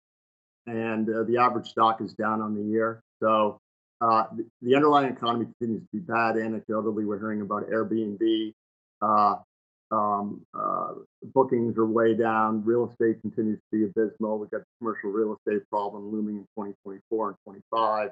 and 0.67 1.09
uh, 1.09 1.23
the 1.23 1.37
average 1.37 1.67
stock 1.67 1.99
is 1.99 2.13
down 2.13 2.39
on 2.39 2.53
the 2.53 2.61
year. 2.61 3.01
So 3.23 3.59
uh, 4.01 4.25
the, 4.35 4.45
the, 4.61 4.75
underlying 4.75 5.11
economy 5.11 5.47
continues 5.59 5.81
to 5.81 5.89
be 5.91 5.99
bad. 5.99 6.36
Anecdotally, 6.36 7.05
we're 7.05 7.19
hearing 7.19 7.41
about 7.41 7.67
Airbnb 7.69 8.53
uh, 9.01 9.36
um, 9.91 10.41
uh, 10.57 10.93
bookings 11.33 11.77
are 11.77 11.85
way 11.85 12.15
down. 12.15 12.63
Real 12.63 12.89
estate 12.89 13.21
continues 13.21 13.59
to 13.59 13.77
be 13.77 13.83
abysmal. 13.85 14.37
We've 14.37 14.51
got 14.51 14.59
the 14.59 14.65
commercial 14.79 15.09
real 15.09 15.35
estate 15.35 15.67
problem 15.69 16.11
looming 16.11 16.37
in 16.37 16.45
2024 16.55 17.29
and 17.29 17.37
25. 17.45 18.09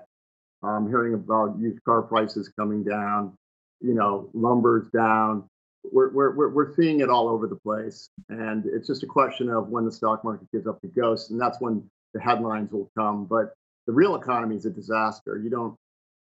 I'm 0.63 0.87
hearing 0.87 1.13
about 1.13 1.57
used 1.59 1.83
car 1.83 2.01
prices 2.01 2.51
coming 2.57 2.83
down. 2.83 3.33
You 3.79 3.93
know, 3.93 4.29
lumber's 4.33 4.89
down. 4.89 5.47
We're, 5.91 6.11
we're, 6.11 6.49
we're 6.49 6.75
seeing 6.75 7.01
it 7.01 7.09
all 7.09 7.29
over 7.29 7.47
the 7.47 7.55
place. 7.57 8.09
And 8.29 8.65
it's 8.65 8.87
just 8.87 9.03
a 9.03 9.07
question 9.07 9.49
of 9.49 9.69
when 9.69 9.85
the 9.85 9.91
stock 9.91 10.23
market 10.23 10.51
gives 10.51 10.65
up 10.65 10.79
the 10.81 10.87
ghost. 10.87 11.29
And 11.29 11.39
that's 11.39 11.61
when 11.61 11.87
the 12.13 12.19
headlines 12.19 12.71
will 12.71 12.89
come. 12.97 13.25
But 13.25 13.53
the 13.85 13.93
real 13.93 14.15
economy 14.15 14.55
is 14.55 14.65
a 14.65 14.71
disaster. 14.71 15.39
You 15.41 15.49
don't. 15.49 15.75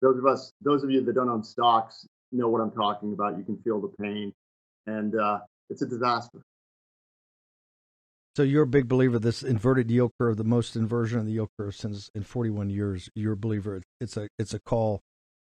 Those 0.00 0.16
of 0.16 0.24
us, 0.24 0.52
those 0.62 0.82
of 0.82 0.90
you 0.90 1.04
that 1.04 1.14
don't 1.14 1.28
own 1.28 1.44
stocks, 1.44 2.06
know 2.32 2.48
what 2.48 2.60
I'm 2.60 2.70
talking 2.70 3.12
about. 3.12 3.36
You 3.36 3.44
can 3.44 3.58
feel 3.58 3.80
the 3.80 3.92
pain, 4.00 4.32
and 4.90 5.14
uh, 5.14 5.38
it's 5.68 5.82
a 5.82 5.86
disaster. 5.86 6.42
So 8.36 8.44
you're 8.44 8.62
a 8.62 8.66
big 8.66 8.88
believer 8.88 9.18
this 9.18 9.42
inverted 9.42 9.90
yield 9.90 10.12
curve, 10.18 10.36
the 10.36 10.44
most 10.44 10.76
inversion 10.76 11.18
of 11.18 11.26
the 11.26 11.32
yield 11.32 11.48
curve 11.58 11.74
since 11.74 12.10
in 12.14 12.22
41 12.22 12.70
years. 12.70 13.10
You're 13.14 13.32
a 13.32 13.36
believer 13.36 13.82
it's 14.00 14.16
a 14.16 14.28
it's 14.38 14.54
a 14.54 14.60
call 14.60 15.02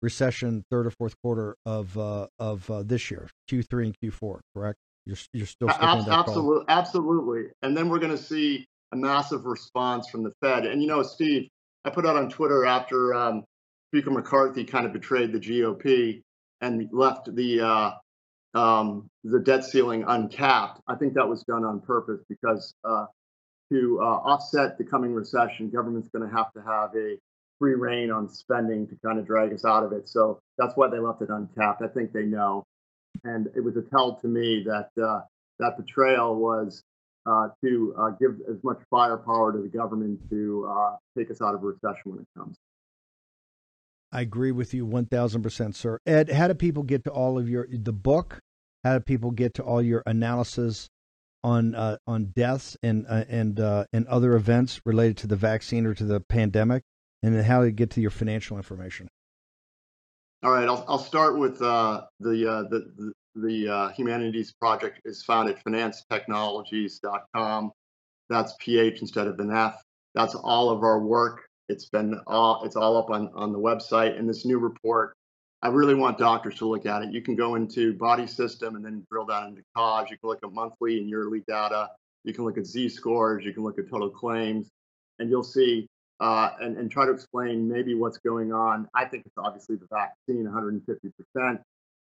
recession 0.00 0.64
third 0.70 0.86
or 0.86 0.90
fourth 0.90 1.14
quarter 1.22 1.56
of 1.66 1.96
uh, 1.98 2.26
of 2.38 2.68
uh, 2.70 2.82
this 2.82 3.10
year, 3.10 3.28
Q3 3.50 3.86
and 3.86 3.96
Q4. 4.02 4.40
Correct? 4.54 4.78
You're 5.04 5.18
you're 5.32 5.46
still 5.46 5.70
Ab- 5.70 6.04
that 6.06 6.12
absolutely, 6.12 6.64
absolutely. 6.68 7.44
And 7.62 7.76
then 7.76 7.88
we're 7.88 7.98
going 7.98 8.16
to 8.16 8.22
see 8.22 8.66
a 8.92 8.96
massive 8.96 9.44
response 9.44 10.08
from 10.08 10.22
the 10.22 10.32
Fed. 10.40 10.66
And 10.66 10.80
you 10.82 10.88
know, 10.88 11.02
Steve, 11.02 11.48
I 11.84 11.90
put 11.90 12.06
out 12.06 12.16
on 12.16 12.30
Twitter 12.30 12.64
after 12.64 13.14
um, 13.14 13.44
Speaker 13.90 14.10
McCarthy 14.10 14.64
kind 14.64 14.86
of 14.86 14.92
betrayed 14.92 15.32
the 15.32 15.40
GOP 15.40 16.22
and 16.60 16.88
left 16.92 17.34
the 17.34 17.60
uh, 17.60 17.90
um, 18.54 19.08
the 19.24 19.40
debt 19.40 19.64
ceiling 19.64 20.04
uncapped. 20.06 20.80
I 20.86 20.94
think 20.94 21.14
that 21.14 21.28
was 21.28 21.42
done 21.44 21.64
on 21.64 21.80
purpose 21.80 22.20
because 22.28 22.74
uh, 22.84 23.06
to 23.70 23.98
uh, 24.00 24.04
offset 24.04 24.78
the 24.78 24.84
coming 24.84 25.14
recession, 25.14 25.70
government's 25.70 26.08
going 26.08 26.28
to 26.28 26.34
have 26.34 26.52
to 26.52 26.62
have 26.62 26.90
a 26.94 27.16
free 27.58 27.74
reign 27.74 28.10
on 28.10 28.28
spending 28.28 28.86
to 28.88 28.96
kind 29.04 29.18
of 29.18 29.26
drag 29.26 29.52
us 29.52 29.64
out 29.64 29.84
of 29.84 29.92
it. 29.92 30.08
So 30.08 30.40
that's 30.58 30.76
why 30.76 30.88
they 30.88 30.98
left 30.98 31.22
it 31.22 31.30
uncapped. 31.30 31.80
I 31.82 31.88
think 31.88 32.12
they 32.12 32.24
know, 32.24 32.64
and 33.24 33.48
it 33.54 33.60
was 33.60 33.76
a 33.76 33.82
tell 33.82 34.16
to 34.16 34.28
me 34.28 34.64
that 34.66 34.90
uh, 35.02 35.20
that 35.58 35.76
betrayal 35.76 36.36
was 36.36 36.82
uh, 37.24 37.48
to 37.64 37.94
uh, 37.98 38.10
give 38.20 38.40
as 38.50 38.62
much 38.64 38.78
firepower 38.90 39.52
to 39.52 39.58
the 39.58 39.68
government 39.68 40.18
to 40.30 40.68
uh, 40.68 40.96
take 41.16 41.30
us 41.30 41.40
out 41.40 41.54
of 41.54 41.62
recession 41.62 42.02
when 42.04 42.18
it 42.20 42.26
comes. 42.36 42.56
I 44.12 44.20
agree 44.20 44.52
with 44.52 44.74
you 44.74 44.86
1000%, 44.86 45.74
sir. 45.74 45.98
Ed, 46.06 46.30
how 46.30 46.46
do 46.48 46.54
people 46.54 46.82
get 46.82 47.04
to 47.04 47.10
all 47.10 47.38
of 47.38 47.48
your 47.48 47.66
the 47.70 47.94
book? 47.94 48.40
How 48.84 48.98
do 48.98 49.00
people 49.00 49.30
get 49.30 49.54
to 49.54 49.62
all 49.62 49.80
your 49.80 50.02
analysis 50.04 50.90
on 51.42 51.74
uh, 51.74 51.96
on 52.06 52.26
deaths 52.26 52.76
and 52.82 53.06
uh, 53.08 53.24
and 53.28 53.58
uh, 53.58 53.86
and 53.92 54.06
other 54.08 54.34
events 54.34 54.82
related 54.84 55.16
to 55.18 55.26
the 55.26 55.36
vaccine 55.36 55.86
or 55.86 55.94
to 55.94 56.04
the 56.04 56.20
pandemic? 56.20 56.82
And 57.22 57.34
then 57.34 57.44
how 57.44 57.60
do 57.60 57.66
you 57.66 57.72
get 57.72 57.90
to 57.92 58.02
your 58.02 58.10
financial 58.10 58.56
information? 58.56 59.06
All 60.42 60.50
right, 60.50 60.66
I'll 60.68 60.84
I'll 60.88 60.98
start 60.98 61.38
with 61.38 61.62
uh, 61.62 62.02
the, 62.20 62.50
uh, 62.50 62.64
the 62.64 62.92
the 62.96 63.12
the 63.34 63.66
uh, 63.68 63.88
Humanities 63.90 64.52
Project 64.52 65.00
is 65.06 65.22
found 65.22 65.48
at 65.48 65.64
phinancetechnologies.com. 65.64 67.72
That's 68.28 68.54
PH 68.58 69.00
instead 69.00 69.26
of 69.26 69.38
an 69.38 69.50
F. 69.52 69.82
That's 70.14 70.34
all 70.34 70.68
of 70.68 70.82
our 70.82 71.00
work 71.00 71.48
it's 71.72 71.86
been 71.86 72.20
all 72.26 72.62
it's 72.64 72.76
all 72.76 72.96
up 72.96 73.10
on 73.10 73.30
on 73.34 73.52
the 73.52 73.58
website. 73.58 74.18
And 74.18 74.28
this 74.28 74.44
new 74.44 74.58
report, 74.58 75.16
I 75.62 75.68
really 75.68 75.94
want 75.94 76.18
doctors 76.18 76.56
to 76.56 76.68
look 76.68 76.86
at 76.86 77.02
it. 77.02 77.12
You 77.12 77.22
can 77.22 77.34
go 77.34 77.56
into 77.56 77.94
body 77.94 78.26
system 78.26 78.76
and 78.76 78.84
then 78.84 79.04
drill 79.10 79.26
down 79.26 79.48
into 79.48 79.62
cause. 79.76 80.08
You 80.10 80.18
can 80.18 80.28
look 80.28 80.40
at 80.44 80.52
monthly 80.52 80.98
and 80.98 81.08
yearly 81.08 81.42
data. 81.48 81.88
You 82.24 82.32
can 82.32 82.44
look 82.44 82.58
at 82.58 82.66
Z 82.66 82.90
scores. 82.90 83.44
You 83.44 83.52
can 83.52 83.64
look 83.64 83.78
at 83.78 83.90
total 83.90 84.10
claims, 84.10 84.68
and 85.18 85.28
you'll 85.28 85.42
see 85.42 85.88
uh, 86.20 86.50
and, 86.60 86.76
and 86.76 86.90
try 86.90 87.04
to 87.04 87.12
explain 87.12 87.68
maybe 87.68 87.94
what's 87.94 88.18
going 88.18 88.52
on. 88.52 88.88
I 88.94 89.06
think 89.06 89.24
it's 89.26 89.34
obviously 89.36 89.76
the 89.76 89.88
vaccine, 89.90 90.46
150%. 90.46 91.58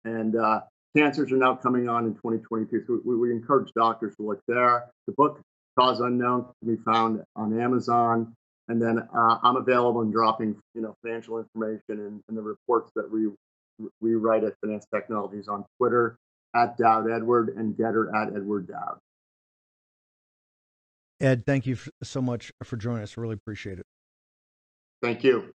And 0.04 0.36
uh, 0.36 0.60
cancers 0.96 1.30
are 1.32 1.36
now 1.36 1.54
coming 1.54 1.88
on 1.88 2.06
in 2.06 2.14
2022. 2.14 2.84
So 2.86 3.00
we, 3.04 3.16
we 3.16 3.30
encourage 3.30 3.72
doctors 3.74 4.16
to 4.16 4.22
look 4.22 4.40
there. 4.48 4.86
The 5.06 5.12
book, 5.12 5.42
Cause 5.78 6.00
Unknown, 6.00 6.46
can 6.60 6.76
be 6.76 6.82
found 6.82 7.22
on 7.36 7.60
Amazon. 7.60 8.34
And 8.68 8.82
then 8.82 8.98
uh, 9.14 9.38
I'm 9.42 9.56
available 9.56 10.00
and 10.00 10.12
dropping, 10.12 10.56
you 10.74 10.82
know, 10.82 10.96
financial 11.02 11.38
information 11.38 11.80
and, 11.88 12.20
and, 12.28 12.36
the 12.36 12.42
reports 12.42 12.90
that 12.96 13.08
we 13.10 13.28
we 14.00 14.14
write 14.14 14.42
at 14.42 14.54
Phinance 14.60 14.86
Technologies 14.92 15.46
on 15.48 15.64
Twitter 15.78 16.18
at 16.54 16.76
Dowd 16.76 17.10
Edward 17.10 17.50
and 17.56 17.76
GETTR 17.76 18.12
at 18.14 18.34
Edward 18.34 18.66
Dowd. 18.66 18.98
Ed, 21.20 21.46
thank 21.46 21.66
you 21.66 21.78
so 22.02 22.20
much 22.20 22.52
for 22.64 22.76
joining 22.76 23.02
us. 23.02 23.16
Really 23.16 23.34
appreciate 23.34 23.78
it. 23.78 23.86
Thank 25.02 25.24
you. 25.24 25.52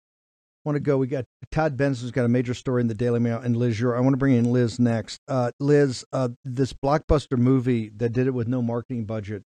want 0.64 0.76
to 0.76 0.80
go. 0.80 0.98
We 0.98 1.06
got 1.06 1.24
Todd 1.50 1.76
Bensman's 1.76 2.10
got 2.10 2.24
a 2.24 2.28
major 2.28 2.54
story 2.54 2.80
in 2.80 2.88
the 2.88 2.94
Daily 2.94 3.20
Mail, 3.20 3.38
and 3.38 3.56
Liz, 3.56 3.82
I 3.82 4.00
want 4.00 4.14
to 4.14 4.18
bring 4.18 4.34
in 4.34 4.52
Liz 4.52 4.78
next. 4.78 5.20
Uh, 5.28 5.52
Liz, 5.60 6.04
uh, 6.12 6.30
this 6.44 6.72
blockbuster 6.72 7.38
movie 7.38 7.90
that 7.96 8.10
did 8.10 8.26
it 8.26 8.34
with 8.34 8.48
no 8.48 8.60
marketing 8.60 9.04
budget 9.04 9.44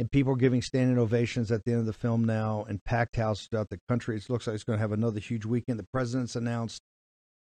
and 0.00 0.10
people 0.10 0.32
are 0.32 0.36
giving 0.36 0.62
standing 0.62 0.98
ovations 0.98 1.52
at 1.52 1.62
the 1.64 1.72
end 1.72 1.80
of 1.80 1.86
the 1.86 1.92
film 1.92 2.24
now 2.24 2.64
and 2.66 2.82
packed 2.82 3.16
houses 3.16 3.46
throughout 3.46 3.68
the 3.68 3.78
country. 3.86 4.16
It 4.16 4.30
looks 4.30 4.46
like 4.46 4.54
it's 4.54 4.64
going 4.64 4.78
to 4.78 4.80
have 4.80 4.92
another 4.92 5.20
huge 5.20 5.44
weekend. 5.44 5.78
The 5.78 5.86
president's 5.92 6.36
announced 6.36 6.80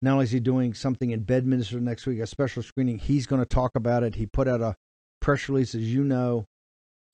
not 0.03 0.13
only 0.13 0.25
is 0.25 0.31
he 0.31 0.39
doing 0.39 0.75
something 0.75 1.09
in 1.09 1.23
Bedminster 1.23 1.79
next 1.79 2.05
week, 2.05 2.19
a 2.19 2.27
special 2.27 2.61
screening, 2.61 2.99
he's 2.99 3.25
going 3.25 3.41
to 3.41 3.47
talk 3.47 3.71
about 3.73 4.03
it. 4.03 4.15
He 4.15 4.27
put 4.27 4.47
out 4.47 4.61
a 4.61 4.75
press 5.19 5.49
release, 5.49 5.73
as 5.73 5.91
you 5.91 6.03
know, 6.03 6.45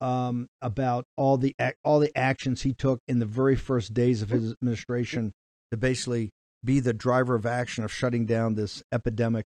um, 0.02 0.46
about 0.60 1.06
all 1.16 1.38
the 1.38 1.56
all 1.84 2.00
the 2.00 2.14
actions 2.14 2.60
he 2.60 2.74
took 2.74 3.00
in 3.08 3.18
the 3.18 3.26
very 3.26 3.56
first 3.56 3.94
days 3.94 4.20
of 4.20 4.28
his 4.28 4.52
administration 4.52 5.32
to 5.70 5.78
basically 5.78 6.32
be 6.62 6.80
the 6.80 6.92
driver 6.92 7.34
of 7.34 7.46
action 7.46 7.82
of 7.82 7.90
shutting 7.90 8.26
down 8.26 8.56
this 8.56 8.82
epidemic 8.92 9.46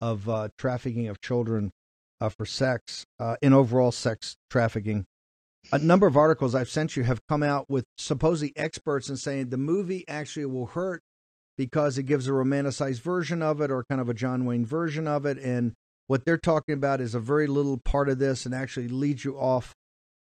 of 0.00 0.28
uh, 0.28 0.48
trafficking 0.58 1.08
of 1.08 1.20
children 1.20 1.72
uh, 2.20 2.28
for 2.28 2.46
sex 2.46 3.04
uh, 3.18 3.36
in 3.42 3.52
overall 3.52 3.90
sex 3.90 4.36
trafficking 4.48 5.06
a 5.72 5.78
number 5.78 6.06
of 6.06 6.16
articles 6.16 6.54
I've 6.54 6.68
sent 6.68 6.96
you 6.96 7.04
have 7.04 7.26
come 7.26 7.42
out 7.42 7.68
with 7.68 7.84
supposedly 7.96 8.52
experts 8.56 9.08
and 9.08 9.18
saying 9.18 9.48
the 9.48 9.56
movie 9.56 10.04
actually 10.08 10.46
will 10.46 10.66
hurt 10.66 11.02
because 11.56 11.98
it 11.98 12.04
gives 12.04 12.26
a 12.26 12.32
romanticized 12.32 13.00
version 13.00 13.42
of 13.42 13.60
it 13.60 13.70
or 13.70 13.84
kind 13.84 14.00
of 14.00 14.08
a 14.08 14.14
John 14.14 14.44
Wayne 14.44 14.66
version 14.66 15.06
of 15.06 15.24
it. 15.26 15.38
And 15.38 15.74
what 16.06 16.24
they're 16.24 16.36
talking 16.36 16.74
about 16.74 17.00
is 17.00 17.14
a 17.14 17.20
very 17.20 17.46
little 17.46 17.78
part 17.78 18.08
of 18.08 18.18
this 18.18 18.44
and 18.44 18.54
actually 18.54 18.88
leads 18.88 19.24
you 19.24 19.36
off 19.36 19.74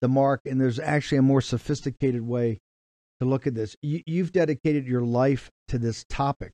the 0.02 0.08
mark. 0.08 0.42
And 0.46 0.60
there's 0.60 0.80
actually 0.80 1.20
a 1.20 1.24
more 1.24 1.42
sophisticated 1.42 2.22
way 2.22 2.60
to 3.20 3.26
look 3.26 3.48
at 3.48 3.56
this. 3.56 3.76
You, 3.82 4.02
you've 4.06 4.32
dedicated 4.32 4.86
your 4.86 5.02
life 5.02 5.50
to 5.70 5.78
this 5.78 6.06
topic. 6.10 6.52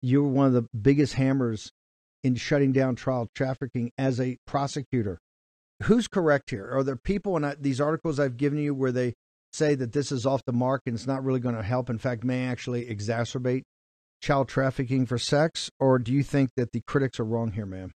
You're 0.00 0.24
one 0.24 0.46
of 0.46 0.52
the 0.52 0.66
biggest 0.76 1.14
hammers 1.14 1.70
in 2.24 2.34
shutting 2.34 2.72
down 2.72 2.96
child 2.96 3.28
trafficking 3.34 3.92
as 3.96 4.20
a 4.20 4.36
prosecutor 4.46 5.18
who's 5.84 6.08
correct 6.08 6.50
here? 6.50 6.68
Are 6.72 6.82
there 6.82 6.96
people 6.96 7.36
in 7.36 7.44
uh, 7.44 7.54
these 7.58 7.80
articles 7.80 8.18
I've 8.18 8.36
given 8.36 8.58
you 8.58 8.74
where 8.74 8.92
they 8.92 9.14
say 9.52 9.74
that 9.74 9.92
this 9.92 10.10
is 10.10 10.24
off 10.24 10.44
the 10.44 10.52
mark 10.52 10.82
and 10.86 10.94
it's 10.94 11.06
not 11.06 11.24
really 11.24 11.40
going 11.40 11.54
to 11.54 11.62
help? 11.62 11.90
In 11.90 11.98
fact, 11.98 12.24
may 12.24 12.46
actually 12.46 12.86
exacerbate 12.86 13.62
child 14.20 14.48
trafficking 14.48 15.06
for 15.06 15.18
sex? 15.18 15.70
Or 15.78 15.98
do 15.98 16.12
you 16.12 16.22
think 16.22 16.50
that 16.56 16.72
the 16.72 16.80
critics 16.80 17.20
are 17.20 17.24
wrong 17.24 17.52
here, 17.52 17.66
ma'am? 17.66 17.92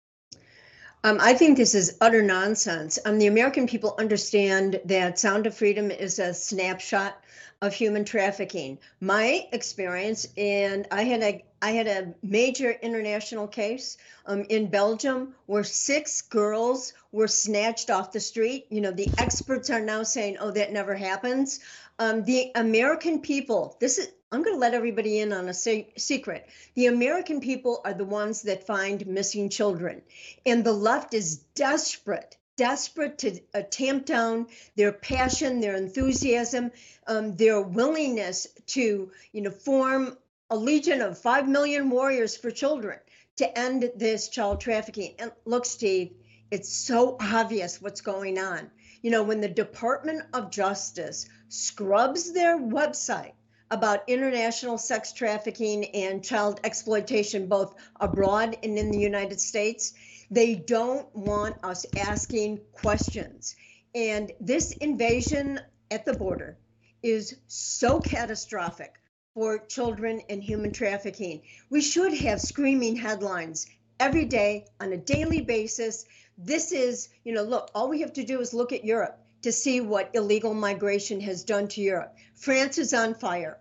Um, 1.05 1.19
I 1.21 1.35
think 1.35 1.57
this 1.57 1.75
is 1.75 1.97
utter 2.01 2.23
nonsense. 2.23 2.99
Um, 3.05 3.19
the 3.19 3.27
American 3.27 3.67
people 3.67 3.97
understand 3.99 4.81
that 4.85 5.19
Sound 5.19 5.49
of 5.49 5.55
Freedom 5.55 5.91
is 5.91 6.21
a 6.21 6.33
snapshot 6.33 7.21
of 7.61 7.75
human 7.75 8.05
trafficking. 8.05 8.79
My 9.01 9.49
experience, 9.53 10.29
and 10.37 10.87
I 10.93 11.03
had 11.03 11.23
a 11.23 11.45
I 11.61 11.73
had 11.73 11.87
a 11.87 12.15
major 12.23 12.71
international 12.71 13.47
case 13.47 13.97
um, 14.27 14.45
in 14.49 14.67
Belgium 14.67 15.35
where 15.47 15.65
six 15.65 16.23
girls 16.23 16.93
were 17.13 17.29
snatched 17.29 17.91
off 17.91 18.13
the 18.13 18.21
street. 18.21 18.67
You 18.69 18.81
know, 18.81 18.91
the 18.91 19.09
experts 19.19 19.71
are 19.71 19.81
now 19.81 20.05
saying, 20.05 20.37
"Oh, 20.39 20.53
that 20.53 20.73
never 20.73 20.95
happens." 20.95 21.61
Um, 21.99 22.25
the 22.25 22.53
American 22.55 23.21
people, 23.21 23.77
this 23.81 23.99
is 23.99 24.09
I'm 24.33 24.43
going 24.43 24.57
to 24.57 24.61
let 24.61 24.75
everybody 24.75 25.21
in 25.21 25.33
on 25.33 25.49
a 25.49 25.55
se- 25.55 25.93
secret. 25.99 26.49
The 26.75 26.87
American 26.87 27.41
people 27.41 27.83
are 27.85 27.93
the 27.93 28.05
ones 28.05 28.43
that 28.43 28.67
find 28.67 29.07
missing 29.07 29.51
children, 29.51 30.03
and 30.47 30.65
the 30.65 30.73
left 30.73 31.13
is 31.13 31.37
desperate 31.55 32.39
desperate 32.57 33.19
to 33.19 33.41
uh, 33.55 33.63
tamp 33.71 34.05
down 34.07 34.47
their 34.77 34.93
passion, 34.93 35.61
their 35.61 35.75
enthusiasm, 35.75 36.71
um, 37.07 37.35
their 37.37 37.61
willingness 37.61 38.47
to, 38.67 39.11
you 39.33 39.41
know, 39.41 39.51
form 39.51 40.17
a 40.51 40.57
legion 40.57 41.01
of 41.01 41.19
five 41.19 41.49
million 41.49 41.89
warriors 41.89 42.37
for 42.37 42.51
children 42.51 42.99
to 43.37 43.59
end 43.59 43.91
this 43.97 44.29
child 44.29 44.61
trafficking. 44.61 45.15
And 45.19 45.33
look, 45.45 45.65
Steve, 45.65 46.13
it's 46.51 46.73
so 46.73 47.17
obvious 47.21 47.81
what's 47.81 48.03
going 48.03 48.39
on. 48.39 48.71
You 49.01 49.11
know, 49.11 49.23
when 49.23 49.41
the 49.41 49.49
Department 49.49 50.23
of 50.35 50.51
Justice 50.51 51.29
scrubs 51.49 52.33
their 52.33 52.59
website 52.59 53.33
about 53.73 54.07
international 54.07 54.77
sex 54.77 55.15
trafficking 55.15 55.87
and 55.95 56.23
child 56.23 56.61
exploitation, 56.63 57.47
both 57.47 57.75
abroad 57.99 58.55
and 58.63 58.77
in 58.77 58.91
the 58.91 58.99
United 58.99 59.41
States, 59.41 59.95
they 60.31 60.55
don't 60.55 61.09
want 61.17 61.57
us 61.65 61.87
asking 61.97 62.61
questions. 62.73 63.57
And 63.95 64.31
this 64.41 64.73
invasion 64.73 65.59
at 65.91 66.05
the 66.05 66.13
border 66.13 66.59
is 67.03 67.37
so 67.47 67.99
catastrophic 67.99 68.93
for 69.33 69.59
children 69.59 70.21
and 70.29 70.43
human 70.43 70.73
trafficking. 70.73 71.41
We 71.71 71.81
should 71.81 72.13
have 72.13 72.43
screaming 72.43 72.97
headlines 72.97 73.67
every 73.99 74.27
day 74.27 74.67
on 74.81 74.93
a 74.93 74.99
daily 74.99 75.41
basis. 75.41 76.05
This 76.37 76.73
is, 76.73 77.09
you 77.25 77.33
know, 77.33 77.43
look, 77.43 77.71
all 77.75 77.89
we 77.89 78.03
have 78.03 78.13
to 78.15 78.25
do 78.25 78.39
is 78.41 78.53
look 78.53 78.73
at 78.73 78.85
Europe 78.85 79.19
to 79.43 79.51
see 79.51 79.81
what 79.81 80.11
illegal 80.15 80.53
migration 80.53 81.21
has 81.23 81.43
done 81.43 81.69
to 81.69 81.81
Europe. 81.81 82.15
France 82.35 82.77
is 82.77 82.93
on 82.93 83.15
fire. 83.15 83.59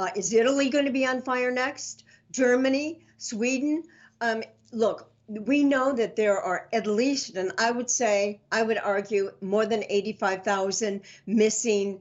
Uh, 0.00 0.08
is 0.16 0.32
Italy 0.32 0.70
going 0.70 0.86
to 0.86 0.90
be 0.90 1.04
on 1.04 1.20
fire 1.20 1.50
next? 1.50 2.04
Germany, 2.30 3.00
Sweden? 3.18 3.82
Um, 4.22 4.42
look, 4.72 5.10
we 5.28 5.62
know 5.62 5.92
that 5.92 6.16
there 6.16 6.40
are 6.40 6.68
at 6.72 6.86
least, 6.86 7.36
and 7.36 7.52
I 7.58 7.70
would 7.70 7.90
say, 7.90 8.40
I 8.50 8.62
would 8.62 8.78
argue, 8.78 9.30
more 9.42 9.66
than 9.66 9.84
85,000 9.86 11.02
missing 11.26 12.00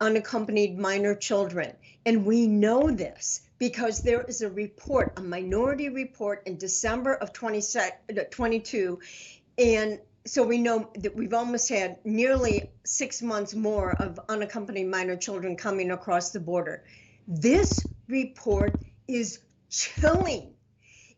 unaccompanied 0.00 0.78
minor 0.78 1.14
children. 1.14 1.76
And 2.06 2.24
we 2.24 2.46
know 2.46 2.90
this 2.90 3.42
because 3.58 4.00
there 4.00 4.22
is 4.22 4.40
a 4.40 4.48
report, 4.48 5.12
a 5.18 5.20
minority 5.20 5.90
report 5.90 6.44
in 6.46 6.56
December 6.56 7.12
of 7.12 7.34
2022. 7.34 9.00
And 9.58 10.00
so 10.24 10.42
we 10.44 10.56
know 10.56 10.88
that 10.94 11.14
we've 11.14 11.34
almost 11.34 11.68
had 11.68 11.98
nearly 12.06 12.70
six 12.84 13.20
months 13.20 13.54
more 13.54 13.92
of 13.92 14.18
unaccompanied 14.30 14.86
minor 14.86 15.16
children 15.16 15.56
coming 15.56 15.90
across 15.90 16.30
the 16.30 16.40
border. 16.40 16.84
This 17.26 17.86
report 18.08 18.80
is 19.08 19.38
chilling. 19.70 20.54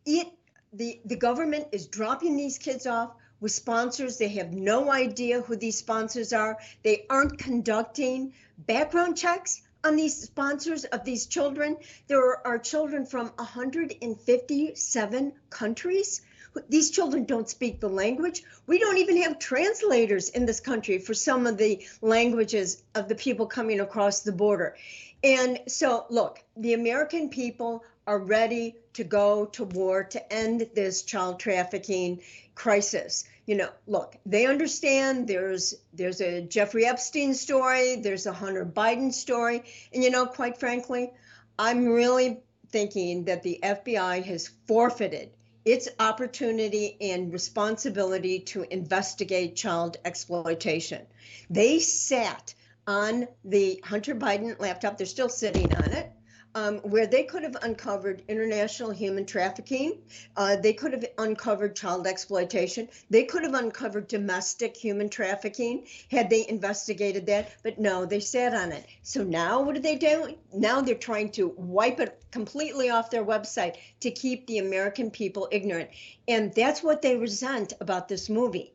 It 0.05 0.29
the, 0.73 1.01
the 1.05 1.17
government 1.17 1.69
is 1.73 1.87
dropping 1.87 2.37
these 2.37 2.59
kids 2.59 2.87
off 2.87 3.15
with 3.41 3.53
sponsors. 3.53 4.19
They 4.19 4.29
have 4.29 4.53
no 4.53 4.91
idea 4.91 5.41
who 5.41 5.57
these 5.57 5.79
sponsors 5.79 6.33
are. 6.33 6.59
They 6.83 7.07
aren't 7.09 7.39
conducting 7.39 8.35
background 8.59 9.17
checks 9.17 9.63
on 9.85 9.97
these 9.97 10.17
sponsors 10.17 10.85
of 10.85 11.05
these 11.05 11.27
children. 11.27 11.77
There 12.09 12.47
are 12.47 12.59
children 12.59 13.07
from 13.07 13.29
157 13.37 15.33
countries. 15.51 16.21
These 16.69 16.91
children 16.91 17.25
don't 17.25 17.49
speak 17.49 17.81
the 17.81 17.89
language. 17.89 18.43
We 18.67 18.79
don't 18.79 18.99
even 18.99 19.23
have 19.23 19.39
translators 19.39 20.31
in 20.31 20.47
this 20.47 20.61
country 20.61 20.99
for 20.99 21.15
some 21.15 21.47
of 21.47 21.59
the 21.59 21.87
languages 22.01 22.83
of 22.95 23.09
the 23.09 23.15
people 23.15 23.47
coming 23.47 23.81
across 23.81 24.21
the 24.21 24.33
border. 24.33 24.77
And 25.23 25.61
so, 25.67 26.07
look, 26.11 26.43
the 26.57 26.75
American 26.75 27.29
people 27.31 27.85
are 28.07 28.19
ready 28.19 28.77
to 28.93 29.05
go 29.05 29.47
to 29.47 29.65
war 29.65 30.05
to 30.05 30.33
end 30.33 30.69
this 30.75 31.03
child 31.03 31.41
trafficking 31.41 32.21
crisis. 32.55 33.25
You 33.47 33.57
know 33.57 33.69
look 33.87 34.17
they 34.27 34.47
understand 34.47 35.29
there's 35.29 35.75
there's 35.93 36.21
a 36.21 36.43
jeffrey 36.43 36.85
epstein 36.85 37.35
story 37.35 37.97
there's 37.97 38.27
a 38.27 38.33
hunter 38.33 38.65
biden 38.65 39.13
story. 39.13 39.63
And 39.93 40.03
you 40.03 40.11
know 40.11 40.27
quite 40.27 40.59
frankly 40.59 41.13
i'm 41.59 41.87
really 41.87 42.41
thinking 42.71 43.25
that 43.25 43.43
the 43.43 43.61
fbi 43.63 44.25
has 44.25 44.51
forfeited 44.67 45.31
its 45.65 45.89
opportunity 45.99 46.97
and 47.01 47.33
responsibility 47.33 48.39
to 48.39 48.63
investigate 48.73 49.57
child 49.57 49.97
exploitation. 50.05 51.05
They 51.51 51.81
sat 51.81 52.55
on 52.87 53.27
the 53.45 53.81
hunter 53.85 54.15
biden 54.15 54.59
laptop 54.61 54.97
they're 54.97 55.07
still 55.07 55.29
sitting 55.29 55.75
on 55.77 55.93
it 55.93 56.13
um, 56.57 56.79
where 56.79 57.07
they 57.07 57.23
could 57.23 57.43
have 57.43 57.57
uncovered 57.63 58.23
international 58.29 58.91
human 58.91 59.27
trafficking. 59.27 60.01
Uh, 60.39 60.57
they 60.57 60.73
could 60.73 60.95
have 60.95 61.05
uncovered 61.19 61.77
child 61.77 62.07
exploitation. 62.07 62.89
They 63.11 63.25
could 63.25 63.43
have 63.43 63.53
uncovered 63.53 64.09
domestic 64.09 64.75
human 64.75 65.11
trafficking 65.11 65.87
had 66.11 66.31
they 66.31 66.49
investigated 66.49 67.27
that. 67.27 67.53
But 67.63 67.79
no, 67.79 68.07
they 68.07 68.21
sat 68.21 68.55
on 68.55 68.73
it. 68.73 68.87
So 69.03 69.23
now 69.23 69.61
what 69.61 69.77
are 69.77 69.81
they 69.81 69.97
doing? 69.97 70.37
Now 70.55 70.81
they're 70.81 70.95
trying 70.95 71.31
to 71.33 71.49
wipe 71.59 72.01
it 72.01 72.25
completely 72.31 72.89
off 72.89 73.11
their 73.11 73.25
website 73.25 73.77
to 74.01 74.11
keep 74.11 74.47
the 74.47 74.57
American 74.59 75.11
people 75.11 75.49
ignorant. 75.53 75.91
And 76.27 76.55
that's 76.55 76.83
what 76.83 77.03
they 77.03 77.17
resent 77.17 77.75
about 77.83 78.09
this 78.09 78.31
movie 78.31 78.73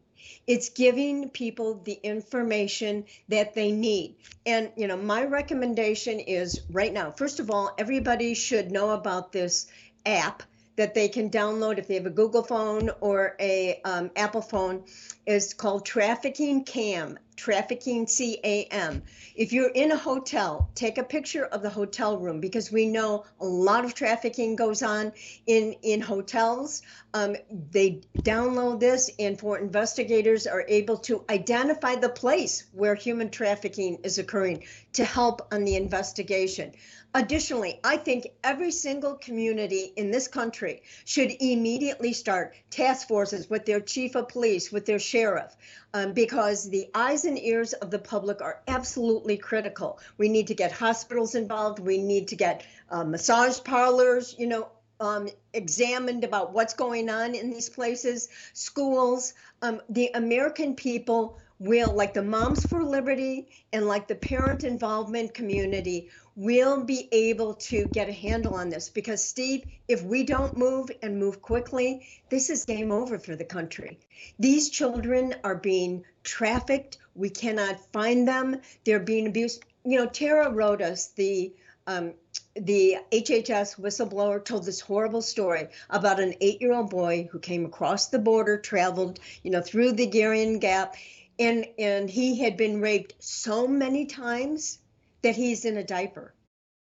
it's 0.47 0.69
giving 0.69 1.29
people 1.29 1.81
the 1.83 1.99
information 2.03 3.05
that 3.29 3.53
they 3.53 3.71
need. 3.71 4.15
And, 4.45 4.71
you 4.75 4.87
know, 4.87 4.97
my 4.97 5.25
recommendation 5.25 6.19
is 6.19 6.61
right 6.71 6.91
now, 6.91 7.11
first 7.11 7.39
of 7.39 7.51
all, 7.51 7.73
everybody 7.77 8.33
should 8.33 8.71
know 8.71 8.91
about 8.91 9.31
this 9.31 9.67
app 10.05 10.43
that 10.81 10.95
they 10.95 11.07
can 11.07 11.29
download 11.29 11.77
if 11.77 11.87
they 11.87 11.93
have 11.93 12.07
a 12.07 12.09
Google 12.09 12.41
phone 12.41 12.89
or 13.01 13.35
a 13.39 13.79
um, 13.85 14.09
Apple 14.15 14.41
phone 14.41 14.83
is 15.27 15.53
called 15.53 15.85
Trafficking 15.85 16.63
Cam, 16.63 17.19
Trafficking 17.35 18.07
CAM. 18.07 19.03
If 19.35 19.53
you're 19.53 19.69
in 19.69 19.91
a 19.91 19.95
hotel, 19.95 20.71
take 20.73 20.97
a 20.97 21.03
picture 21.03 21.45
of 21.45 21.61
the 21.61 21.69
hotel 21.69 22.17
room 22.17 22.39
because 22.39 22.71
we 22.71 22.87
know 22.87 23.25
a 23.39 23.45
lot 23.45 23.85
of 23.85 23.93
trafficking 23.93 24.55
goes 24.55 24.81
on 24.81 25.11
in 25.45 25.75
in 25.83 26.01
hotels. 26.01 26.81
Um, 27.13 27.35
they 27.69 28.01
download 28.17 28.79
this, 28.79 29.11
and 29.19 29.39
for 29.39 29.59
investigators 29.59 30.47
are 30.47 30.65
able 30.67 30.97
to 30.97 31.23
identify 31.29 31.95
the 31.95 32.09
place 32.09 32.63
where 32.71 32.95
human 32.95 33.29
trafficking 33.29 33.99
is 34.03 34.17
occurring 34.17 34.63
to 34.93 35.05
help 35.05 35.53
on 35.53 35.63
the 35.63 35.75
investigation. 35.75 36.73
Additionally, 37.13 37.77
I 37.83 37.97
think 37.97 38.27
every 38.41 38.71
single 38.71 39.15
community 39.15 39.91
in 39.97 40.11
this 40.11 40.29
country 40.29 40.83
should 41.03 41.31
immediately 41.41 42.13
start 42.13 42.53
task 42.69 43.07
forces 43.09 43.49
with 43.49 43.65
their 43.65 43.81
chief 43.81 44.15
of 44.15 44.29
police, 44.29 44.71
with 44.71 44.85
their 44.85 44.99
sheriff, 44.99 45.53
um, 45.93 46.13
because 46.13 46.69
the 46.69 46.89
eyes 46.95 47.25
and 47.25 47.37
ears 47.37 47.73
of 47.73 47.91
the 47.91 47.99
public 47.99 48.41
are 48.41 48.61
absolutely 48.67 49.35
critical. 49.35 49.99
We 50.17 50.29
need 50.29 50.47
to 50.47 50.55
get 50.55 50.71
hospitals 50.71 51.35
involved. 51.35 51.79
We 51.79 51.97
need 51.97 52.29
to 52.29 52.37
get 52.37 52.63
uh, 52.89 53.03
massage 53.03 53.61
parlors, 53.61 54.33
you 54.39 54.47
know, 54.47 54.69
um, 55.01 55.27
examined 55.53 56.23
about 56.23 56.53
what's 56.53 56.75
going 56.75 57.09
on 57.09 57.35
in 57.35 57.49
these 57.49 57.69
places, 57.69 58.29
schools. 58.53 59.33
Um, 59.61 59.81
the 59.89 60.11
American 60.13 60.75
people 60.75 61.39
will, 61.61 61.93
like 61.93 62.13
the 62.15 62.23
Moms 62.23 62.63
for 62.63 62.83
Liberty 62.83 63.47
and 63.71 63.85
like 63.85 64.07
the 64.07 64.15
parent 64.15 64.63
involvement 64.63 65.31
community, 65.35 66.09
will 66.35 66.83
be 66.83 67.07
able 67.11 67.53
to 67.53 67.85
get 67.85 68.09
a 68.09 68.13
handle 68.13 68.55
on 68.55 68.69
this 68.69 68.89
because 68.89 69.23
Steve, 69.23 69.65
if 69.87 70.01
we 70.01 70.23
don't 70.23 70.57
move 70.57 70.89
and 71.03 71.19
move 71.19 71.41
quickly, 71.41 72.07
this 72.29 72.49
is 72.49 72.65
game 72.65 72.91
over 72.91 73.19
for 73.19 73.35
the 73.35 73.45
country. 73.45 73.99
These 74.39 74.71
children 74.71 75.35
are 75.43 75.55
being 75.55 76.03
trafficked. 76.23 76.97
We 77.13 77.29
cannot 77.29 77.79
find 77.93 78.27
them. 78.27 78.61
They're 78.83 78.99
being 78.99 79.27
abused. 79.27 79.63
You 79.85 79.99
know, 79.99 80.07
Tara 80.07 80.49
Rodas 80.49 81.13
the 81.13 81.53
um, 81.87 82.13
the 82.55 82.97
HHS 83.11 83.79
whistleblower 83.79 84.43
told 84.43 84.65
this 84.65 84.79
horrible 84.79 85.21
story 85.21 85.67
about 85.89 86.19
an 86.19 86.35
eight-year-old 86.41 86.89
boy 86.89 87.27
who 87.31 87.39
came 87.39 87.65
across 87.65 88.07
the 88.07 88.19
border, 88.19 88.57
traveled, 88.57 89.19
you 89.43 89.51
know, 89.51 89.61
through 89.61 89.93
the 89.93 90.07
Darien 90.07 90.59
Gap, 90.59 90.95
and 91.41 91.65
and 91.77 92.09
he 92.09 92.39
had 92.39 92.55
been 92.57 92.81
raped 92.81 93.13
so 93.19 93.67
many 93.67 94.05
times 94.05 94.79
that 95.23 95.35
he's 95.35 95.65
in 95.65 95.77
a 95.77 95.83
diaper. 95.83 96.33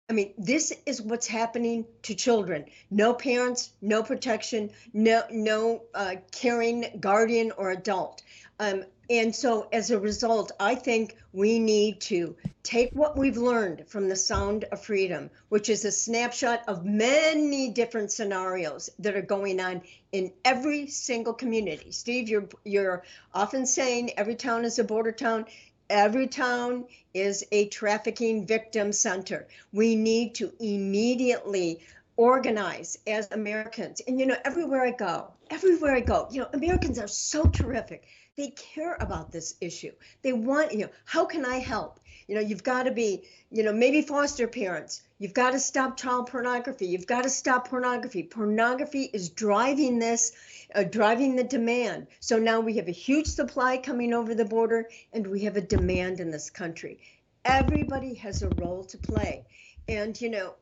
I 0.09 0.13
mean, 0.13 0.35
this 0.39 0.73
is 0.87 1.03
what's 1.03 1.27
happening 1.27 1.85
to 2.03 2.15
children. 2.15 2.67
No 2.91 3.13
parents, 3.13 3.73
no 3.83 4.05
protection, 4.05 4.71
no 4.93 5.23
no 5.31 5.83
uh, 5.95 6.17
caring 6.31 6.87
guardian 7.01 7.53
or 7.57 7.71
adult. 7.71 8.23
Um, 8.61 8.85
and 9.09 9.35
so, 9.35 9.69
as 9.73 9.91
a 9.91 10.01
result, 10.01 10.51
I 10.59 10.75
think 10.75 11.17
we 11.33 11.61
need 11.61 12.01
to 12.03 12.37
take 12.65 12.91
what 12.93 13.17
we've 13.17 13.37
learned 13.37 13.87
from 13.87 14.09
the 14.09 14.17
Sound 14.17 14.65
of 14.65 14.83
Freedom, 14.83 15.31
which 15.49 15.69
is 15.69 15.85
a 15.85 15.93
snapshot 15.93 16.65
of 16.67 16.85
many 16.85 17.71
different 17.71 18.11
scenarios 18.11 18.91
that 18.99 19.15
are 19.15 19.23
going 19.23 19.61
on 19.61 19.83
in 20.11 20.33
every 20.45 20.89
single 20.89 21.35
community. 21.35 21.93
Steve, 21.93 22.29
you're 22.29 22.49
you're 22.65 23.05
often 23.33 23.65
saying 23.67 24.11
every 24.17 24.35
town 24.35 24.65
is 24.65 24.79
a 24.81 24.85
border 24.85 25.13
town. 25.13 25.47
Every 25.89 26.27
town 26.27 26.87
is 27.15 27.45
a 27.53 27.69
trafficking 27.69 28.45
victim 28.45 28.93
center. 28.93 29.47
We 29.73 29.95
need 29.95 30.35
to 30.37 30.53
immediately 30.59 31.79
organize 32.17 32.99
as 33.07 33.31
Americans. 33.31 34.01
And 34.09 34.19
you 34.19 34.27
know, 34.27 34.37
everywhere 34.45 34.83
I 34.83 34.91
go, 34.91 35.33
everywhere 35.49 35.95
I 35.95 36.01
go, 36.01 36.27
you 36.31 36.41
know, 36.41 36.49
Americans 36.53 36.99
are 36.99 37.07
so 37.07 37.45
terrific. 37.45 38.03
They 38.37 38.51
care 38.51 38.97
about 39.01 39.33
this 39.33 39.57
issue. 39.61 39.93
They 40.23 40.33
want, 40.35 40.73
you 40.73 40.81
know, 40.81 40.91
how 41.07 41.25
can 41.25 41.47
I 41.47 41.57
help? 41.57 42.01
You 42.29 42.35
know, 42.35 42.41
you've 42.41 42.65
got 42.65 42.83
to 42.83 42.91
be, 42.91 43.23
you 43.51 43.63
know, 43.63 43.73
maybe 43.73 44.03
foster 44.03 44.47
parents. 44.47 45.03
You've 45.19 45.33
got 45.33 45.53
to 45.53 45.61
stop 45.61 45.97
child 45.97 46.27
pornography. 46.27 46.87
You've 46.87 47.07
got 47.07 47.23
to 47.23 47.31
stop 47.31 47.69
pornography. 47.69 48.25
Pornography 48.25 49.05
is 49.05 49.31
driving 49.31 49.99
this 49.99 50.33
uh, 50.75 50.83
driving 50.83 51.37
the 51.37 51.45
demand. 51.45 52.09
So 52.21 52.39
now 52.39 52.61
we 52.61 52.77
have 52.77 52.89
a 52.89 52.93
huge 52.93 53.27
supply 53.27 53.79
coming 53.79 54.13
over 54.13 54.35
the 54.35 54.45
border 54.45 54.91
and 55.13 55.27
we 55.27 55.45
have 55.45 55.57
a 55.57 55.61
demand 55.61 56.21
in 56.21 56.31
this 56.31 56.51
country. 56.51 56.99
Everybody 57.45 58.15
has 58.15 58.43
a 58.43 58.49
role 58.49 58.85
to 58.85 58.99
play. 58.99 59.47
And, 59.89 60.21
you 60.21 60.29
know, 60.29 60.55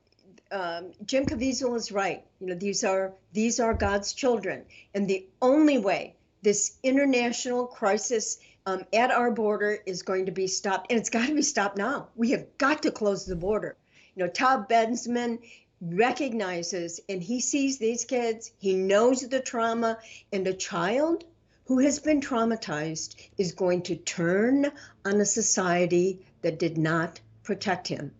um, 0.52 0.92
Jim 1.04 1.26
Caviezel 1.26 1.74
is 1.74 1.90
right. 1.90 2.22
You 2.38 2.48
know, 2.48 2.54
these 2.54 2.84
are 2.84 3.14
these 3.32 3.58
are 3.58 3.74
God's 3.74 4.12
children, 4.12 4.64
and 4.94 5.08
the 5.08 5.26
only 5.40 5.78
way 5.78 6.14
this 6.45 6.76
international 6.82 7.66
crisis 7.66 8.38
um, 8.66 8.84
at 8.92 9.11
our 9.11 9.30
border 9.30 9.78
is 9.86 10.03
going 10.03 10.26
to 10.26 10.32
be 10.32 10.47
stopped, 10.47 10.90
and 10.90 11.01
it's 11.01 11.11
got 11.11 11.28
to 11.28 11.34
be 11.34 11.42
stopped 11.42 11.76
now. 11.76 12.09
We 12.14 12.30
have 12.30 12.47
got 12.59 12.82
to 12.82 12.90
close 12.90 13.24
the 13.24 13.34
border. 13.34 13.76
You 14.14 14.24
know, 14.24 14.30
Todd 14.30 14.68
Bensman 14.68 15.38
recognizes 15.80 17.01
and 17.09 17.22
he 17.22 17.40
sees 17.40 17.78
these 17.78 18.05
kids, 18.05 18.53
he 18.59 18.74
knows 18.74 19.20
the 19.20 19.40
trauma, 19.40 19.99
and 20.32 20.47
a 20.47 20.55
child 20.55 21.24
who 21.66 21.78
has 21.80 21.99
been 21.99 22.20
traumatized 22.20 23.16
is 23.38 23.53
going 23.53 23.82
to 23.82 23.97
turn 23.97 24.70
on 25.05 25.20
a 25.20 25.26
society 25.26 26.26
that 26.42 26.59
did 26.59 26.78
not 26.78 27.20
protect 27.42 27.88
him. 27.88 28.12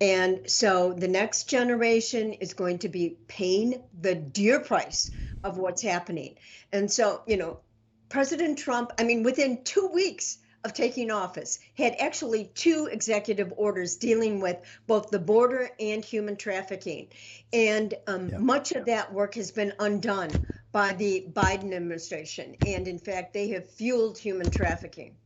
And 0.00 0.50
so 0.50 0.92
the 0.92 1.08
next 1.08 1.44
generation 1.48 2.32
is 2.34 2.54
going 2.54 2.78
to 2.80 2.88
be 2.88 3.16
paying 3.28 3.82
the 4.00 4.14
dear 4.14 4.60
price 4.60 5.10
of 5.44 5.58
what's 5.58 5.82
happening. 5.82 6.36
And 6.72 6.90
so, 6.90 7.22
you 7.26 7.36
know, 7.36 7.60
President 8.08 8.58
Trump, 8.58 8.92
I 8.98 9.04
mean, 9.04 9.22
within 9.22 9.64
two 9.64 9.88
weeks 9.88 10.38
of 10.64 10.74
taking 10.74 11.10
office, 11.10 11.58
had 11.76 11.96
actually 11.98 12.50
two 12.54 12.88
executive 12.90 13.52
orders 13.56 13.96
dealing 13.96 14.40
with 14.40 14.58
both 14.86 15.10
the 15.10 15.18
border 15.18 15.70
and 15.80 16.04
human 16.04 16.36
trafficking. 16.36 17.08
And 17.52 17.94
um, 18.06 18.28
yeah. 18.28 18.38
much 18.38 18.72
of 18.72 18.84
that 18.86 19.12
work 19.12 19.34
has 19.34 19.50
been 19.50 19.72
undone 19.78 20.30
by 20.70 20.92
the 20.94 21.26
Biden 21.32 21.74
administration. 21.74 22.54
And 22.66 22.86
in 22.86 22.98
fact, 22.98 23.32
they 23.32 23.48
have 23.48 23.68
fueled 23.68 24.18
human 24.18 24.50
trafficking. 24.50 25.16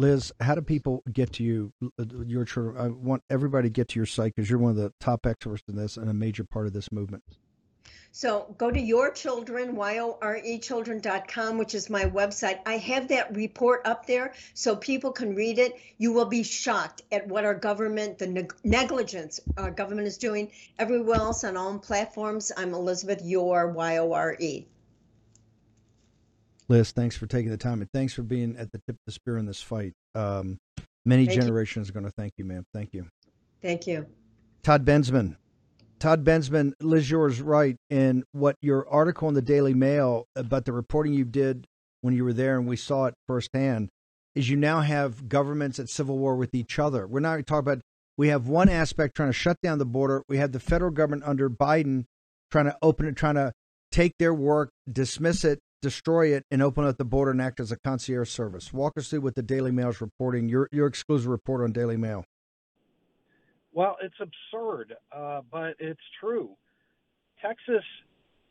Liz, 0.00 0.32
how 0.40 0.54
do 0.54 0.62
people 0.62 1.02
get 1.12 1.32
to 1.34 1.42
you? 1.42 1.72
Your 2.24 2.46
I 2.78 2.88
want 2.88 3.22
everybody 3.28 3.68
to 3.68 3.72
get 3.72 3.88
to 3.88 3.98
your 3.98 4.06
site 4.06 4.34
because 4.34 4.48
you're 4.48 4.58
one 4.58 4.70
of 4.70 4.76
the 4.78 4.94
top 4.98 5.26
experts 5.26 5.62
in 5.68 5.76
this 5.76 5.98
and 5.98 6.08
a 6.08 6.14
major 6.14 6.42
part 6.42 6.66
of 6.66 6.72
this 6.72 6.90
movement. 6.90 7.22
So 8.12 8.54
go 8.58 8.70
to 8.70 8.80
Yore 8.80 9.12
children, 9.12 9.76
Y-O-R-E 9.76 10.58
children.com, 10.58 11.58
which 11.58 11.74
is 11.74 11.88
my 11.88 12.04
website. 12.04 12.58
I 12.66 12.76
have 12.78 13.08
that 13.08 13.34
report 13.36 13.82
up 13.84 14.06
there 14.06 14.34
so 14.52 14.74
people 14.74 15.12
can 15.12 15.34
read 15.34 15.58
it. 15.58 15.78
You 15.98 16.12
will 16.12 16.24
be 16.26 16.42
shocked 16.42 17.02
at 17.12 17.28
what 17.28 17.44
our 17.44 17.54
government, 17.54 18.18
the 18.18 18.26
neg- 18.26 18.54
negligence 18.64 19.38
our 19.56 19.70
government 19.70 20.08
is 20.08 20.18
doing. 20.18 20.50
Everywhere 20.78 21.16
else 21.16 21.44
on 21.44 21.56
all 21.56 21.78
platforms, 21.78 22.50
I'm 22.56 22.74
Elizabeth 22.74 23.22
Yore, 23.24 23.68
Y-O-R-E. 23.68 24.66
Liz, 26.68 26.90
thanks 26.92 27.16
for 27.16 27.26
taking 27.26 27.50
the 27.50 27.56
time 27.56 27.80
and 27.80 27.90
thanks 27.92 28.12
for 28.12 28.22
being 28.22 28.56
at 28.56 28.72
the 28.72 28.78
tip 28.78 28.96
of 28.96 29.00
the 29.06 29.12
spear 29.12 29.38
in 29.38 29.46
this 29.46 29.62
fight. 29.62 29.92
Um, 30.14 30.58
many 31.04 31.26
thank 31.26 31.40
generations 31.40 31.88
you. 31.88 31.90
are 31.90 31.94
going 31.94 32.06
to 32.06 32.12
thank 32.16 32.34
you, 32.38 32.44
ma'am. 32.44 32.64
Thank 32.72 32.92
you. 32.92 33.06
Thank 33.62 33.86
you. 33.86 34.06
Todd 34.62 34.84
Bensman, 34.84 35.36
Todd 36.00 36.24
Bensman, 36.24 36.72
Liz 36.80 37.10
Yore's 37.10 37.42
right 37.42 37.76
in 37.90 38.24
what 38.32 38.56
your 38.62 38.88
article 38.88 39.28
in 39.28 39.34
the 39.34 39.42
Daily 39.42 39.74
Mail 39.74 40.24
about 40.34 40.64
the 40.64 40.72
reporting 40.72 41.12
you 41.12 41.26
did 41.26 41.66
when 42.00 42.16
you 42.16 42.24
were 42.24 42.32
there 42.32 42.58
and 42.58 42.66
we 42.66 42.76
saw 42.76 43.04
it 43.04 43.14
firsthand 43.28 43.90
is 44.34 44.48
you 44.48 44.56
now 44.56 44.80
have 44.80 45.28
governments 45.28 45.78
at 45.78 45.90
civil 45.90 46.16
war 46.16 46.36
with 46.36 46.54
each 46.54 46.78
other. 46.78 47.06
We're 47.06 47.20
not 47.20 47.46
talking 47.46 47.58
about 47.58 47.80
we 48.16 48.28
have 48.28 48.48
one 48.48 48.70
aspect 48.70 49.14
trying 49.14 49.28
to 49.28 49.34
shut 49.34 49.58
down 49.62 49.78
the 49.78 49.84
border. 49.84 50.22
We 50.28 50.38
have 50.38 50.52
the 50.52 50.60
federal 50.60 50.90
government 50.90 51.24
under 51.26 51.50
Biden 51.50 52.04
trying 52.50 52.66
to 52.66 52.76
open 52.80 53.06
it, 53.06 53.16
trying 53.16 53.34
to 53.34 53.52
take 53.92 54.12
their 54.18 54.34
work, 54.34 54.70
dismiss 54.90 55.44
it, 55.44 55.58
destroy 55.82 56.34
it, 56.34 56.44
and 56.50 56.62
open 56.62 56.84
up 56.84 56.96
the 56.96 57.04
border 57.04 57.30
and 57.30 57.42
act 57.42 57.60
as 57.60 57.72
a 57.72 57.76
concierge 57.76 58.30
service. 58.30 58.72
Walk 58.72 58.96
us 58.96 59.08
through 59.08 59.20
what 59.20 59.34
the 59.34 59.42
Daily 59.42 59.70
Mail's 59.70 60.00
reporting, 60.00 60.48
your 60.48 60.68
your 60.72 60.86
exclusive 60.86 61.28
report 61.28 61.62
on 61.62 61.72
Daily 61.72 61.98
Mail. 61.98 62.24
Well, 63.72 63.96
it's 64.02 64.14
absurd, 64.20 64.96
uh, 65.12 65.42
but 65.50 65.76
it's 65.78 66.00
true. 66.20 66.56
Texas 67.40 67.84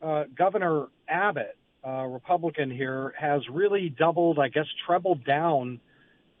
uh, 0.02 0.24
Governor 0.34 0.86
Abbott, 1.08 1.56
uh, 1.86 2.06
Republican 2.06 2.70
here, 2.70 3.14
has 3.18 3.42
really 3.50 3.90
doubled, 3.90 4.38
I 4.38 4.48
guess, 4.48 4.66
trebled 4.86 5.24
down 5.24 5.80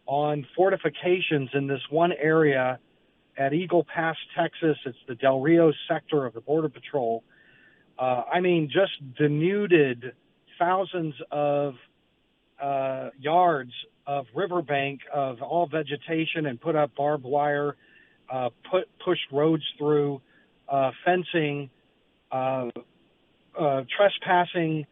on 0.06 0.46
fortifications 0.56 1.50
in 1.52 1.66
this 1.66 1.82
one 1.90 2.12
area 2.12 2.78
at 3.36 3.52
Eagle 3.52 3.84
Pass, 3.84 4.16
Texas. 4.36 4.76
It's 4.86 4.98
the 5.06 5.14
Del 5.14 5.40
Rio 5.40 5.72
sector 5.88 6.24
of 6.24 6.34
the 6.34 6.40
Border 6.40 6.68
Patrol. 6.68 7.22
Uh, 7.98 8.24
I 8.32 8.40
mean, 8.40 8.70
just 8.72 8.92
denuded 9.16 10.14
thousands 10.58 11.14
of 11.30 11.74
uh, 12.60 13.10
yards 13.18 13.72
of 14.06 14.26
riverbank 14.34 15.00
of 15.12 15.42
all 15.42 15.66
vegetation 15.66 16.46
and 16.46 16.60
put 16.60 16.76
up 16.76 16.94
barbed 16.94 17.24
wire 17.24 17.76
uh, 18.30 18.50
put 18.70 18.88
pushed 19.04 19.30
roads 19.32 19.64
through, 19.78 20.20
uh, 20.68 20.90
fencing, 21.04 21.70
uh, 22.30 22.68
uh, 23.58 23.82
trespassing 23.96 24.86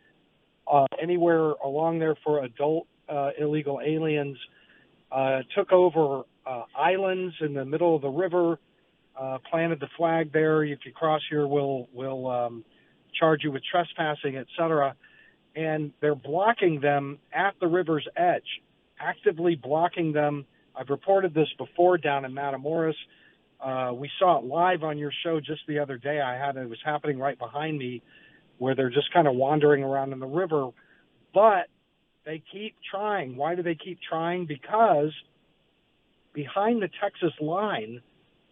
uh, 0.71 0.87
anywhere 1.01 1.53
along 1.65 1.99
there 1.99 2.17
for 2.25 2.45
adult 2.45 2.87
uh, 3.09 3.31
illegal 3.39 3.81
aliens. 3.85 4.37
Uh, 5.11 5.41
took 5.57 5.73
over 5.73 6.23
uh, 6.47 6.65
islands 6.77 7.35
in 7.41 7.55
the 7.55 7.65
middle 7.65 7.97
of 7.97 8.03
the 8.03 8.09
river, 8.09 8.59
uh, 9.19 9.39
planted 9.51 9.81
the 9.81 9.89
flag 9.97 10.33
there. 10.33 10.63
If 10.65 10.81
you 10.85 10.93
cross 10.93 11.23
here, 11.31 11.47
we'll 11.47 11.89
we'll 11.95 12.27
um, 12.27 12.65
charge 13.19 13.43
you 13.43 13.53
with 13.53 13.63
trespassing, 13.71 14.37
etc. 14.37 14.95
And 15.57 15.93
they're 16.01 16.15
blocking 16.15 16.81
them 16.81 17.19
at 17.33 17.55
the 17.61 17.67
river's 17.67 18.07
edge, 18.17 18.61
actively 19.01 19.55
blocking 19.55 20.13
them. 20.13 20.45
I've 20.77 20.91
reported 20.91 21.35
this 21.35 21.49
before 21.57 21.99
down 21.99 22.25
in 22.25 22.33
Matamoros. 22.33 22.95
Uh, 23.61 23.93
we 23.95 24.11
saw 24.19 24.39
it 24.39 24.45
live 24.45 24.85
on 24.85 24.99
your 24.99 25.13
show 25.25 25.41
just 25.41 25.61
the 25.67 25.79
other 25.79 25.99
day. 25.99 26.21
I 26.21 26.37
had 26.37 26.57
it 26.57 26.69
was 26.69 26.79
happening 26.85 27.19
right 27.19 27.39
behind 27.39 27.79
me, 27.79 28.03
where 28.59 28.75
they're 28.75 28.91
just 28.91 29.13
kind 29.13 29.27
of 29.27 29.35
wandering 29.35 29.83
around 29.83 30.13
in 30.13 30.21
the 30.21 30.27
river, 30.27 30.69
but 31.35 31.67
they 32.25 32.43
keep 32.53 32.77
trying. 32.91 33.37
Why 33.37 33.55
do 33.55 33.63
they 33.63 33.75
keep 33.75 33.99
trying? 34.07 34.47
Because 34.47 35.13
behind 36.33 36.83
the 36.83 36.89
Texas 37.01 37.33
line 37.41 38.01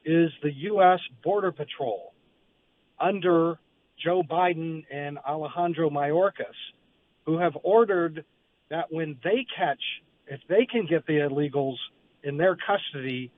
is 0.04 0.30
the 0.42 0.52
U.S. 0.52 1.00
Border 1.22 1.52
Patrol 1.52 2.12
under 2.98 3.59
Joe 4.02 4.22
Biden 4.28 4.84
and 4.90 5.18
Alejandro 5.18 5.90
Mayorkas, 5.90 6.57
who 7.26 7.38
have 7.38 7.57
ordered 7.62 8.24
that 8.70 8.90
when 8.90 9.18
they 9.22 9.46
catch, 9.57 9.82
if 10.26 10.40
they 10.48 10.66
can 10.70 10.86
get 10.86 11.07
the 11.07 11.14
illegals 11.14 11.76
in 12.22 12.36
their 12.36 12.57
custody, 12.57 13.30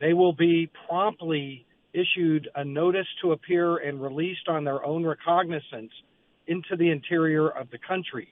they 0.00 0.12
will 0.12 0.32
be 0.32 0.70
promptly 0.88 1.66
issued 1.92 2.48
a 2.54 2.64
notice 2.64 3.06
to 3.22 3.32
appear 3.32 3.78
and 3.78 4.02
released 4.02 4.48
on 4.48 4.64
their 4.64 4.84
own 4.84 5.04
recognizance 5.04 5.92
into 6.46 6.76
the 6.76 6.90
interior 6.90 7.48
of 7.48 7.70
the 7.70 7.78
country. 7.78 8.28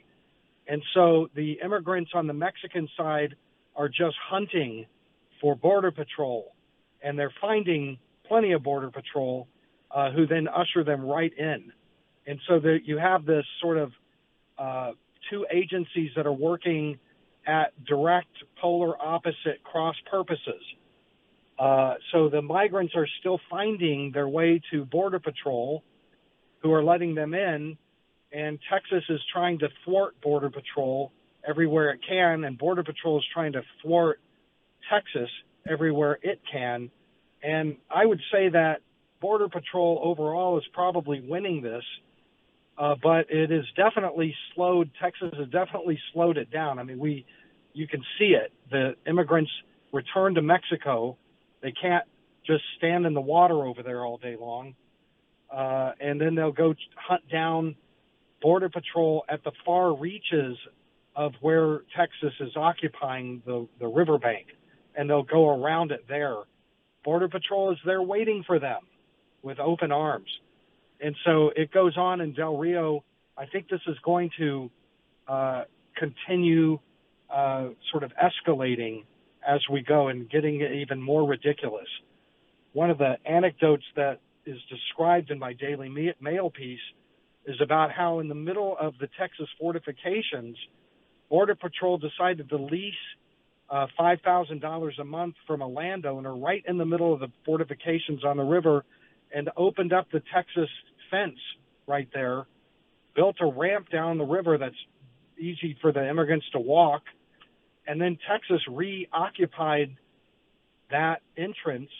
And 0.69 0.83
so 0.95 1.29
the 1.35 1.59
immigrants 1.65 2.11
on 2.15 2.27
the 2.27 2.33
Mexican 2.33 2.89
side 2.97 3.35
are 3.75 3.89
just 3.89 4.17
hunting 4.29 4.87
for 5.41 5.55
Border 5.55 5.91
Patrol, 5.91 6.55
and 7.03 7.19
they're 7.19 7.33
finding 7.41 7.99
plenty 8.27 8.53
of 8.53 8.63
Border 8.63 8.91
Patrol 8.91 9.47
uh, 9.91 10.11
who 10.11 10.27
then 10.27 10.49
usher 10.49 10.83
them 10.85 11.05
right 11.05 11.33
in. 11.37 11.73
And 12.27 12.41
so 12.49 12.59
that 12.59 12.81
you 12.85 12.99
have 12.99 13.25
this 13.25 13.45
sort 13.61 13.79
of 13.79 13.93
uh, 14.59 14.93
two 15.31 15.47
agencies 15.53 16.11
that 16.17 16.27
are 16.27 16.33
working 16.33 16.99
at 17.47 17.73
direct 17.85 18.33
polar 18.61 19.01
opposite 19.01 19.63
cross 19.63 19.95
purposes. 20.11 20.63
Uh, 21.59 21.95
so 22.13 22.29
the 22.29 22.43
migrants 22.43 22.95
are 22.95 23.09
still 23.21 23.41
finding 23.49 24.13
their 24.13 24.29
way 24.29 24.61
to 24.71 24.85
Border 24.85 25.19
Patrol, 25.19 25.83
who 26.63 26.73
are 26.73 26.85
letting 26.85 27.15
them 27.15 27.35
in, 27.35 27.79
and 28.33 28.59
Texas 28.71 29.05
is 29.09 29.21
trying 29.33 29.59
to 29.61 29.69
thwart 29.85 30.21
Border 30.21 30.51
Patrol 30.51 31.13
everywhere 31.47 31.91
it 31.91 32.01
can, 32.07 32.45
and 32.45 32.59
Border 32.59 32.83
Patrol 32.83 33.19
is 33.19 33.25
trying 33.33 33.53
to 33.53 33.63
thwart 33.83 34.21
Texas 34.91 35.31
everywhere 35.69 36.19
it 36.23 36.41
can. 36.51 36.91
And 37.43 37.77
I 37.91 38.05
would 38.05 38.21
say 38.33 38.49
that 38.51 38.81
Border 39.21 39.49
Patrol 39.49 40.01
overall 40.03 40.59
is 40.59 40.65
probably 40.73 41.21
winning 41.21 41.63
this, 41.63 41.85
uh, 42.77 42.97
but 43.03 43.31
it 43.31 43.51
is 43.51 43.65
definitely 43.77 44.35
slowed. 44.55 44.91
Texas 45.01 45.33
has 45.39 45.49
definitely 45.49 45.99
slowed 46.13 46.37
it 46.37 46.51
down. 46.51 46.79
I 46.79 46.83
mean, 46.83 46.99
we, 46.99 47.25
you 47.73 47.87
can 47.87 48.03
see 48.19 48.35
it. 48.35 48.53
The 48.71 48.97
immigrants 49.09 49.51
return 49.93 50.35
to 50.35 50.43
Mexico 50.43 51.17
they 51.67 51.73
can't 51.73 52.05
just 52.47 52.63
stand 52.79 53.07
in 53.07 53.13
the 53.13 53.21
water 53.21 53.67
over 53.67 53.83
there 53.83 54.05
all 54.05 54.19
day 54.19 54.37
long. 54.39 54.77
Uh, 55.53 55.91
and 56.01 56.21
then 56.21 56.37
they'll 56.37 56.53
go 56.53 56.75
hunt 56.95 57.29
down 57.29 57.75
border 58.41 58.69
patrol 58.69 59.25
at 59.29 59.43
the 59.43 59.51
far 59.65 59.93
reaches 59.93 60.57
of 61.17 61.33
where 61.41 61.81
Texas 61.97 62.33
is 62.39 62.55
occupying 62.55 63.43
the, 63.45 63.67
the 63.81 63.87
riverbank, 63.89 64.47
and 64.95 65.11
they'll 65.11 65.25
go 65.25 65.61
around 65.61 65.91
it 65.91 66.05
there. 66.09 66.37
Border 67.05 67.29
patrol 67.29 67.73
is 67.73 67.79
there 67.85 68.03
waiting 68.03 68.45
for 68.47 68.61
them 68.61 68.83
with 69.43 69.59
open 69.59 69.91
arms. 69.91 70.29
And 71.01 71.17
so 71.25 71.51
it 71.57 71.73
goes 71.73 71.97
on 71.97 72.21
in 72.21 72.33
Del 72.33 72.57
Rio. 72.57 73.03
I 73.37 73.47
think 73.47 73.69
this 73.69 73.81
is 73.89 73.97
going 74.05 74.31
to 74.39 74.71
uh, 75.27 75.65
continue 75.97 76.79
uh, 77.29 77.71
sort 77.91 78.05
of 78.05 78.13
escalating 78.13 79.03
as 79.47 79.61
we 79.71 79.83
go 79.83 80.09
and 80.09 80.29
getting 80.29 80.61
even 80.61 81.01
more 81.01 81.27
ridiculous. 81.27 81.89
One 82.73 82.91
of 82.91 82.99
the 82.99 83.17
anecdotes 83.25 83.85
that 83.95 84.21
is 84.45 84.59
described 84.69 85.31
in 85.31 85.39
my 85.39 85.53
Daily 85.53 86.15
Mail 86.21 86.51
piece 86.51 86.81
is 87.47 87.57
about 87.63 87.93
how, 87.93 88.19
in 88.19 88.29
the 88.29 88.35
middle 88.35 88.77
of 88.79 88.95
the 88.99 89.09
Texas 89.19 89.49
fortifications, 89.59 90.57
Border 91.31 91.55
Patrol 91.55 91.99
decided 91.99 92.49
to 92.49 92.57
lease 92.57 92.95
uh, 93.71 93.87
$5,000 93.99 95.01
a 95.01 95.05
month 95.05 95.35
from 95.47 95.61
a 95.61 95.67
landowner 95.67 96.37
right 96.37 96.63
in 96.67 96.79
the 96.79 96.85
middle 96.85 97.13
of 97.13 97.21
the 97.21 97.29
fortifications 97.45 98.25
on 98.25 98.37
the 98.37 98.45
river 98.45 98.85
and 99.35 99.51
opened 99.57 99.93
up 99.93 100.11
the 100.13 100.23
Texas 100.33 100.69
fence 101.11 101.39
right 101.87 102.09
there, 102.13 102.47
built 103.15 103.37
a 103.41 103.47
ramp 103.47 103.89
down 103.91 104.19
the 104.19 104.25
river 104.25 104.59
that's 104.59 104.75
easy 105.39 105.77
for 105.81 105.93
the 105.93 106.09
immigrants 106.09 106.47
to 106.53 106.59
walk 106.59 107.03
and 107.87 108.01
then 108.01 108.19
Texas 108.29 108.61
reoccupied 108.69 109.97
that 110.91 111.21
entrance 111.37 111.91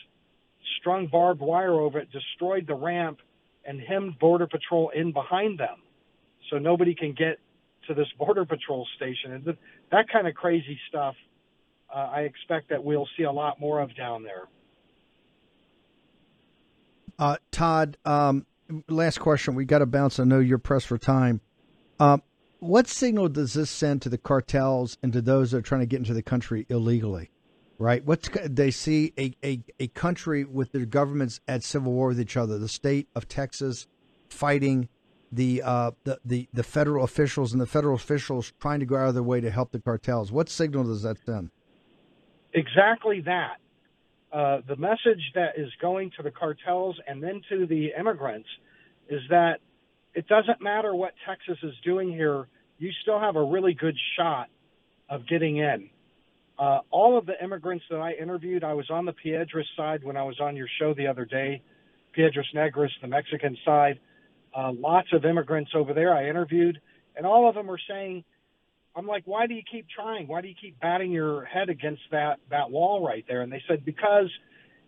strung 0.79 1.07
barbed 1.07 1.41
wire 1.41 1.73
over 1.73 1.99
it, 1.99 2.09
destroyed 2.11 2.65
the 2.67 2.75
ramp, 2.75 3.19
and 3.65 3.81
hemmed 3.81 4.17
Border 4.19 4.47
Patrol 4.47 4.89
in 4.95 5.11
behind 5.11 5.59
them, 5.59 5.77
so 6.49 6.57
nobody 6.57 6.95
can 6.95 7.13
get 7.13 7.39
to 7.87 7.93
this 7.93 8.07
Border 8.17 8.45
Patrol 8.45 8.87
station. 8.95 9.33
And 9.33 9.57
that 9.91 10.09
kind 10.11 10.27
of 10.27 10.35
crazy 10.35 10.79
stuff, 10.89 11.15
uh, 11.93 12.09
I 12.13 12.21
expect 12.21 12.69
that 12.69 12.83
we'll 12.83 13.07
see 13.17 13.23
a 13.23 13.31
lot 13.31 13.59
more 13.59 13.81
of 13.81 13.95
down 13.95 14.23
there. 14.23 14.47
Uh, 17.19 17.37
Todd, 17.51 17.97
um, 18.05 18.45
last 18.87 19.19
question. 19.19 19.55
We 19.55 19.65
got 19.65 19.79
to 19.79 19.85
bounce. 19.85 20.19
I 20.19 20.23
know 20.23 20.39
you're 20.39 20.59
pressed 20.59 20.87
for 20.87 20.97
time. 20.97 21.41
Um, 21.99 22.21
what 22.59 22.87
signal 22.87 23.29
does 23.29 23.53
this 23.53 23.69
send 23.69 24.01
to 24.03 24.09
the 24.09 24.17
cartels 24.17 24.97
and 25.03 25.13
to 25.13 25.21
those 25.21 25.51
that 25.51 25.57
are 25.57 25.61
trying 25.61 25.81
to 25.81 25.87
get 25.87 25.97
into 25.97 26.13
the 26.13 26.23
country 26.23 26.65
illegally? 26.69 27.31
Right? 27.79 28.03
What's 28.03 28.29
they 28.43 28.71
see 28.71 29.13
a, 29.19 29.35
a, 29.43 29.61
a 29.79 29.87
country 29.89 30.43
with 30.43 30.71
their 30.71 30.85
governments 30.85 31.39
at 31.47 31.63
civil 31.63 31.93
war 31.93 32.07
with 32.07 32.19
each 32.19 32.35
other. 32.35 32.57
The 32.57 32.67
state 32.67 33.07
of 33.15 33.27
Texas 33.27 33.87
fighting 34.29 34.89
the 35.31 35.61
uh, 35.61 35.91
the, 36.03 36.19
the 36.25 36.47
the 36.53 36.63
federal 36.63 37.03
officials 37.03 37.51
and 37.51 37.61
the 37.61 37.67
federal 37.67 37.95
officials 37.95 38.51
trying 38.59 38.79
to 38.79 38.85
go 38.85 38.95
out 38.95 39.09
of 39.09 39.13
their 39.13 39.23
way 39.23 39.41
to 39.41 39.51
help 39.51 39.71
the 39.71 39.79
cartels. 39.79 40.31
What 40.31 40.49
signal 40.49 40.85
does 40.85 41.03
that 41.03 41.17
send? 41.25 41.51
Exactly 42.53 43.21
that. 43.21 43.57
Uh, 44.31 44.61
the 44.67 44.75
message 44.75 45.21
that 45.35 45.57
is 45.57 45.69
going 45.81 46.11
to 46.17 46.23
the 46.23 46.31
cartels 46.31 46.99
and 47.07 47.21
then 47.21 47.41
to 47.49 47.65
the 47.67 47.91
immigrants 47.97 48.49
is 49.09 49.21
that 49.29 49.59
it 50.17 50.27
doesn't 50.27 50.63
matter 50.63 50.95
what 50.95 51.13
Texas 51.27 51.59
is 51.61 51.75
doing 51.85 52.09
here, 52.09 52.47
you 52.79 52.89
still 53.03 53.19
have 53.19 53.35
a 53.35 53.43
really 53.43 53.75
good 53.75 53.95
shot 54.17 54.49
of 55.07 55.27
getting 55.27 55.57
in. 55.57 55.91
Uh, 56.57 56.79
all 56.89 57.19
of 57.19 57.27
the 57.27 57.33
immigrants 57.41 57.85
that 57.91 57.99
I 57.99 58.13
interviewed, 58.13 58.63
I 58.63 58.73
was 58.73 58.89
on 58.89 59.05
the 59.05 59.13
Piedras 59.13 59.67
side 59.77 60.03
when 60.03 60.17
I 60.17 60.23
was 60.23 60.39
on 60.39 60.55
your 60.55 60.65
show 60.79 60.95
the 60.95 61.05
other 61.05 61.23
day, 61.23 61.61
Piedras 62.15 62.47
Negras, 62.55 62.89
the 62.99 63.07
Mexican 63.07 63.55
side. 63.63 63.99
Uh, 64.57 64.71
lots 64.71 65.09
of 65.13 65.23
immigrants 65.23 65.69
over 65.75 65.93
there 65.93 66.15
I 66.15 66.27
interviewed, 66.27 66.81
and 67.15 67.27
all 67.27 67.47
of 67.47 67.53
them 67.53 67.69
are 67.69 67.79
saying, 67.87 68.23
I'm 68.95 69.05
like, 69.05 69.21
why 69.25 69.45
do 69.45 69.53
you 69.53 69.61
keep 69.71 69.85
trying? 69.87 70.27
Why 70.27 70.41
do 70.41 70.47
you 70.47 70.55
keep 70.59 70.79
batting 70.79 71.11
your 71.11 71.45
head 71.45 71.69
against 71.69 72.01
that 72.09 72.39
that 72.49 72.71
wall 72.71 73.05
right 73.05 73.23
there? 73.27 73.43
And 73.43 73.51
they 73.51 73.61
said 73.67 73.85
because 73.85 74.31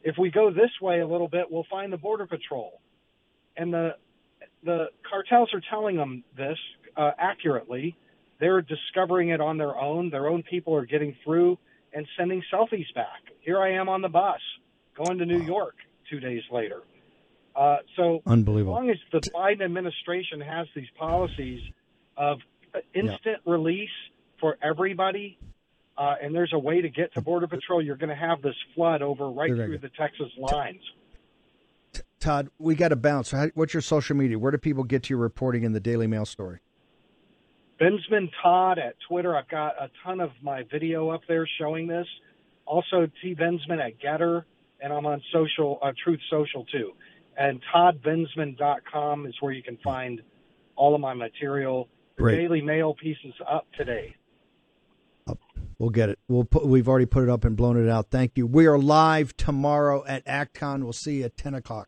if 0.02 0.16
we 0.18 0.32
go 0.32 0.50
this 0.50 0.72
way 0.82 1.02
a 1.02 1.08
little 1.08 1.28
bit, 1.28 1.52
we'll 1.52 1.68
find 1.70 1.94
the 1.94 1.98
border 1.98 2.26
patrol. 2.26 2.82
And 3.56 3.72
the 3.72 3.92
the 4.64 4.88
cartels 5.10 5.53
are 5.53 5.62
telling 5.70 5.95
them 5.95 6.24
this 6.36 6.57
uh, 6.97 7.12
accurately. 7.18 7.95
They're 8.39 8.62
discovering 8.62 9.30
it 9.30 9.41
on 9.41 9.57
their 9.57 9.78
own. 9.78 10.10
Their 10.10 10.28
own 10.28 10.43
people 10.43 10.76
are 10.76 10.86
getting 10.86 11.16
through 11.24 11.57
and 11.93 12.07
sending 12.18 12.43
selfies 12.53 12.93
back. 12.93 13.22
Here 13.41 13.60
I 13.60 13.74
am 13.74 13.89
on 13.89 14.01
the 14.01 14.10
bus 14.10 14.39
going 14.95 15.18
to 15.20 15.26
New 15.26 15.41
York 15.41 15.76
two 16.10 16.20
days 16.20 16.43
later. 16.51 16.82
Uh, 17.55 17.78
so 17.95 18.22
Unbelievable. 18.26 18.74
as 18.74 18.80
long 18.80 18.89
as 18.89 18.97
the 19.12 19.20
Biden 19.32 19.62
administration 19.64 20.39
has 20.41 20.68
these 20.76 20.88
policies 20.97 21.62
of 22.16 22.39
instant 22.93 23.20
yeah. 23.45 23.51
release 23.51 23.89
for 24.39 24.57
everybody, 24.62 25.38
uh, 25.97 26.16
and 26.22 26.34
there's 26.34 26.53
a 26.53 26.60
way 26.60 26.82
to 26.82 26.89
get 26.89 27.14
to 27.16 27.22
Border 27.22 27.47
Patrol, 27.47 27.82
you're 27.82 27.97
going 27.97 28.10
to 28.10 28.16
have 28.16 28.41
this 28.41 28.55
flood 28.76 29.01
over 29.01 29.30
right 29.30 29.49
through 29.49 29.80
the 29.80 29.89
Texas 29.89 30.32
lines. 30.38 30.82
Todd, 32.20 32.49
we 32.57 32.76
got 32.76 32.89
to 32.89 32.95
bounce. 32.95 33.34
What's 33.53 33.74
your 33.74 33.82
social 33.82 34.15
media? 34.15 34.38
Where 34.38 34.51
do 34.51 34.57
people 34.57 34.84
get 34.84 35.03
to 35.03 35.09
your 35.09 35.20
reporting 35.20 35.63
in 35.63 35.74
the 35.74 35.80
Daily 35.80 36.07
Mail 36.07 36.26
story? 36.26 36.59
Bensman 37.80 38.30
Todd 38.43 38.78
at 38.78 38.95
Twitter. 39.07 39.36
I've 39.36 39.47
got 39.47 39.76
a 39.82 39.89
ton 40.03 40.20
of 40.20 40.32
my 40.41 40.63
video 40.72 41.09
up 41.09 41.22
there 41.28 41.47
showing 41.59 41.88
this. 41.88 42.07
Also, 42.65 43.07
T 43.22 43.36
Bensman 43.36 43.80
at 43.80 43.99
Gettr, 43.99 44.43
and 44.82 44.91
I'm 44.91 45.05
on 45.05 45.22
social, 45.32 45.80
uh, 45.82 45.91
Truth 46.03 46.20
Social 46.30 46.65
too. 46.65 46.91
And 47.38 47.61
ToddBensman.com 47.74 49.26
is 49.26 49.34
where 49.39 49.53
you 49.53 49.63
can 49.63 49.78
find 49.84 50.22
all 50.76 50.93
of 50.93 51.01
my 51.01 51.13
material. 51.13 51.88
Great. 52.17 52.36
Daily 52.36 52.61
Mail 52.61 52.93
piece 52.93 53.17
is 53.24 53.34
up 53.49 53.65
today. 53.78 54.15
We'll 55.80 55.89
get 55.89 56.09
it. 56.09 56.20
We'll 56.28 56.43
put, 56.43 56.65
we've 56.65 56.89
already 56.89 57.05
put 57.05 57.24
it 57.24 57.30
up 57.30 57.45
and 57.45 57.55
blown 57.55 57.82
it 57.82 57.89
out. 57.89 58.09
Thank 58.11 58.38
you. 58.38 58.45
We 58.45 58.67
are 58.67 58.78
live 58.78 59.36
tomorrow 59.38 60.03
at 60.05 60.26
ActCon. 60.26 60.84
We'll 60.84 60.91
see 60.91 61.20
you 61.20 61.26
at 61.26 61.38
10 61.38 61.55
o'clock. 61.55 61.88